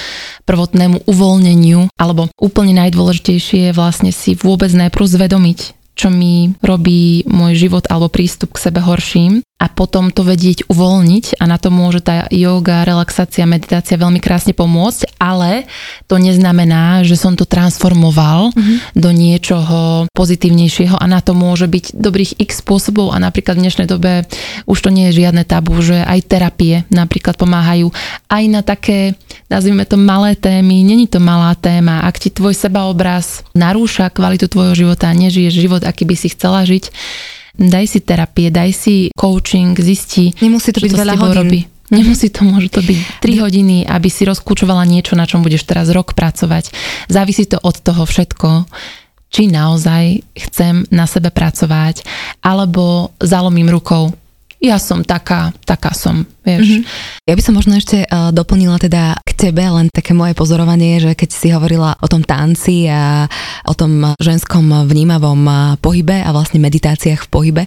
prvotnému 0.47 1.03
uvoľneniu, 1.03 1.91
alebo 1.99 2.31
úplne 2.39 2.71
najdôležitejšie 2.79 3.69
je 3.69 3.71
vlastne 3.75 4.15
si 4.15 4.39
vôbec 4.39 4.71
najprv 4.71 5.03
zvedomiť, 5.03 5.59
čo 5.97 6.13
mi 6.13 6.53
robí 6.61 7.25
môj 7.25 7.57
život 7.57 7.89
alebo 7.89 8.13
prístup 8.13 8.53
k 8.53 8.69
sebe 8.69 8.85
horším 8.85 9.41
a 9.57 9.65
potom 9.73 10.13
to 10.13 10.21
vedieť 10.21 10.69
uvoľniť 10.69 11.41
a 11.41 11.49
na 11.49 11.57
to 11.57 11.73
môže 11.73 12.05
tá 12.05 12.29
yoga, 12.29 12.85
relaxácia, 12.85 13.49
meditácia 13.49 13.97
veľmi 13.97 14.21
krásne 14.21 14.53
pomôcť, 14.53 15.17
ale 15.17 15.65
to 16.05 16.21
neznamená, 16.21 17.01
že 17.01 17.17
som 17.17 17.33
to 17.33 17.49
transformoval 17.49 18.53
mm-hmm. 18.53 18.77
do 18.93 19.09
niečoho 19.09 20.05
pozitívnejšieho 20.13 21.01
a 21.01 21.05
na 21.09 21.25
to 21.25 21.33
môže 21.33 21.65
byť 21.65 21.97
dobrých 21.97 22.37
x 22.37 22.61
spôsobov 22.61 23.09
a 23.09 23.17
napríklad 23.17 23.57
v 23.57 23.65
dnešnej 23.65 23.89
dobe 23.89 24.29
už 24.69 24.77
to 24.77 24.93
nie 24.93 25.09
je 25.09 25.25
žiadne 25.25 25.41
tabu, 25.41 25.73
že 25.81 26.05
aj 26.05 26.29
terapie 26.29 26.85
napríklad 26.93 27.33
pomáhajú 27.33 27.89
aj 28.29 28.43
na 28.53 28.61
také, 28.61 29.17
nazvime 29.49 29.89
to 29.89 29.97
malé 29.97 30.37
témy, 30.37 30.85
není 30.85 31.09
to 31.09 31.17
malá 31.17 31.57
téma, 31.57 32.05
ak 32.05 32.21
ti 32.21 32.29
tvoj 32.29 32.53
sebaobraz 32.53 33.41
narúša 33.57 34.13
kvalitu 34.13 34.45
tvojho 34.45 34.85
života, 34.85 35.09
nežiješ 35.09 35.53
život, 35.57 35.81
aký 35.81 36.05
by 36.05 36.13
si 36.13 36.29
chcela 36.29 36.61
žiť, 36.61 36.93
daj 37.57 37.85
si 37.89 37.99
terapie, 38.05 38.53
daj 38.53 38.71
si 38.71 38.95
coaching, 39.17 39.73
zisti, 39.75 40.31
Nemusí 40.39 40.69
to 40.71 40.79
byť 40.79 40.93
veľa 40.93 41.15
hodín. 41.17 41.37
Robí. 41.37 41.61
Nemusí 41.87 42.27
to, 42.27 42.43
môže 42.43 42.67
to 42.67 42.83
byť 42.83 43.23
3 43.23 43.43
hodiny, 43.47 43.87
aby 43.87 44.11
si 44.11 44.27
rozkúčovala 44.27 44.83
niečo, 44.83 45.15
na 45.15 45.23
čom 45.23 45.39
budeš 45.39 45.63
teraz 45.63 45.87
rok 45.87 46.13
pracovať. 46.19 46.75
Závisí 47.07 47.47
to 47.47 47.63
od 47.63 47.79
toho 47.79 48.03
všetko, 48.03 48.67
či 49.31 49.47
naozaj 49.47 50.19
chcem 50.35 50.83
na 50.91 51.07
sebe 51.07 51.31
pracovať, 51.31 52.03
alebo 52.43 53.15
zalomím 53.23 53.71
rukou. 53.71 54.11
Ja 54.57 54.81
som 54.81 55.05
taká, 55.05 55.53
taká 55.69 55.93
som 55.93 56.25
vieš. 56.47 56.65
Mm-hmm. 56.65 56.83
Ja 57.27 57.33
by 57.35 57.43
som 57.43 57.53
možno 57.59 57.73
ešte 57.75 58.07
uh, 58.07 58.31
doplnila 58.31 58.79
teda 58.79 59.19
k 59.21 59.31
tebe 59.35 59.61
len 59.61 59.91
také 59.91 60.15
moje 60.15 60.33
pozorovanie, 60.33 60.97
že 61.03 61.11
keď 61.13 61.29
si 61.29 61.51
hovorila 61.51 61.93
o 61.99 62.07
tom 62.07 62.23
tanci 62.23 62.87
a 62.87 63.27
o 63.67 63.73
tom 63.75 64.15
ženskom 64.17 64.87
vnímavom 64.87 65.41
uh, 65.45 65.57
pohybe 65.77 66.23
a 66.23 66.31
vlastne 66.31 66.63
meditáciách 66.63 67.27
v 67.27 67.29
pohybe, 67.29 67.63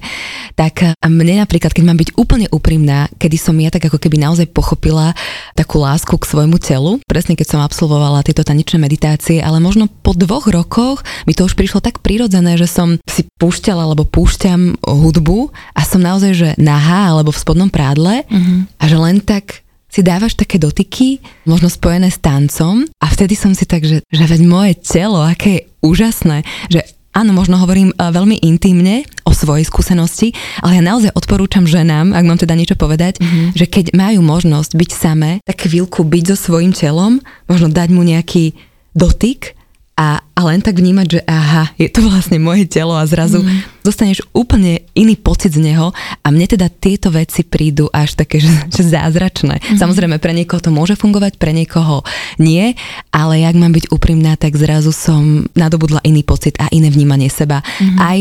tak 0.57 0.83
uh, 0.83 0.97
mne 1.07 1.45
napríklad, 1.45 1.71
keď 1.71 1.85
mám 1.85 2.01
byť 2.01 2.11
úplne 2.17 2.51
úprimná, 2.51 3.07
kedy 3.21 3.37
som 3.37 3.55
ja 3.61 3.69
tak 3.69 3.87
ako 3.87 4.01
keby 4.01 4.17
naozaj 4.19 4.49
pochopila 4.51 5.13
takú 5.55 5.79
lásku 5.79 6.17
k 6.17 6.25
svojmu 6.25 6.57
telu, 6.59 6.99
presne 7.05 7.37
keď 7.37 7.55
som 7.55 7.61
absolvovala 7.61 8.25
tieto 8.25 8.43
tanečné 8.43 8.81
meditácie, 8.81 9.39
ale 9.39 9.63
možno 9.63 9.87
po 9.87 10.17
dvoch 10.17 10.49
rokoch 10.49 11.07
mi 11.29 11.37
to 11.37 11.47
už 11.47 11.55
prišlo 11.55 11.79
tak 11.85 12.01
prirodzené, 12.03 12.57
že 12.57 12.67
som 12.67 12.97
si 13.05 13.29
púšťala 13.39 13.87
alebo 13.87 14.09
púšťam 14.09 14.81
hudbu 14.83 15.53
a 15.77 15.81
som 15.85 16.01
naozaj, 16.01 16.33
že 16.33 16.49
nahá 16.81 17.13
alebo 17.13 17.29
v 17.29 17.43
spodnom 17.45 17.69
prádle 17.69 18.25
mm-hmm 18.25 18.61
a 18.81 18.85
že 18.89 18.97
len 18.97 19.21
tak 19.21 19.61
si 19.91 20.01
dávaš 20.07 20.39
také 20.39 20.57
dotyky, 20.57 21.19
možno 21.45 21.67
spojené 21.67 22.09
s 22.09 22.23
tancom 22.23 22.87
a 23.03 23.07
vtedy 23.11 23.35
som 23.35 23.53
si 23.53 23.67
tak, 23.67 23.83
že, 23.83 24.07
že 24.07 24.25
veď 24.25 24.41
moje 24.47 24.73
telo, 24.79 25.19
aké 25.19 25.51
je 25.51 25.67
úžasné, 25.83 26.47
že 26.71 26.87
áno, 27.11 27.35
možno 27.35 27.59
hovorím 27.59 27.91
veľmi 27.99 28.39
intimne 28.47 29.03
o 29.27 29.35
svojej 29.35 29.67
skúsenosti, 29.67 30.31
ale 30.63 30.79
ja 30.79 30.83
naozaj 30.87 31.11
odporúčam 31.19 31.67
ženám, 31.67 32.15
ak 32.15 32.25
mám 32.25 32.39
teda 32.39 32.55
niečo 32.55 32.79
povedať, 32.79 33.19
mm-hmm. 33.19 33.59
že 33.59 33.67
keď 33.67 33.85
majú 33.99 34.23
možnosť 34.23 34.79
byť 34.79 34.91
samé, 34.95 35.31
tak 35.43 35.67
chvíľku 35.67 36.07
byť 36.07 36.25
so 36.33 36.37
svojím 36.39 36.71
telom, 36.71 37.19
možno 37.51 37.67
dať 37.67 37.89
mu 37.91 38.07
nejaký 38.07 38.55
dotyk 38.95 39.59
a, 40.01 40.25
a 40.33 40.41
len 40.49 40.65
tak 40.65 40.81
vnímať, 40.81 41.07
že 41.13 41.21
aha, 41.29 41.77
je 41.77 41.93
to 41.93 42.01
vlastne 42.09 42.41
moje 42.41 42.65
telo 42.65 42.97
a 42.97 43.05
zrazu 43.05 43.45
mm. 43.45 43.85
dostaneš 43.85 44.25
úplne 44.33 44.81
iný 44.97 45.13
pocit 45.21 45.53
z 45.53 45.61
neho 45.61 45.93
a 46.25 46.27
mne 46.33 46.49
teda 46.49 46.73
tieto 46.73 47.13
veci 47.13 47.45
prídu 47.45 47.93
až 47.93 48.17
také, 48.17 48.41
že, 48.41 48.49
že 48.73 48.81
zázračné. 48.97 49.61
Mm. 49.61 49.77
Samozrejme, 49.77 50.17
pre 50.17 50.33
niekoho 50.33 50.65
to 50.65 50.73
môže 50.73 50.97
fungovať, 50.97 51.37
pre 51.37 51.53
niekoho 51.53 52.01
nie, 52.41 52.73
ale 53.13 53.45
jak 53.45 53.53
mám 53.61 53.77
byť 53.77 53.93
úprimná, 53.93 54.41
tak 54.41 54.57
zrazu 54.57 54.97
som 54.97 55.45
nadobudla 55.53 56.01
iný 56.09 56.25
pocit 56.25 56.57
a 56.57 56.73
iné 56.73 56.89
vnímanie 56.89 57.29
seba. 57.29 57.61
Mm. 57.77 57.97
Aj 58.01 58.19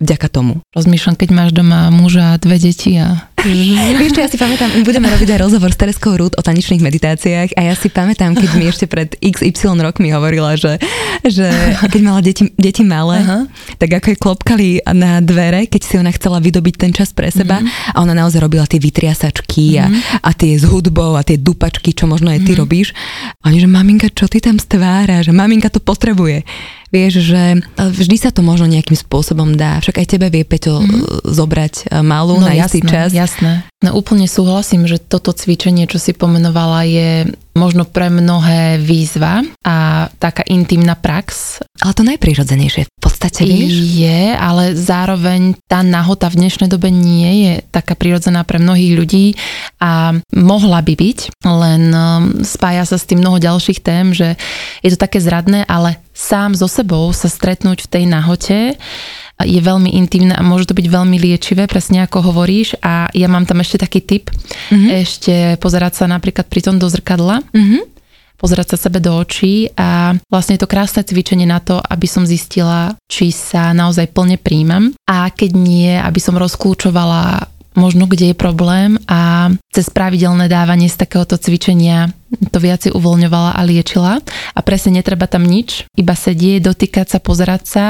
vďaka 0.00 0.28
tomu. 0.32 0.64
Rozmýšľam, 0.72 1.16
keď 1.16 1.28
máš 1.32 1.50
doma 1.52 1.92
muža 1.92 2.36
a 2.36 2.40
dve 2.40 2.56
deti 2.56 2.96
a 2.96 3.28
Vieš 3.46 4.10
čo, 4.10 4.20
ja 4.22 4.30
si 4.30 4.34
pamätám, 4.34 4.82
budeme 4.82 5.06
robiť 5.06 5.38
aj 5.38 5.38
rozhovor 5.38 5.70
s 5.70 5.78
Tereskou 5.78 6.18
Rúd 6.18 6.34
o 6.34 6.42
tanečných 6.42 6.82
meditáciách 6.82 7.54
a 7.54 7.60
ja 7.70 7.74
si 7.78 7.86
pamätám, 7.86 8.34
keď 8.34 8.50
mi 8.58 8.66
ešte 8.66 8.90
pred 8.90 9.14
XY 9.22 9.78
rokmi 9.86 10.10
hovorila, 10.10 10.58
že, 10.58 10.82
že 11.22 11.46
keď 11.86 12.00
mala 12.02 12.20
deti, 12.26 12.50
deti 12.58 12.82
malé, 12.82 13.22
uh-huh. 13.22 13.46
tak 13.78 14.02
ako 14.02 14.06
je 14.10 14.18
klopkali 14.18 14.68
na 14.90 15.22
dvere, 15.22 15.70
keď 15.70 15.82
si 15.86 15.94
ona 15.94 16.10
chcela 16.10 16.42
vydobiť 16.42 16.74
ten 16.74 16.90
čas 16.90 17.14
pre 17.14 17.30
seba 17.30 17.62
uh-huh. 17.62 17.94
a 17.94 18.02
ona 18.02 18.18
naozaj 18.18 18.42
robila 18.42 18.66
tie 18.66 18.82
vytriasačky 18.82 19.78
uh-huh. 19.78 19.82
a, 19.82 19.86
mhm. 19.86 20.00
a 20.26 20.30
tie 20.34 20.58
s 20.58 20.66
hudbou 20.66 21.14
a 21.14 21.22
tie 21.22 21.38
dupačky, 21.38 21.94
čo 21.94 22.10
možno 22.10 22.34
aj 22.34 22.42
ty 22.42 22.58
uh-huh. 22.58 22.66
robíš. 22.66 22.90
A 23.46 23.54
oni, 23.54 23.62
že 23.62 23.70
maminka, 23.70 24.10
čo 24.10 24.26
ty 24.26 24.42
tam 24.42 24.58
stvára, 24.58 25.22
že 25.22 25.30
maminka 25.30 25.70
to 25.70 25.78
potrebuje. 25.78 26.42
Vieš, 26.94 27.12
že 27.22 27.42
vždy 27.76 28.16
sa 28.16 28.30
to 28.30 28.46
možno 28.46 28.70
nejakým 28.70 28.94
spôsobom 28.94 29.58
dá. 29.58 29.82
Však 29.82 30.02
aj 30.02 30.06
tebe 30.06 30.26
vie 30.30 30.46
Peťo 30.46 30.78
mm-hmm. 30.78 31.26
zobrať 31.26 31.74
e, 31.90 32.00
malú 32.06 32.38
no, 32.38 32.46
na 32.46 32.54
istý 32.54 32.78
jasné, 32.78 32.90
čas. 32.90 33.10
Jasné. 33.10 33.52
No 33.82 33.98
úplne 33.98 34.30
súhlasím, 34.30 34.86
že 34.86 35.02
toto 35.02 35.34
cvičenie, 35.34 35.90
čo 35.90 35.98
si 35.98 36.14
pomenovala, 36.14 36.86
je 36.86 37.28
možno 37.56 37.88
pre 37.88 38.12
mnohé 38.12 38.76
výzva 38.76 39.40
a 39.64 40.08
taká 40.20 40.44
intimná 40.44 40.92
prax. 40.92 41.58
Ale 41.80 41.96
to 41.96 42.04
najprirodzenejšie 42.04 42.84
v 42.84 43.00
podstate, 43.00 43.48
vieš? 43.48 43.72
Je, 43.96 44.36
ale 44.36 44.76
zároveň 44.76 45.56
tá 45.64 45.80
nahota 45.80 46.28
v 46.28 46.44
dnešnej 46.44 46.68
dobe 46.68 46.92
nie 46.92 47.48
je 47.48 47.52
taká 47.72 47.96
prirodzená 47.96 48.44
pre 48.44 48.60
mnohých 48.60 48.92
ľudí 48.92 49.26
a 49.80 50.12
mohla 50.36 50.84
by 50.84 50.94
byť, 50.96 51.18
len 51.48 51.82
spája 52.44 52.84
sa 52.84 52.96
s 53.00 53.08
tým 53.08 53.24
mnoho 53.24 53.40
ďalších 53.40 53.80
tém, 53.80 54.12
že 54.12 54.36
je 54.84 54.92
to 54.92 55.00
také 55.00 55.20
zradné, 55.20 55.64
ale 55.64 56.00
sám 56.16 56.56
so 56.56 56.64
sebou 56.64 57.12
sa 57.12 57.28
stretnúť 57.28 57.84
v 57.84 57.90
tej 57.92 58.04
nahote 58.08 58.80
je 59.44 59.60
veľmi 59.60 59.92
intimné 59.92 60.32
a 60.32 60.40
môže 60.40 60.72
to 60.72 60.78
byť 60.78 60.88
veľmi 60.88 61.20
liečivé, 61.20 61.68
presne 61.68 62.00
ako 62.08 62.32
hovoríš. 62.32 62.80
A 62.80 63.12
ja 63.12 63.28
mám 63.28 63.44
tam 63.44 63.60
ešte 63.60 63.84
taký 63.84 64.00
tip, 64.00 64.32
mm-hmm. 64.32 64.88
ešte 65.04 65.34
pozerať 65.60 66.00
sa 66.00 66.04
napríklad 66.08 66.48
pri 66.48 66.64
tom 66.64 66.80
do 66.80 66.88
zrkadla. 66.88 67.44
Mm-hmm 67.52 67.96
pozerať 68.36 68.76
sa 68.76 68.88
sebe 68.88 69.00
do 69.00 69.16
očí 69.16 69.72
a 69.80 70.12
vlastne 70.28 70.60
je 70.60 70.62
to 70.62 70.68
krásne 70.68 71.00
cvičenie 71.00 71.48
na 71.48 71.56
to, 71.56 71.80
aby 71.80 72.04
som 72.04 72.28
zistila, 72.28 72.92
či 73.08 73.32
sa 73.32 73.72
naozaj 73.72 74.12
plne 74.12 74.36
príjmam 74.36 74.92
a 75.08 75.32
keď 75.32 75.56
nie, 75.56 75.96
aby 75.96 76.20
som 76.20 76.36
rozklúčovala 76.36 77.48
možno 77.76 78.08
kde 78.08 78.32
je 78.32 78.36
problém 78.36 78.96
a 79.06 79.52
cez 79.70 79.92
pravidelné 79.92 80.48
dávanie 80.48 80.88
z 80.88 80.96
takéhoto 80.96 81.36
cvičenia 81.36 82.10
to 82.50 82.58
viacej 82.58 82.96
uvoľňovala 82.96 83.54
a 83.54 83.60
liečila 83.62 84.18
a 84.56 84.60
presne 84.64 84.98
netreba 84.98 85.28
tam 85.30 85.44
nič, 85.46 85.86
iba 85.94 86.16
sedieť, 86.16 86.64
dotýkať 86.64 87.06
sa, 87.12 87.18
pozerať 87.22 87.62
sa 87.68 87.86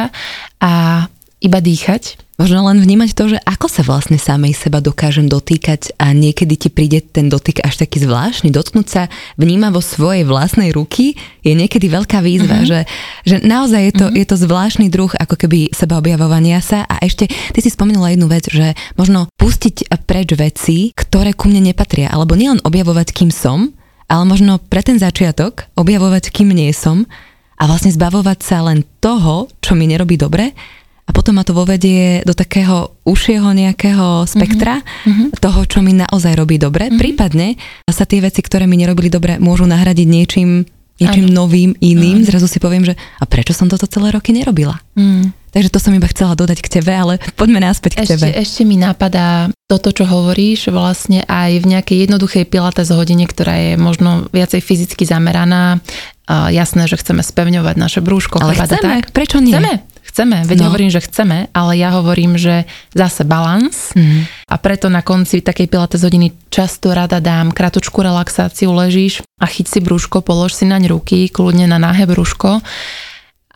a 0.61 1.07
iba 1.41 1.59
dýchať. 1.63 2.26
Možno 2.37 2.69
len 2.69 2.85
vnímať 2.85 3.17
to, 3.17 3.33
že 3.33 3.39
ako 3.49 3.65
sa 3.65 3.81
vlastne 3.81 4.21
samej 4.21 4.53
seba 4.53 4.85
dokážem 4.85 5.25
dotýkať 5.25 5.97
a 5.97 6.13
niekedy 6.13 6.55
ti 6.61 6.69
príde 6.69 7.01
ten 7.01 7.33
dotyk 7.33 7.65
až 7.65 7.81
taký 7.81 8.05
zvláštny. 8.05 8.53
Dotknúť 8.53 8.87
sa 8.93 9.03
vníma 9.41 9.73
vo 9.73 9.81
svojej 9.81 10.29
vlastnej 10.29 10.69
ruky 10.69 11.17
je 11.41 11.57
niekedy 11.57 11.89
veľká 11.89 12.21
výzva, 12.21 12.61
uh-huh. 12.61 12.69
že, 12.69 12.81
že 13.25 13.37
naozaj 13.41 13.81
je 13.89 13.93
to, 13.97 14.07
uh-huh. 14.13 14.19
je 14.21 14.27
to 14.29 14.37
zvláštny 14.37 14.93
druh 14.93 15.09
ako 15.17 15.33
keby 15.33 15.73
seba 15.73 15.97
objavovania 15.97 16.61
sa 16.61 16.85
a 16.85 17.01
ešte 17.01 17.25
ty 17.33 17.59
si 17.65 17.73
spomenula 17.73 18.13
jednu 18.13 18.29
vec, 18.29 18.45
že 18.53 18.77
možno 19.01 19.33
pustiť 19.41 19.97
preč 20.05 20.37
veci, 20.37 20.93
ktoré 20.93 21.33
ku 21.33 21.49
mne 21.49 21.73
nepatria, 21.73 22.13
alebo 22.13 22.37
nielen 22.37 22.61
objavovať, 22.69 23.17
kým 23.17 23.33
som, 23.33 23.73
ale 24.13 24.29
možno 24.29 24.61
pre 24.61 24.85
ten 24.85 25.01
začiatok 25.01 25.73
objavovať, 25.73 26.29
kým 26.29 26.53
nie 26.53 26.69
som 26.77 27.09
a 27.57 27.65
vlastne 27.65 27.89
zbavovať 27.89 28.39
sa 28.45 28.61
len 28.61 28.85
toho, 29.01 29.49
čo 29.65 29.73
mi 29.73 29.89
nerobí 29.89 30.21
dobre 30.21 30.53
a 31.07 31.11
potom 31.15 31.39
ma 31.39 31.47
to 31.47 31.55
vovedie 31.55 32.27
do 32.27 32.35
takého 32.35 32.99
užšieho 33.07 33.55
nejakého 33.55 34.27
spektra 34.27 34.83
mm-hmm. 34.83 35.39
toho, 35.39 35.63
čo 35.63 35.79
mi 35.79 35.95
naozaj 35.95 36.35
robí 36.35 36.59
dobre. 36.59 36.91
Mm-hmm. 36.91 37.01
Prípadne 37.01 37.55
sa 37.87 38.03
tie 38.03 38.19
veci, 38.19 38.43
ktoré 38.43 38.67
mi 38.67 38.75
nerobili 38.75 39.07
dobre, 39.07 39.39
môžu 39.39 39.71
nahradiť 39.71 40.07
niečím, 40.07 40.67
niečím 40.99 41.31
ano. 41.31 41.47
novým, 41.47 41.79
iným. 41.79 42.27
Ano. 42.27 42.27
Zrazu 42.27 42.51
si 42.51 42.59
poviem, 42.59 42.83
že 42.83 42.99
a 43.23 43.25
prečo 43.25 43.55
som 43.55 43.71
toto 43.71 43.87
celé 43.87 44.11
roky 44.11 44.35
nerobila? 44.35 44.83
Mm. 44.99 45.31
Takže 45.57 45.73
to 45.73 45.81
som 45.81 45.97
iba 45.97 46.05
chcela 46.11 46.37
dodať 46.37 46.61
k 46.61 46.69
tebe, 46.69 46.93
ale 46.93 47.17
poďme 47.33 47.65
naspäť 47.65 47.97
k 47.97 48.05
ešte, 48.05 48.13
tebe. 48.21 48.27
Ešte 48.37 48.63
mi 48.69 48.77
napadá 48.77 49.49
toto, 49.65 49.89
čo 49.89 50.05
hovoríš, 50.05 50.69
vlastne 50.69 51.25
aj 51.25 51.65
v 51.65 51.67
nejakej 51.73 51.97
jednoduchej 52.05 52.45
pilates 52.45 52.93
hodine, 52.93 53.25
ktorá 53.25 53.57
je 53.57 53.73
možno 53.81 54.29
viacej 54.37 54.61
fyzicky 54.61 55.09
zameraná. 55.09 55.81
Uh, 56.27 56.51
jasné, 56.53 56.91
že 56.91 57.01
chceme 57.01 57.25
spevňovať 57.25 57.79
naše 57.79 58.01
brúško. 58.05 58.43
Ale 58.43 58.53
chceme, 58.53 59.07
tak. 59.07 59.15
prečo 59.17 59.41
nie? 59.41 59.55
Chceme, 59.57 59.81
chceme, 60.09 60.47
veď 60.47 60.59
no. 60.63 60.67
hovorím, 60.71 60.91
že 60.91 61.05
chceme, 61.05 61.51
ale 61.51 61.73
ja 61.77 61.95
hovorím, 61.95 62.39
že 62.39 62.65
zase 62.95 63.27
balans 63.27 63.93
mm. 63.93 64.51
a 64.51 64.55
preto 64.57 64.87
na 64.87 65.03
konci 65.03 65.43
takej 65.43 65.67
pilates 65.67 66.03
hodiny 66.03 66.33
často 66.49 66.95
rada 66.95 67.19
dám 67.19 67.51
kratučku 67.51 68.01
relaxáciu, 68.01 68.71
ležíš 68.73 69.27
a 69.37 69.47
chyť 69.47 69.67
si 69.67 69.79
brúško, 69.83 70.23
polož 70.23 70.55
si 70.57 70.65
naň 70.65 70.89
ruky, 70.89 71.29
kľudne 71.29 71.67
na 71.67 71.77
náhe 71.77 72.07
brúško 72.07 72.63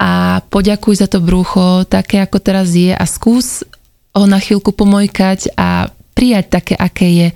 a 0.01 0.41
poďakuj 0.49 0.95
za 0.97 1.07
to 1.13 1.21
brucho 1.21 1.85
také, 1.85 2.25
ako 2.25 2.41
teraz 2.41 2.73
je 2.73 2.97
a 2.97 3.05
skús 3.05 3.63
ho 4.17 4.27
na 4.27 4.41
chvíľku 4.41 4.73
pomojkať 4.73 5.55
a 5.55 5.93
prijať 6.17 6.47
také, 6.51 6.75
aké 6.75 7.09
je 7.09 7.29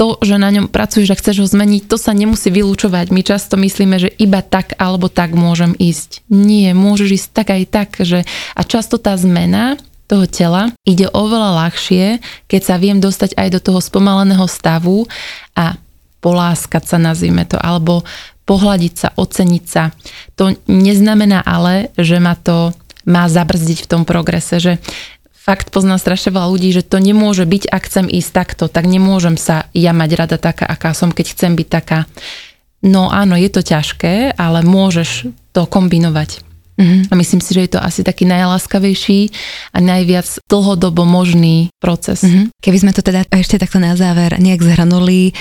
to, 0.00 0.16
že 0.24 0.40
na 0.40 0.48
ňom 0.48 0.72
pracuješ 0.72 1.12
a 1.12 1.20
chceš 1.20 1.44
ho 1.44 1.46
zmeniť, 1.52 1.84
to 1.84 2.00
sa 2.00 2.16
nemusí 2.16 2.48
vylúčovať. 2.48 3.12
My 3.12 3.20
často 3.20 3.60
myslíme, 3.60 4.00
že 4.00 4.08
iba 4.16 4.40
tak 4.40 4.72
alebo 4.80 5.12
tak 5.12 5.36
môžem 5.36 5.76
ísť. 5.76 6.24
Nie, 6.32 6.72
môžeš 6.72 7.08
ísť 7.20 7.28
tak 7.36 7.52
aj 7.52 7.62
tak, 7.68 7.88
že 8.00 8.24
a 8.56 8.60
často 8.64 8.96
tá 8.96 9.12
zmena 9.20 9.76
toho 10.08 10.24
tela 10.24 10.72
ide 10.88 11.04
oveľa 11.12 11.68
ľahšie, 11.68 12.16
keď 12.48 12.60
sa 12.64 12.80
viem 12.80 12.96
dostať 12.96 13.36
aj 13.36 13.48
do 13.52 13.60
toho 13.60 13.80
spomaleného 13.84 14.48
stavu 14.48 15.04
a 15.52 15.76
poláskať 16.24 16.88
sa, 16.88 16.96
nazvime 16.96 17.44
to, 17.44 17.60
alebo 17.60 18.00
pohľadiť 18.48 18.94
sa, 18.96 19.08
oceniť 19.20 19.64
sa. 19.68 19.92
To 20.40 20.56
neznamená 20.64 21.44
ale, 21.44 21.92
že 22.00 22.16
ma 22.16 22.40
to 22.40 22.72
má 23.04 23.28
zabrzdiť 23.28 23.84
v 23.84 23.90
tom 23.90 24.02
progrese, 24.08 24.60
že 24.60 24.72
fakt 25.40 25.72
poznám 25.72 25.96
strašne 25.96 26.36
veľa 26.36 26.52
ľudí, 26.52 26.68
že 26.76 26.84
to 26.84 27.00
nemôže 27.00 27.48
byť, 27.48 27.72
ak 27.72 27.82
chcem 27.88 28.06
ísť 28.12 28.30
takto, 28.30 28.68
tak 28.68 28.84
nemôžem 28.84 29.40
sa 29.40 29.72
ja 29.72 29.96
mať 29.96 30.10
rada 30.20 30.36
taká, 30.36 30.68
aká 30.68 30.92
som, 30.92 31.08
keď 31.08 31.32
chcem 31.32 31.56
byť 31.56 31.68
taká. 31.72 32.04
No 32.84 33.08
áno, 33.08 33.40
je 33.40 33.48
to 33.48 33.64
ťažké, 33.64 34.36
ale 34.36 34.60
môžeš 34.60 35.32
to 35.56 35.64
kombinovať. 35.64 36.44
Mm-hmm. 36.80 37.12
A 37.12 37.14
myslím 37.16 37.40
si, 37.44 37.52
že 37.52 37.64
je 37.68 37.72
to 37.76 37.80
asi 37.80 38.00
taký 38.00 38.24
najláskavejší 38.24 39.20
a 39.76 39.78
najviac 39.84 40.40
dlhodobo 40.48 41.04
možný 41.04 41.68
proces. 41.76 42.24
Mm-hmm. 42.24 42.56
Keby 42.56 42.78
sme 42.80 42.92
to 42.96 43.04
teda 43.04 43.28
ešte 43.28 43.60
takto 43.60 43.76
na 43.76 43.92
záver 44.00 44.40
nejak 44.40 44.64
zhrnuli, 44.64 45.36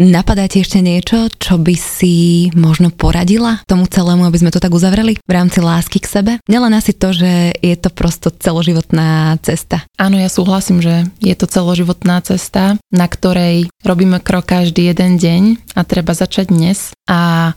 Napadá 0.00 0.48
ti 0.48 0.64
ešte 0.64 0.80
niečo, 0.80 1.28
čo 1.36 1.60
by 1.60 1.76
si 1.76 2.48
možno 2.56 2.88
poradila 2.88 3.60
tomu 3.68 3.84
celému, 3.84 4.24
aby 4.24 4.40
sme 4.40 4.48
to 4.48 4.56
tak 4.56 4.72
uzavreli 4.72 5.20
v 5.20 5.32
rámci 5.36 5.60
lásky 5.60 6.00
k 6.00 6.08
sebe? 6.08 6.32
Nelen 6.48 6.72
asi 6.72 6.96
to, 6.96 7.12
že 7.12 7.52
je 7.60 7.76
to 7.76 7.92
prosto 7.92 8.32
celoživotná 8.32 9.36
cesta. 9.44 9.84
Áno, 10.00 10.16
ja 10.16 10.32
súhlasím, 10.32 10.80
že 10.80 11.04
je 11.20 11.36
to 11.36 11.44
celoživotná 11.44 12.24
cesta, 12.24 12.80
na 12.88 13.06
ktorej 13.12 13.68
robíme 13.84 14.24
krok 14.24 14.48
každý 14.48 14.88
jeden 14.88 15.20
deň 15.20 15.42
a 15.76 15.84
treba 15.84 16.16
začať 16.16 16.48
dnes. 16.48 16.96
A 17.04 17.52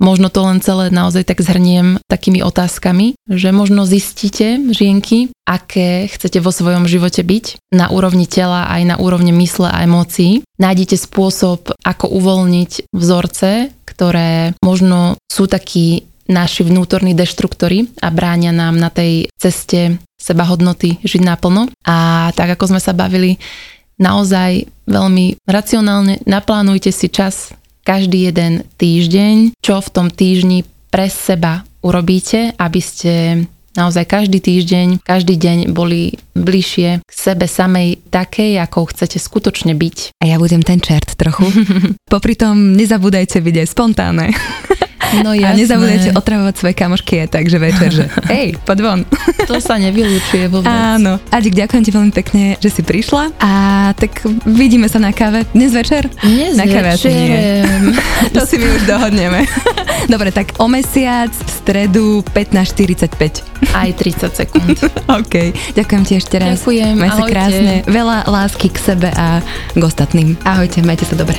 Možno 0.00 0.32
to 0.32 0.40
len 0.48 0.64
celé 0.64 0.88
naozaj 0.88 1.28
tak 1.28 1.44
zhrniem 1.44 2.00
takými 2.08 2.40
otázkami, 2.40 3.20
že 3.28 3.52
možno 3.52 3.84
zistíte, 3.84 4.56
žienky, 4.72 5.28
aké 5.44 6.08
chcete 6.08 6.40
vo 6.40 6.48
svojom 6.48 6.88
živote 6.88 7.20
byť 7.20 7.60
na 7.76 7.92
úrovni 7.92 8.24
tela 8.24 8.64
aj 8.72 8.82
na 8.88 8.96
úrovni 8.96 9.30
mysle 9.36 9.68
a 9.68 9.84
emócií. 9.84 10.40
Nájdete 10.56 10.96
spôsob, 10.96 11.76
ako 11.84 12.16
uvoľniť 12.16 12.88
vzorce, 12.96 13.76
ktoré 13.84 14.56
možno 14.64 15.20
sú 15.28 15.44
takí 15.44 16.08
naši 16.30 16.64
vnútorní 16.64 17.12
deštruktory 17.12 17.90
a 18.00 18.08
bránia 18.08 18.54
nám 18.54 18.78
na 18.78 18.88
tej 18.88 19.28
ceste 19.36 19.98
seba 20.16 20.46
hodnoty 20.46 21.02
žiť 21.02 21.22
naplno. 21.26 21.68
A 21.84 22.30
tak 22.32 22.54
ako 22.56 22.72
sme 22.72 22.80
sa 22.80 22.94
bavili, 22.94 23.36
naozaj 24.00 24.64
veľmi 24.88 25.44
racionálne 25.44 26.24
naplánujte 26.24 26.88
si 26.94 27.12
čas 27.12 27.52
každý 27.82 28.30
jeden 28.30 28.66
týždeň, 28.78 29.56
čo 29.60 29.80
v 29.80 29.88
tom 29.92 30.08
týždni 30.12 30.64
pre 30.90 31.06
seba 31.08 31.62
urobíte, 31.80 32.52
aby 32.58 32.80
ste 32.82 33.44
naozaj 33.78 34.04
každý 34.06 34.42
týždeň, 34.42 35.06
každý 35.06 35.38
deň 35.38 35.58
boli 35.70 36.18
bližšie 36.34 37.00
k 37.06 37.10
sebe 37.10 37.46
samej 37.46 38.02
takej, 38.10 38.58
ako 38.58 38.90
chcete 38.90 39.22
skutočne 39.22 39.78
byť. 39.78 40.18
A 40.20 40.24
ja 40.26 40.36
budem 40.42 40.60
ten 40.66 40.82
čert 40.82 41.14
trochu. 41.14 41.46
Popri 42.12 42.34
tom 42.34 42.74
nezabúdajte 42.74 43.38
byť 43.38 43.54
aj 43.62 43.68
spontánne. 43.70 44.26
No 45.22 45.34
jasné. 45.34 45.50
A 45.50 45.58
nezabudajte 45.58 46.10
otravovať 46.14 46.54
svoje 46.54 46.74
kamošky 46.78 47.12
je 47.20 47.24
takže 47.26 47.56
večer, 47.58 47.90
že 47.90 48.04
hej, 48.34 48.54
poď 48.62 48.78
von. 48.86 49.00
To 49.50 49.58
sa 49.58 49.82
nevylučuje 49.82 50.46
vôbec. 50.46 50.70
Áno. 50.70 51.18
Adik, 51.34 51.58
ďakujem 51.58 51.82
ti 51.82 51.90
veľmi 51.90 52.12
pekne, 52.14 52.54
že 52.62 52.70
si 52.70 52.82
prišla 52.86 53.34
a 53.42 53.50
tak 53.98 54.22
vidíme 54.46 54.86
sa 54.86 55.02
na 55.02 55.10
káve 55.10 55.42
dnes 55.50 55.74
večer. 55.74 56.06
Dnes 56.22 56.54
na 56.54 56.70
káve 56.70 56.94
večer. 56.94 57.10
Nie. 57.10 57.66
to 58.34 58.46
si 58.46 58.62
my 58.62 58.66
už 58.78 58.82
dohodneme. 58.86 59.42
Dobre, 60.06 60.30
tak 60.30 60.54
o 60.62 60.70
mesiac 60.70 61.34
v 61.34 61.50
stredu 61.50 62.22
15.45. 62.30 63.74
Aj 63.74 63.90
30 63.90 64.30
sekúnd. 64.30 64.78
OK. 65.10 65.34
Ďakujem 65.74 66.02
ti 66.06 66.12
ešte 66.18 66.38
raz. 66.38 66.62
Ďakujem. 66.62 66.94
Maj 66.94 67.10
sa 67.10 67.22
krásne. 67.26 67.74
Veľa 67.90 68.18
lásky 68.30 68.70
k 68.70 68.78
sebe 68.78 69.08
a 69.10 69.42
k 69.74 69.82
ostatným. 69.82 70.38
Ahojte, 70.46 70.82
majte 70.86 71.04
sa 71.06 71.18
dobre. 71.18 71.38